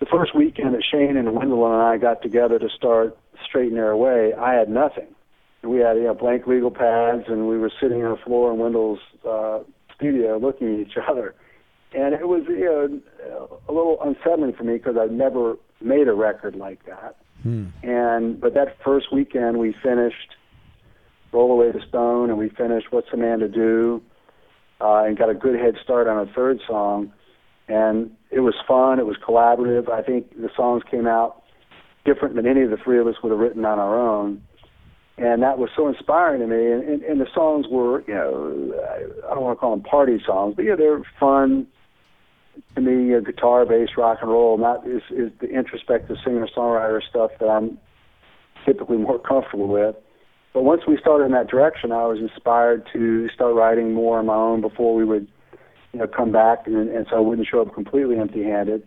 the 0.00 0.06
first 0.06 0.34
weekend 0.34 0.74
that 0.74 0.82
Shane 0.82 1.16
and 1.16 1.34
Wendell 1.34 1.64
and 1.64 1.82
I 1.82 1.96
got 1.96 2.20
together 2.20 2.58
to 2.58 2.68
start 2.68 3.16
Straighten 3.48 3.76
Their 3.76 3.96
Way, 3.96 4.34
I 4.34 4.54
had 4.54 4.68
nothing 4.68 5.14
we 5.68 5.78
had 5.78 5.96
you 5.96 6.04
know 6.04 6.14
blank 6.14 6.46
legal 6.46 6.70
pads 6.70 7.24
and 7.28 7.48
we 7.48 7.58
were 7.58 7.72
sitting 7.80 8.04
on 8.04 8.12
the 8.12 8.24
floor 8.24 8.52
in 8.52 8.58
Wendell's 8.58 9.00
uh, 9.28 9.60
studio 9.94 10.38
looking 10.38 10.74
at 10.74 10.80
each 10.80 10.96
other, 11.08 11.34
and 11.92 12.14
it 12.14 12.28
was 12.28 12.42
you 12.48 12.64
know 12.64 13.60
a 13.68 13.72
little 13.72 13.98
unsettling 14.02 14.52
for 14.52 14.64
me 14.64 14.74
because 14.74 14.96
I'd 14.96 15.12
never 15.12 15.56
made 15.80 16.08
a 16.08 16.14
record 16.14 16.56
like 16.56 16.84
that. 16.86 17.16
Hmm. 17.44 17.66
And 17.82 18.40
but 18.40 18.54
that 18.54 18.76
first 18.84 19.12
weekend 19.12 19.58
we 19.58 19.76
finished 19.82 20.34
Roll 21.30 21.52
Away 21.52 21.70
the 21.70 21.86
Stone 21.88 22.30
and 22.30 22.38
we 22.38 22.48
finished 22.48 22.88
What's 22.90 23.08
a 23.12 23.16
Man 23.16 23.38
to 23.38 23.48
Do, 23.48 24.02
uh, 24.80 25.04
and 25.04 25.16
got 25.16 25.30
a 25.30 25.34
good 25.34 25.58
head 25.58 25.76
start 25.82 26.08
on 26.08 26.26
a 26.26 26.32
third 26.32 26.60
song, 26.66 27.12
and 27.68 28.10
it 28.30 28.40
was 28.40 28.54
fun. 28.66 28.98
It 28.98 29.06
was 29.06 29.16
collaborative. 29.16 29.88
I 29.88 30.02
think 30.02 30.36
the 30.36 30.50
songs 30.56 30.82
came 30.90 31.06
out 31.06 31.44
different 32.04 32.34
than 32.34 32.46
any 32.46 32.62
of 32.62 32.70
the 32.70 32.76
three 32.78 32.98
of 32.98 33.06
us 33.06 33.14
would 33.22 33.30
have 33.30 33.38
written 33.38 33.64
on 33.64 33.78
our 33.78 33.96
own 33.96 34.42
and 35.16 35.42
that 35.42 35.58
was 35.58 35.70
so 35.76 35.88
inspiring 35.88 36.40
to 36.40 36.46
me. 36.46 36.72
And, 36.72 36.82
and, 36.82 37.02
and 37.02 37.20
the 37.20 37.28
songs 37.32 37.66
were, 37.70 38.02
you 38.08 38.14
know, 38.14 38.74
I, 38.82 39.30
I 39.30 39.34
don't 39.34 39.44
want 39.44 39.56
to 39.56 39.60
call 39.60 39.70
them 39.70 39.84
party 39.84 40.20
songs, 40.26 40.54
but 40.56 40.64
yeah, 40.64 40.74
they're 40.76 41.02
fun 41.20 41.66
to 42.74 42.80
me. 42.80 43.14
Uh, 43.14 43.20
guitar, 43.20 43.64
bass, 43.66 43.90
rock 43.96 44.18
and 44.20 44.30
roll, 44.30 44.58
not 44.58 44.86
is 44.86 45.02
is 45.10 45.30
the 45.40 45.48
introspective 45.48 46.16
singer 46.24 46.46
songwriter 46.56 47.00
stuff 47.08 47.30
that 47.40 47.46
I'm 47.46 47.78
typically 48.64 48.96
more 48.96 49.18
comfortable 49.18 49.68
with. 49.68 49.96
But 50.52 50.62
once 50.62 50.82
we 50.86 50.96
started 50.98 51.24
in 51.24 51.32
that 51.32 51.48
direction, 51.48 51.90
I 51.90 52.06
was 52.06 52.18
inspired 52.20 52.88
to 52.92 53.28
start 53.30 53.54
writing 53.54 53.92
more 53.92 54.18
on 54.20 54.26
my 54.26 54.36
own 54.36 54.60
before 54.60 54.94
we 54.94 55.04
would, 55.04 55.26
you 55.92 55.98
know, 55.98 56.06
come 56.06 56.30
back, 56.30 56.66
and, 56.66 56.88
and 56.88 57.06
so 57.10 57.16
I 57.16 57.20
wouldn't 57.20 57.48
show 57.48 57.60
up 57.60 57.74
completely 57.74 58.18
empty-handed. 58.18 58.86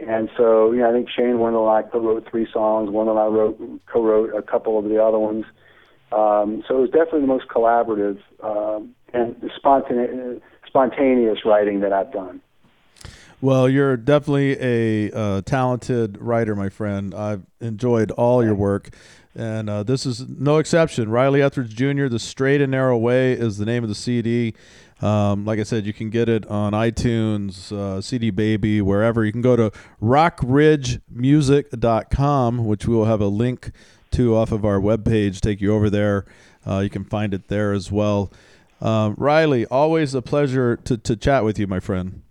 And 0.00 0.28
so, 0.36 0.72
you 0.72 0.80
know, 0.80 0.90
I 0.90 0.92
think 0.92 1.08
Shane 1.10 1.38
Wendell 1.38 1.68
and 1.68 1.86
I 1.86 1.88
co-wrote 1.88 2.26
three 2.30 2.46
songs. 2.52 2.90
One 2.90 3.08
and 3.08 3.18
I 3.18 3.26
wrote 3.26 3.58
co-wrote 3.86 4.34
a 4.34 4.42
couple 4.42 4.78
of 4.78 4.86
the 4.86 5.02
other 5.02 5.18
ones. 5.18 5.44
Um, 6.12 6.62
so 6.68 6.78
it 6.78 6.80
was 6.80 6.90
definitely 6.90 7.22
the 7.22 7.26
most 7.26 7.48
collaborative 7.48 8.18
um, 8.42 8.94
and 9.12 9.36
spontaneous, 9.56 10.40
spontaneous 10.66 11.38
writing 11.44 11.80
that 11.80 11.92
I've 11.92 12.12
done. 12.12 12.40
Well, 13.42 13.68
you're 13.68 13.98
definitely 13.98 14.56
a 14.60 15.12
uh, 15.12 15.42
talented 15.42 16.16
writer, 16.22 16.56
my 16.56 16.70
friend. 16.70 17.14
I've 17.14 17.42
enjoyed 17.60 18.10
all 18.12 18.42
your 18.42 18.54
work, 18.54 18.88
and 19.34 19.68
uh, 19.68 19.82
this 19.82 20.06
is 20.06 20.26
no 20.26 20.56
exception. 20.56 21.10
Riley 21.10 21.42
Etheridge 21.42 21.74
Jr., 21.74 22.06
The 22.06 22.18
Straight 22.18 22.62
and 22.62 22.70
Narrow 22.70 22.96
Way 22.96 23.32
is 23.32 23.58
the 23.58 23.66
name 23.66 23.82
of 23.82 23.90
the 23.90 23.94
CD. 23.94 24.54
Um, 25.02 25.44
like 25.44 25.58
I 25.58 25.64
said, 25.64 25.84
you 25.84 25.92
can 25.92 26.08
get 26.08 26.30
it 26.30 26.46
on 26.46 26.72
iTunes, 26.72 27.72
uh, 27.72 28.00
CD 28.00 28.30
Baby, 28.30 28.80
wherever. 28.80 29.22
You 29.22 29.32
can 29.32 29.42
go 29.42 29.54
to 29.54 29.70
rockridgemusic.com, 30.02 32.64
which 32.64 32.86
we 32.86 32.94
will 32.94 33.04
have 33.04 33.20
a 33.20 33.26
link 33.26 33.70
to 34.12 34.34
off 34.34 34.50
of 34.50 34.64
our 34.64 34.80
webpage, 34.80 35.40
take 35.40 35.60
you 35.60 35.74
over 35.74 35.90
there. 35.90 36.24
Uh, 36.66 36.78
you 36.78 36.88
can 36.88 37.04
find 37.04 37.34
it 37.34 37.48
there 37.48 37.74
as 37.74 37.92
well. 37.92 38.32
Uh, 38.80 39.12
Riley, 39.18 39.66
always 39.66 40.14
a 40.14 40.22
pleasure 40.22 40.76
to, 40.76 40.96
to 40.96 41.14
chat 41.14 41.44
with 41.44 41.58
you, 41.58 41.66
my 41.66 41.80
friend. 41.80 42.22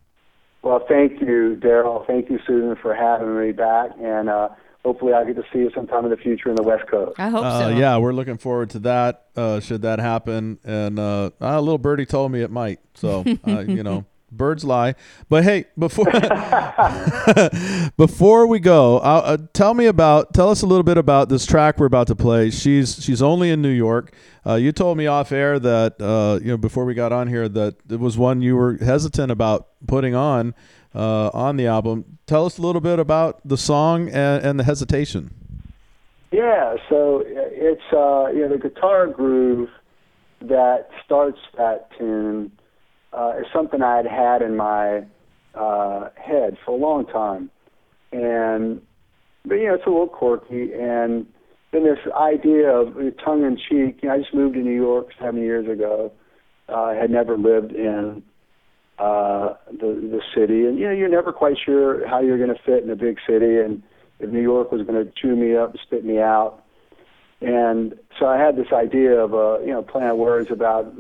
Well, 0.66 0.84
thank 0.90 1.22
you, 1.22 1.58
Daryl. 1.62 2.06
Thank 2.08 2.30
you, 2.32 2.40
Susan, 2.48 2.76
for 2.82 2.96
having 2.96 3.40
me 3.40 3.52
back. 3.52 3.92
And 4.02 4.28
uh, 4.30 4.50
hopefully 4.84 5.14
I'll 5.14 5.24
get 5.24 5.36
to 5.36 5.44
see 5.54 5.60
you 5.60 5.72
sometime 5.76 6.06
in 6.06 6.10
the 6.10 6.18
future 6.18 6.50
in 6.50 6.56
the 6.56 6.64
West 6.64 6.88
Coast. 6.90 7.20
I 7.20 7.30
hope 7.30 7.46
Uh, 7.46 7.60
so. 7.60 7.70
yeah, 7.70 7.98
we're 7.98 8.14
looking 8.14 8.40
forward 8.40 8.72
to 8.72 8.80
that. 8.80 9.26
Uh, 9.36 9.60
should 9.60 9.84
that 9.84 10.00
happen? 10.00 10.58
And 10.64 10.98
uh, 10.98 11.30
a 11.40 11.62
little 11.62 11.78
birdie 11.78 12.08
told 12.08 12.32
me 12.32 12.42
it 12.42 12.50
might. 12.50 12.80
So 12.96 13.24
uh, 13.48 13.60
you 13.60 13.84
know, 13.84 14.06
birds 14.36 14.64
lie. 14.64 14.96
But 15.30 15.44
hey, 15.44 15.66
before 15.78 16.06
before 17.98 18.48
we 18.48 18.60
go, 18.60 18.98
uh, 19.00 19.38
tell 19.54 19.74
me 19.74 19.86
about 19.86 20.34
tell 20.34 20.50
us 20.50 20.62
a 20.62 20.66
little 20.66 20.84
bit 20.84 20.98
about 20.98 21.30
this 21.30 21.46
track 21.46 21.80
we're 21.80 21.86
about 21.86 22.08
to 22.08 22.16
play. 22.16 22.50
She's 22.50 23.04
she's 23.04 23.22
only 23.22 23.50
in 23.52 23.62
New 23.62 23.70
York. 23.70 24.14
Uh, 24.46 24.56
you 24.56 24.72
told 24.72 24.98
me 24.98 25.08
off 25.08 25.32
air 25.32 25.60
that 25.60 26.02
uh, 26.02 26.40
you 26.42 26.50
know 26.50 26.58
before 26.58 26.86
we 26.86 26.94
got 26.94 27.12
on 27.12 27.28
here 27.28 27.50
that 27.50 27.76
it 27.90 28.00
was 28.00 28.18
one 28.18 28.42
you 28.42 28.56
were 28.56 28.78
hesitant 28.78 29.32
about 29.32 29.68
putting 29.88 30.16
on 30.16 30.54
uh, 30.94 31.30
on 31.34 31.58
the 31.58 31.68
album. 31.68 32.20
Tell 32.28 32.46
us 32.46 32.58
a 32.58 32.62
little 32.62 32.82
bit 32.82 33.00
about 33.00 33.48
the 33.48 33.58
song 33.58 34.10
and, 34.10 34.44
and 34.44 34.60
the 34.60 34.64
hesitation. 34.64 35.34
Yeah, 36.32 36.76
so 36.90 37.24
it's 37.26 37.94
uh, 37.94 38.28
you 38.34 38.42
know 38.42 38.50
the 38.50 38.58
guitar 38.58 39.08
groove 39.08 39.70
that 40.42 40.90
starts 41.06 41.40
that 41.58 41.90
tune 41.98 42.52
uh, 43.16 43.34
is 43.40 43.46
something 43.54 43.82
I 43.82 43.98
had 43.98 44.08
had 44.08 44.42
in 44.42 44.56
my 44.56 45.06
uh, 45.54 46.10
head 46.16 46.58
for 46.66 46.72
a 46.72 46.76
long 46.76 47.06
time, 47.06 47.50
and 48.12 48.82
but 49.46 49.56
you 49.56 49.68
know 49.68 49.76
it's 49.76 49.86
a 49.86 49.90
little 49.90 50.08
quirky, 50.08 50.74
and 50.74 51.26
then 51.72 51.84
this 51.84 52.00
idea 52.14 52.70
of 52.70 52.96
tongue 53.24 53.44
in 53.44 53.58
cheek. 53.58 54.00
You 54.02 54.10
know, 54.10 54.16
I 54.16 54.18
just 54.20 54.34
moved 54.34 54.56
to 54.56 54.62
New 54.62 54.76
York 54.76 55.08
seven 55.20 55.42
years 55.42 55.68
ago. 55.70 56.12
Uh, 56.68 56.96
had 56.96 57.12
never 57.12 57.38
lived 57.38 57.72
in 57.72 58.24
uh, 58.98 59.54
the 59.72 59.88
the 60.12 60.22
city, 60.36 60.66
and 60.66 60.78
you 60.80 60.86
know 60.86 60.92
you're 60.92 61.10
never 61.10 61.32
quite 61.32 61.58
sure 61.64 62.08
how 62.08 62.22
you're 62.22 62.38
going 62.38 62.54
to 62.56 62.62
fit 62.66 62.84
in 62.84 62.90
a 62.90 62.96
big 62.96 63.18
city, 63.28 63.60
and 63.60 63.84
if 64.20 64.30
New 64.30 64.42
York 64.42 64.72
was 64.72 64.82
going 64.86 65.06
to 65.06 65.12
chew 65.12 65.36
me 65.36 65.56
up 65.56 65.72
and 65.72 65.80
spit 65.86 66.04
me 66.04 66.20
out. 66.20 66.64
And 67.42 68.00
so 68.18 68.26
I 68.26 68.38
had 68.38 68.56
this 68.56 68.72
idea 68.74 69.20
of 69.20 69.34
uh, 69.34 69.60
you 69.60 69.72
know 69.72 69.84
playing 69.84 70.10
on 70.10 70.18
words 70.18 70.50
about 70.50 70.92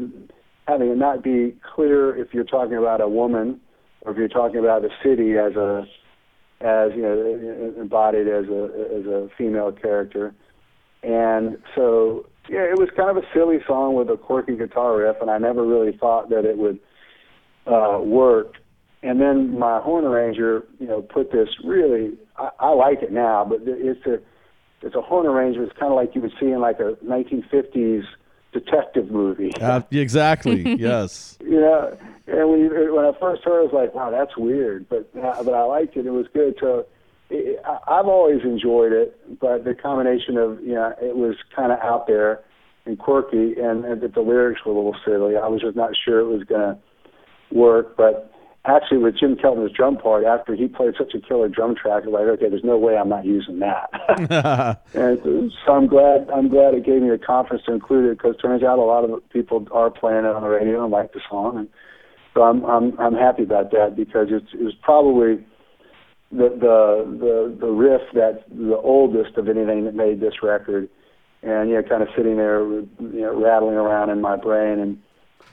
having 0.67 0.89
it 0.89 0.97
not 0.97 1.23
be 1.23 1.55
clear 1.75 2.15
if 2.15 2.33
you're 2.33 2.43
talking 2.43 2.77
about 2.77 3.01
a 3.01 3.07
woman 3.07 3.59
or 4.01 4.11
if 4.11 4.17
you're 4.17 4.27
talking 4.27 4.59
about 4.59 4.83
a 4.83 4.89
city 5.03 5.37
as 5.37 5.55
a 5.55 5.85
as 6.61 6.91
you 6.95 7.01
know 7.01 7.73
embodied 7.79 8.27
as 8.27 8.45
a 8.45 8.63
as 8.99 9.05
a 9.05 9.29
female 9.37 9.71
character. 9.71 10.33
And 11.03 11.57
so 11.75 12.25
yeah, 12.49 12.61
it 12.61 12.77
was 12.77 12.89
kind 12.95 13.09
of 13.09 13.17
a 13.17 13.27
silly 13.33 13.57
song 13.67 13.95
with 13.95 14.09
a 14.09 14.17
quirky 14.17 14.55
guitar 14.55 14.97
riff, 14.97 15.17
and 15.21 15.29
I 15.29 15.37
never 15.37 15.65
really 15.65 15.97
thought 15.97 16.29
that 16.29 16.45
it 16.45 16.57
would 16.57 16.79
uh, 17.67 17.99
work. 18.01 18.53
And 19.03 19.21
then 19.21 19.57
my 19.59 19.79
horn 19.81 20.05
arranger, 20.05 20.63
you 20.79 20.87
know, 20.87 21.01
put 21.01 21.31
this 21.31 21.49
really. 21.63 22.17
I, 22.37 22.49
I 22.59 22.69
like 22.73 23.01
it 23.01 23.11
now, 23.11 23.45
but 23.47 23.59
it's 23.63 24.05
a 24.05 24.19
it's 24.81 24.95
a 24.95 25.01
horn 25.01 25.25
arrangement. 25.25 25.69
It's 25.69 25.79
kind 25.79 25.91
of 25.91 25.95
like 25.95 26.15
you 26.15 26.21
would 26.21 26.33
see 26.39 26.47
in 26.47 26.61
like 26.61 26.79
a 26.79 26.95
1950s 27.05 28.03
detective 28.59 29.11
movie. 29.11 29.51
Uh, 29.59 29.81
exactly. 29.91 30.75
yes. 30.79 31.37
you 31.41 31.59
know, 31.59 31.97
and 32.27 32.49
when 32.49 32.59
you, 32.59 32.95
when 32.95 33.05
I 33.05 33.11
first 33.19 33.43
heard, 33.43 33.59
it, 33.59 33.69
I 33.69 33.73
was 33.73 33.73
like, 33.73 33.93
wow, 33.93 34.09
that's 34.09 34.35
weird, 34.37 34.87
but 34.89 35.09
uh, 35.21 35.43
but 35.43 35.53
I 35.53 35.63
liked 35.63 35.95
it. 35.97 36.05
It 36.05 36.11
was 36.11 36.27
good. 36.33 36.55
So 36.59 36.85
it, 37.29 37.61
I, 37.65 37.99
I've 37.99 38.07
always 38.07 38.41
enjoyed 38.43 38.93
it, 38.93 39.39
but 39.39 39.63
the 39.65 39.75
combination 39.75 40.37
of 40.37 40.61
you 40.61 40.73
know, 40.73 40.93
it 41.01 41.15
was 41.15 41.35
kind 41.55 41.71
of 41.71 41.79
out 41.79 42.07
there 42.07 42.41
and 42.85 42.97
quirky, 42.97 43.59
and, 43.59 43.83
and 43.83 44.01
that 44.01 44.13
the 44.13 44.21
lyrics 44.21 44.61
were 44.65 44.71
a 44.71 44.75
little 44.75 44.95
silly. 45.05 45.35
I 45.35 45.47
was 45.47 45.61
just 45.61 45.75
not 45.75 45.91
sure 45.95 46.19
it 46.19 46.27
was 46.27 46.43
gonna 46.43 46.77
work, 47.51 47.97
but 47.97 48.31
actually 48.67 48.97
with 48.97 49.17
Jim 49.17 49.35
Keltner's 49.35 49.71
drum 49.71 49.97
part, 49.97 50.23
after 50.23 50.55
he 50.55 50.67
played 50.67 50.95
such 50.97 51.13
a 51.13 51.19
killer 51.19 51.49
drum 51.49 51.75
track, 51.75 52.03
I 52.03 52.07
was 52.07 52.13
like, 52.13 52.27
okay, 52.39 52.49
there's 52.49 52.63
no 52.63 52.77
way 52.77 52.97
I'm 52.97 53.09
not 53.09 53.25
using 53.25 53.59
that. 53.59 53.89
and 54.93 55.51
so 55.65 55.73
I'm 55.73 55.87
glad 55.87 56.29
I'm 56.29 56.49
glad 56.49 56.73
it 56.73 56.85
gave 56.85 57.01
me 57.01 57.09
the 57.09 57.17
confidence 57.17 57.65
to 57.65 57.73
include 57.73 58.11
it 58.11 58.17
because 58.17 58.35
turns 58.37 58.63
out 58.63 58.79
a 58.79 58.81
lot 58.81 59.03
of 59.03 59.29
people 59.29 59.67
are 59.71 59.89
playing 59.89 60.25
it 60.25 60.35
on 60.35 60.41
the 60.41 60.49
radio 60.49 60.83
and 60.83 60.91
like 60.91 61.13
the 61.13 61.21
song, 61.29 61.57
and 61.57 61.69
so 62.33 62.43
I'm 62.43 62.65
I'm 62.65 62.99
I'm 62.99 63.15
happy 63.15 63.43
about 63.43 63.71
that 63.71 63.95
because 63.95 64.27
it's 64.31 64.53
it 64.53 64.63
was 64.63 64.75
probably 64.81 65.45
the 66.31 66.49
the 66.49 67.17
the 67.19 67.57
the 67.59 67.67
riff 67.67 68.01
that's 68.13 68.43
the 68.49 68.77
oldest 68.77 69.37
of 69.37 69.47
anything 69.47 69.85
that 69.85 69.95
made 69.95 70.19
this 70.19 70.41
record, 70.41 70.89
and 71.43 71.69
yeah, 71.69 71.81
kind 71.81 72.01
of 72.03 72.09
sitting 72.15 72.37
there, 72.37 72.63
you 72.63 72.87
know, 72.99 73.41
rattling 73.41 73.75
around 73.75 74.09
in 74.09 74.21
my 74.21 74.35
brain 74.35 74.79
and. 74.79 75.01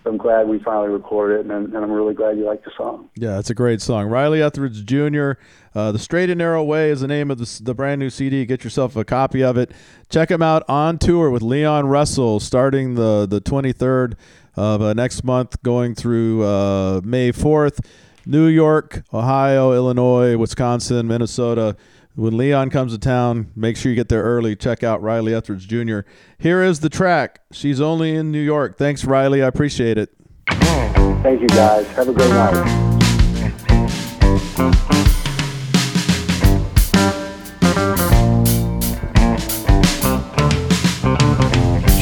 I'm 0.04 0.16
glad 0.16 0.48
we 0.48 0.58
finally 0.58 0.88
recorded 0.88 1.40
it, 1.46 1.52
and, 1.52 1.72
and 1.72 1.76
I'm 1.76 1.90
really 1.90 2.14
glad 2.14 2.36
you 2.36 2.44
like 2.44 2.64
the 2.64 2.72
song. 2.76 3.08
Yeah, 3.14 3.38
it's 3.38 3.50
a 3.50 3.54
great 3.54 3.80
song. 3.80 4.06
Riley 4.06 4.42
Etheridge 4.42 4.84
Jr. 4.84 5.32
Uh, 5.74 5.92
the 5.92 5.98
Straight 5.98 6.28
and 6.28 6.38
Narrow 6.38 6.64
Way 6.64 6.90
is 6.90 7.02
the 7.02 7.06
name 7.06 7.30
of 7.30 7.38
the, 7.38 7.62
the 7.62 7.74
brand 7.74 8.00
new 8.00 8.10
CD. 8.10 8.44
Get 8.44 8.64
yourself 8.64 8.96
a 8.96 9.04
copy 9.04 9.42
of 9.44 9.56
it. 9.56 9.70
Check 10.10 10.30
him 10.30 10.42
out 10.42 10.64
on 10.68 10.98
tour 10.98 11.30
with 11.30 11.42
Leon 11.42 11.86
Russell 11.86 12.40
starting 12.40 12.94
the, 12.96 13.26
the 13.26 13.40
23rd 13.40 14.14
of 14.56 14.82
uh, 14.82 14.92
next 14.92 15.22
month, 15.22 15.62
going 15.62 15.94
through 15.94 16.44
uh, 16.44 17.00
May 17.04 17.30
4th. 17.30 17.84
New 18.24 18.46
York, 18.46 19.02
Ohio, 19.12 19.72
Illinois, 19.72 20.36
Wisconsin, 20.36 21.08
Minnesota. 21.08 21.76
When 22.14 22.36
Leon 22.36 22.68
comes 22.68 22.92
to 22.92 22.98
town, 22.98 23.50
make 23.56 23.74
sure 23.74 23.88
you 23.88 23.96
get 23.96 24.10
there 24.10 24.22
early. 24.22 24.54
Check 24.54 24.82
out 24.82 25.00
Riley 25.00 25.34
Etheridge 25.34 25.66
Jr. 25.66 26.00
Here 26.36 26.62
is 26.62 26.80
the 26.80 26.90
track. 26.90 27.40
She's 27.52 27.80
only 27.80 28.14
in 28.14 28.30
New 28.30 28.42
York. 28.42 28.76
Thanks, 28.76 29.06
Riley. 29.06 29.42
I 29.42 29.46
appreciate 29.46 29.96
it. 29.96 30.10
Thank 30.46 31.40
you, 31.40 31.48
guys. 31.48 31.86
Have 31.92 32.08
a 32.08 32.12
great 32.12 32.28
night. 32.28 32.52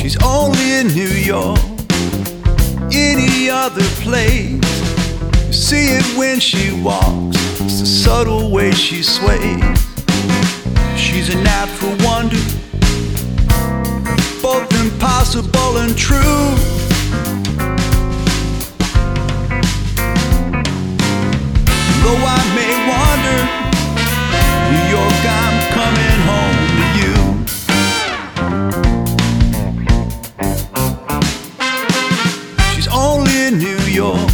She's 0.01 0.21
only 0.25 0.73
in 0.73 0.89
New 0.89 1.07
York, 1.07 1.61
any 2.93 3.49
other 3.49 3.85
place. 4.03 4.59
You 5.47 5.53
see 5.53 5.93
it 5.93 6.19
when 6.19 6.41
she 6.41 6.73
walks, 6.83 7.37
it's 7.61 7.79
the 7.79 7.87
subtle 7.87 8.51
way 8.51 8.73
she 8.73 9.05
sways. 9.05 9.90
She's 11.13 11.29
a 11.35 11.37
natural 11.43 11.97
wonder, 12.07 12.39
both 14.41 14.73
impossible 14.81 15.79
and 15.79 15.99
true. 15.99 16.55
Though 22.03 22.23
I 22.25 22.41
may 22.55 22.73
wander, 22.89 23.41
New 24.71 24.87
York, 24.97 25.25
I'm 25.41 25.57
coming 25.77 26.21
home 26.31 26.59
to 26.79 26.85
you. 27.01 27.17
She's 32.75 32.89
only 32.89 33.37
in 33.49 33.59
New 33.59 33.83
York. 33.91 34.31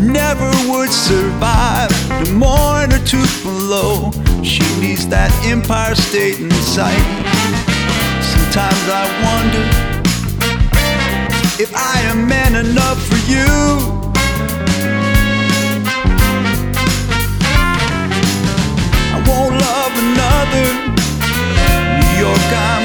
Never 0.00 0.50
would 0.70 0.90
survive 0.90 1.90
the 2.24 2.32
morning 2.32 2.92
or 2.92 3.02
two 3.06 3.24
below. 3.44 4.10
She 4.42 4.62
needs 4.80 5.06
that 5.08 5.30
Empire 5.44 5.94
State 5.94 6.40
in 6.40 6.50
sight. 6.50 6.98
Sometimes 8.20 8.82
I 8.90 9.04
wonder 9.22 9.64
if 11.62 11.70
I 11.74 12.00
am 12.10 12.26
man 12.26 12.56
enough 12.56 12.98
for 13.06 13.20
you. 13.30 13.46
I 19.14 19.18
won't 19.28 19.54
love 19.62 19.94
another. 20.06 20.66
New 22.02 22.14
York, 22.18 22.48
I'm 22.50 22.81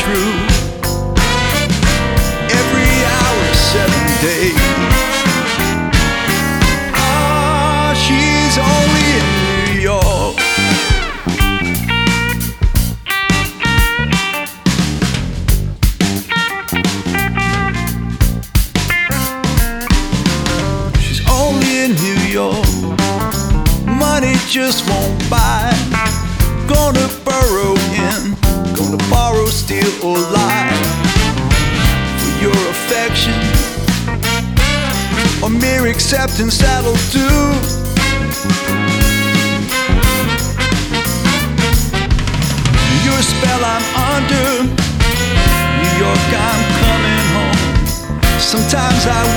true. 0.00 0.32
Every 2.60 2.92
hour, 3.04 3.54
seven 3.54 4.22
days. 4.22 4.59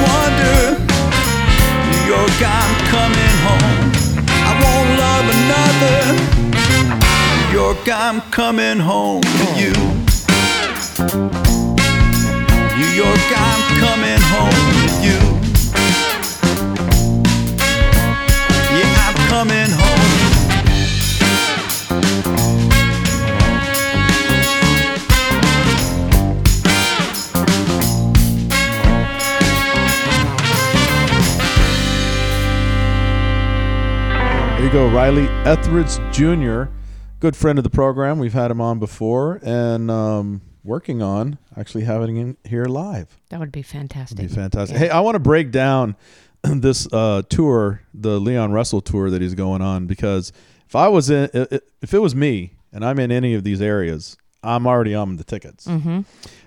Wonder. 0.01 0.57
New 1.91 2.03
York, 2.13 2.37
I'm 2.41 2.73
coming 2.93 3.35
home. 3.47 3.75
I 4.27 4.51
won't 4.63 4.89
love 5.03 5.25
another. 5.37 5.97
New 7.37 7.49
York, 7.59 7.85
I'm 7.89 8.21
coming 8.31 8.79
home 8.79 9.21
to 9.21 9.45
you. 9.61 9.73
New 12.79 12.91
York, 13.03 13.25
I'm 13.49 13.61
coming 13.83 14.21
home 14.33 14.63
to 14.81 14.89
you. 15.07 15.19
Yeah, 18.77 19.07
I'm 19.07 19.15
coming 19.29 19.71
home. 19.71 19.92
Go, 34.73 34.89
Riley 34.89 35.27
Etheridge 35.45 35.99
Jr., 36.11 36.63
good 37.19 37.35
friend 37.35 37.59
of 37.59 37.63
the 37.63 37.69
program. 37.69 38.17
We've 38.17 38.33
had 38.33 38.49
him 38.49 38.59
on 38.59 38.79
before, 38.79 39.39
and 39.43 39.91
um, 39.91 40.41
working 40.63 40.99
on 40.99 41.37
actually 41.55 41.83
having 41.83 42.15
him 42.15 42.37
here 42.43 42.65
live. 42.65 43.19
That 43.29 43.39
would 43.39 43.51
be 43.51 43.61
fantastic. 43.61 44.17
Be 44.17 44.27
fantastic. 44.27 44.75
Hey, 44.75 44.89
I 44.89 45.01
want 45.01 45.13
to 45.13 45.19
break 45.19 45.51
down 45.51 45.95
this 46.41 46.91
uh, 46.91 47.21
tour, 47.29 47.83
the 47.93 48.19
Leon 48.19 48.51
Russell 48.51 48.81
tour 48.81 49.11
that 49.11 49.21
he's 49.21 49.35
going 49.35 49.61
on, 49.61 49.85
because 49.85 50.33
if 50.67 50.75
I 50.75 50.87
was 50.87 51.11
in, 51.11 51.29
if 51.33 51.93
it 51.93 51.99
was 51.99 52.15
me 52.15 52.53
and 52.71 52.83
I'm 52.83 52.97
in 52.97 53.11
any 53.11 53.35
of 53.35 53.43
these 53.43 53.61
areas, 53.61 54.17
I'm 54.41 54.65
already 54.65 54.95
on 54.95 55.17
the 55.17 55.23
tickets. 55.23 55.67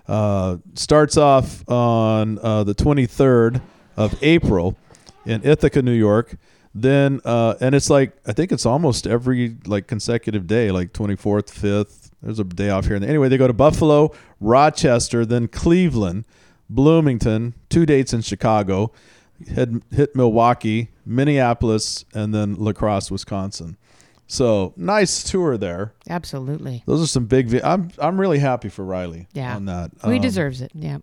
Uh, 0.09 0.57
starts 0.75 1.17
off 1.17 1.63
on 1.69 2.41
uh, 2.41 2.65
the 2.65 2.75
23rd 2.75 3.61
of 3.97 4.21
April 4.21 4.77
in 5.25 5.47
Ithaca, 5.47 5.81
New 5.81 5.93
York. 5.93 6.37
Then 6.79 7.21
uh, 7.25 7.55
and 7.61 7.75
it's 7.75 7.89
like 7.89 8.13
I 8.27 8.33
think 8.33 8.53
it's 8.53 8.67
almost 8.67 9.07
every 9.07 9.57
like 9.67 9.87
consecutive 9.87 10.47
day, 10.47 10.71
like 10.71 10.93
24th, 10.93 11.47
5th. 11.51 12.11
There's 12.23 12.39
a 12.39 12.45
day 12.45 12.69
off 12.69 12.85
here. 12.87 12.97
And 12.97 13.05
anyway, 13.05 13.29
they 13.31 13.39
go 13.39 13.47
to 13.47 13.53
Buffalo, 13.55 14.13
Rochester, 14.41 15.25
then 15.25 15.49
Cleveland, 15.49 16.27
Bloomington, 16.69 17.55
two 17.71 17.87
dates 17.87 18.13
in 18.13 18.21
Chicago, 18.21 18.93
hit, 19.47 19.71
hit 19.91 20.15
Milwaukee, 20.17 20.91
Minneapolis, 21.07 22.05
and 22.15 22.35
then 22.35 22.57
La 22.57 22.73
Crosse, 22.73 23.11
Wisconsin. 23.11 23.77
So 24.27 24.75
nice 24.77 25.23
tour 25.23 25.57
there. 25.57 25.95
Absolutely. 26.11 26.83
Those 26.85 27.03
are 27.03 27.07
some 27.07 27.25
big. 27.27 27.49
Vi- 27.49 27.63
I'm 27.63 27.91
I'm 27.99 28.21
really 28.21 28.39
happy 28.41 28.69
for 28.69 28.85
Riley. 28.85 29.29
Yeah. 29.33 29.57
on 29.57 29.65
that. 29.67 29.93
he 30.05 30.17
Um, 30.17 30.21
deserves 30.21 30.61
it. 30.61 30.73
Yeah. 30.75 30.99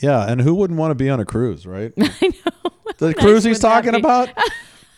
Yeah, 0.00 0.24
and 0.30 0.40
who 0.40 0.54
wouldn't 0.54 0.78
want 0.78 0.92
to 0.92 0.94
be 0.94 1.10
on 1.10 1.18
a 1.18 1.24
cruise, 1.24 1.66
right? 1.66 1.92
I 2.00 2.28
know. 2.28 2.70
The 2.98 3.14
cruise 3.18 3.42
he's 3.42 3.58
talking 3.58 3.96
about. 3.96 4.28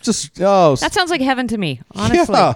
Just 0.03 0.41
oh, 0.41 0.77
That 0.77 0.93
sounds 0.93 1.11
like 1.11 1.21
heaven 1.21 1.47
to 1.49 1.59
me, 1.59 1.81
honestly. 1.95 2.35
yeah. 2.35 2.55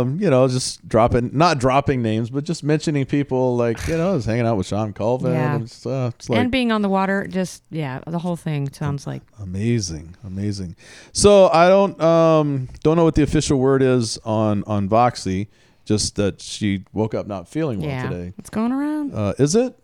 Um, 0.00 0.20
you 0.20 0.30
know, 0.30 0.46
just 0.48 0.86
dropping, 0.88 1.30
not 1.32 1.58
dropping 1.58 2.02
names, 2.02 2.30
but 2.30 2.44
just 2.44 2.62
mentioning 2.62 3.04
people 3.06 3.56
like 3.56 3.86
you 3.86 3.96
know, 3.96 4.10
I 4.10 4.14
was 4.14 4.24
hanging 4.24 4.46
out 4.46 4.56
with 4.56 4.66
Shawn 4.66 4.92
Colvin. 4.92 5.32
Yeah. 5.32 5.54
and 5.54 5.64
It's, 5.64 5.84
uh, 5.86 6.10
it's 6.14 6.28
like 6.28 6.38
and 6.40 6.50
being 6.50 6.72
on 6.72 6.82
the 6.82 6.88
water, 6.88 7.26
just, 7.26 7.62
yeah, 7.70 8.00
the 8.06 8.18
whole 8.18 8.36
thing 8.36 8.70
sounds 8.72 9.06
like. 9.06 9.22
amazing, 9.40 10.16
amazing. 10.24 10.76
So 11.12 11.48
I 11.48 11.68
don't 11.68 12.00
um 12.00 12.68
don't 12.82 12.96
know 12.96 13.04
what 13.04 13.14
the 13.14 13.22
official 13.22 13.58
word 13.58 13.82
is 13.82 14.18
on 14.24 14.64
on 14.66 14.88
Voxy. 14.88 15.48
Just 15.86 16.14
that 16.16 16.40
she 16.40 16.84
woke 16.92 17.14
up 17.14 17.26
not 17.26 17.48
feeling 17.48 17.80
well 17.80 17.88
yeah. 17.88 18.08
today. 18.08 18.32
It's 18.38 18.50
going 18.50 18.70
around. 18.70 19.12
Uh, 19.12 19.32
is 19.38 19.56
it? 19.56 19.74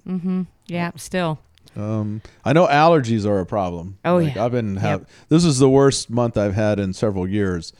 Yeah, 0.67 0.93
still. 0.97 1.41
Um, 1.77 2.23
I 2.45 2.53
know 2.53 2.67
allergies 2.67 3.27
are 3.27 3.39
a 3.41 3.47
problem. 3.47 3.99
Oh, 4.05 4.17
Like, 4.17 4.35
yeah. 4.35 4.45
I've 4.45 4.53
been 4.53 4.77
have 4.77 5.01
Yep. 5.01 5.11
this 5.29 5.45
is 5.45 5.59
the 5.59 5.69
worst 5.69 6.09
month 6.11 6.37
I've 6.37 6.55
had 6.55 6.79
in 6.81 6.93
several 6.93 7.29
years, 7.29 7.73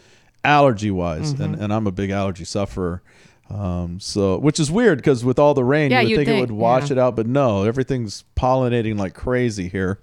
allergy 0.45 0.91
wise, 0.91 1.33
Mm-hmm. 1.35 1.43
and 1.43 1.55
and 1.63 1.73
I'm 1.73 1.87
a 1.87 1.93
big 1.93 2.11
allergy 2.11 2.45
sufferer. 2.45 3.03
Um, 3.49 4.01
so 4.01 4.39
which 4.39 4.59
is 4.59 4.71
weird 4.73 4.99
because 4.99 5.25
with 5.25 5.39
all 5.39 5.55
the 5.55 5.63
rain, 5.65 5.91
Yeah, 5.93 6.01
you 6.01 6.17
would 6.17 6.21
you'd 6.21 6.27
think, 6.27 6.39
it 6.39 6.41
would 6.41 6.51
wash 6.51 6.91
yeah. 6.91 6.95
it 6.97 6.99
out, 6.99 7.15
but 7.17 7.27
no, 7.29 7.63
everything's 7.65 8.25
pollinating 8.37 8.99
like 8.99 9.15
crazy 9.15 9.69
here, 9.69 9.99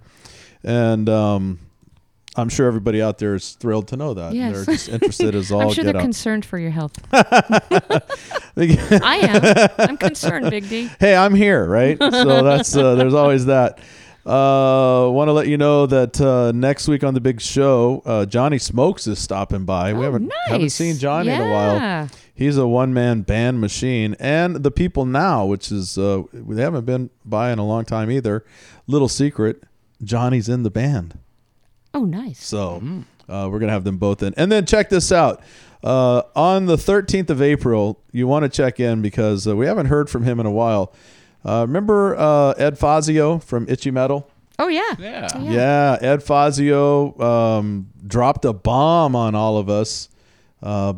and 0.64 1.08
um, 1.10 1.58
I'm 2.36 2.48
sure 2.48 2.66
everybody 2.66 3.00
out 3.00 3.18
there 3.18 3.34
is 3.34 3.52
thrilled 3.52 3.88
to 3.88 3.96
know 3.96 4.14
that. 4.14 4.34
Yes. 4.34 4.54
They're 4.66 4.74
just 4.74 4.88
interested 4.88 5.34
as 5.34 5.52
all 5.52 5.62
I'm 5.62 5.72
sure 5.72 5.84
get 5.84 5.92
they're 5.92 6.00
out. 6.00 6.04
concerned 6.04 6.44
for 6.44 6.58
your 6.58 6.70
health. 6.70 6.92
I 8.56 9.18
am. 9.22 9.68
I'm 9.78 9.96
concerned, 9.96 10.50
Big 10.50 10.68
D. 10.68 10.90
hey, 11.00 11.14
I'm 11.16 11.34
here, 11.34 11.64
right? 11.66 11.98
so 11.98 12.42
that's 12.42 12.76
uh, 12.76 12.94
there's 12.94 13.14
always 13.14 13.46
that. 13.46 13.78
Uh, 14.26 15.06
want 15.10 15.28
to 15.28 15.32
let 15.32 15.48
you 15.48 15.58
know 15.58 15.84
that 15.84 16.18
uh, 16.18 16.50
next 16.52 16.88
week 16.88 17.04
on 17.04 17.12
the 17.12 17.20
big 17.20 17.42
show, 17.42 18.02
uh, 18.06 18.24
Johnny 18.24 18.56
Smokes 18.56 19.06
is 19.06 19.18
stopping 19.18 19.64
by. 19.66 19.92
we 19.92 19.98
Oh, 20.00 20.02
haven't 20.04 20.32
haven't 20.46 20.70
seen 20.70 20.96
Johnny 20.96 21.28
in 21.30 21.40
a 21.42 21.50
while. 21.52 21.74
Yeah. 21.76 22.08
He's 22.34 22.56
a 22.56 22.66
one 22.66 22.94
man 22.94 23.20
band 23.20 23.60
machine, 23.60 24.16
and 24.18 24.56
the 24.56 24.70
people 24.70 25.04
now, 25.04 25.44
which 25.44 25.70
is 25.70 25.98
uh, 25.98 26.22
they 26.32 26.62
haven't 26.62 26.86
been 26.86 27.10
by 27.24 27.52
in 27.52 27.58
a 27.58 27.66
long 27.66 27.84
time 27.84 28.10
either. 28.10 28.44
Little 28.86 29.08
secret, 29.08 29.62
Johnny's 30.02 30.48
in 30.48 30.62
the 30.62 30.70
band. 30.70 31.18
Oh, 31.94 32.04
nice. 32.04 32.44
So 32.44 32.82
uh, 33.28 33.48
we're 33.50 33.58
gonna 33.60 33.72
have 33.72 33.84
them 33.84 33.98
both 33.98 34.22
in, 34.22 34.34
and 34.36 34.50
then 34.50 34.66
check 34.66 34.90
this 34.90 35.10
out. 35.12 35.40
Uh, 35.82 36.22
on 36.34 36.64
the 36.66 36.76
13th 36.76 37.28
of 37.30 37.42
April, 37.42 38.00
you 38.10 38.26
want 38.26 38.42
to 38.44 38.48
check 38.48 38.80
in 38.80 39.02
because 39.02 39.46
uh, 39.46 39.54
we 39.54 39.66
haven't 39.66 39.86
heard 39.86 40.08
from 40.08 40.22
him 40.24 40.40
in 40.40 40.46
a 40.46 40.50
while. 40.50 40.94
Uh, 41.44 41.60
remember 41.66 42.16
uh, 42.16 42.52
Ed 42.52 42.78
Fazio 42.78 43.38
from 43.38 43.66
Itchy 43.68 43.90
Metal? 43.90 44.26
Oh, 44.58 44.68
yeah. 44.68 44.94
Yeah. 44.98 45.28
Yeah, 45.38 45.98
Ed 46.00 46.22
Fazio 46.22 47.18
um, 47.20 47.90
dropped 48.06 48.46
a 48.46 48.54
bomb 48.54 49.14
on 49.14 49.34
all 49.34 49.58
of 49.58 49.68
us. 49.68 50.08
Uh, 50.62 50.94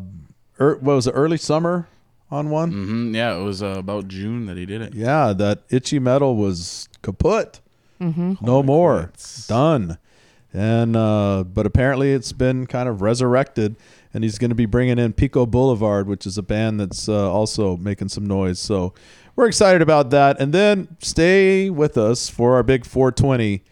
er, 0.57 0.75
what 0.75 0.95
was 0.95 1.07
it? 1.07 1.11
Early 1.11 1.37
summer 1.37 1.87
on 2.31 2.49
one. 2.49 2.71
hmm 2.71 3.15
Yeah, 3.15 3.35
it 3.35 3.43
was 3.43 3.61
uh, 3.61 3.75
about 3.77 4.07
June 4.07 4.45
that 4.45 4.55
he 4.55 4.65
did 4.65 4.81
it. 4.81 4.93
Yeah, 4.93 5.33
that 5.33 5.63
Itchy 5.69 5.99
Metal 5.99 6.35
was 6.35 6.87
kaput. 7.01 7.59
No 7.99 8.63
more. 8.63 9.11
Done. 9.47 9.97
And 10.57 10.95
uh, 10.95 11.43
but 11.43 11.67
apparently 11.67 12.13
it's 12.13 12.31
been 12.31 12.65
kind 12.65 12.89
of 12.89 13.03
resurrected, 13.03 13.75
and 14.11 14.23
he's 14.23 14.39
going 14.39 14.49
to 14.49 14.55
be 14.55 14.65
bringing 14.65 14.97
in 14.97 15.13
Pico 15.13 15.45
Boulevard, 15.45 16.07
which 16.07 16.25
is 16.25 16.35
a 16.39 16.41
band 16.41 16.79
that's 16.79 17.07
uh, 17.07 17.31
also 17.31 17.77
making 17.77 18.09
some 18.09 18.25
noise. 18.25 18.57
So 18.57 18.95
we're 19.35 19.45
excited 19.45 19.83
about 19.83 20.09
that. 20.09 20.41
And 20.41 20.51
then 20.51 20.97
stay 20.97 21.69
with 21.69 21.95
us 21.95 22.27
for 22.27 22.55
our 22.55 22.63
big 22.63 22.87
420. 22.87 23.63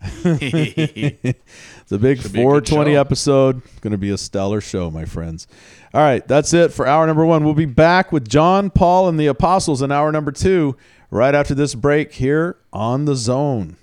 the 0.22 1.98
big 1.98 2.22
Should 2.22 2.32
be 2.32 2.40
a 2.40 2.44
good 2.44 2.66
420 2.66 2.96
episode. 2.96 3.60
Going 3.82 3.90
to 3.90 3.98
be 3.98 4.08
a 4.08 4.16
stellar 4.16 4.62
show, 4.62 4.90
my 4.90 5.04
friends. 5.04 5.46
All 5.92 6.00
right, 6.00 6.26
that's 6.26 6.54
it 6.54 6.72
for 6.72 6.86
hour 6.86 7.06
number 7.06 7.26
one. 7.26 7.44
We'll 7.44 7.52
be 7.52 7.66
back 7.66 8.10
with 8.10 8.26
John, 8.26 8.70
Paul, 8.70 9.10
and 9.10 9.20
the 9.20 9.26
Apostles 9.26 9.82
in 9.82 9.92
hour 9.92 10.10
number 10.10 10.32
two 10.32 10.78
right 11.10 11.34
after 11.34 11.54
this 11.54 11.74
break 11.74 12.14
here 12.14 12.56
on 12.72 13.04
the 13.04 13.16
zone. 13.16 13.76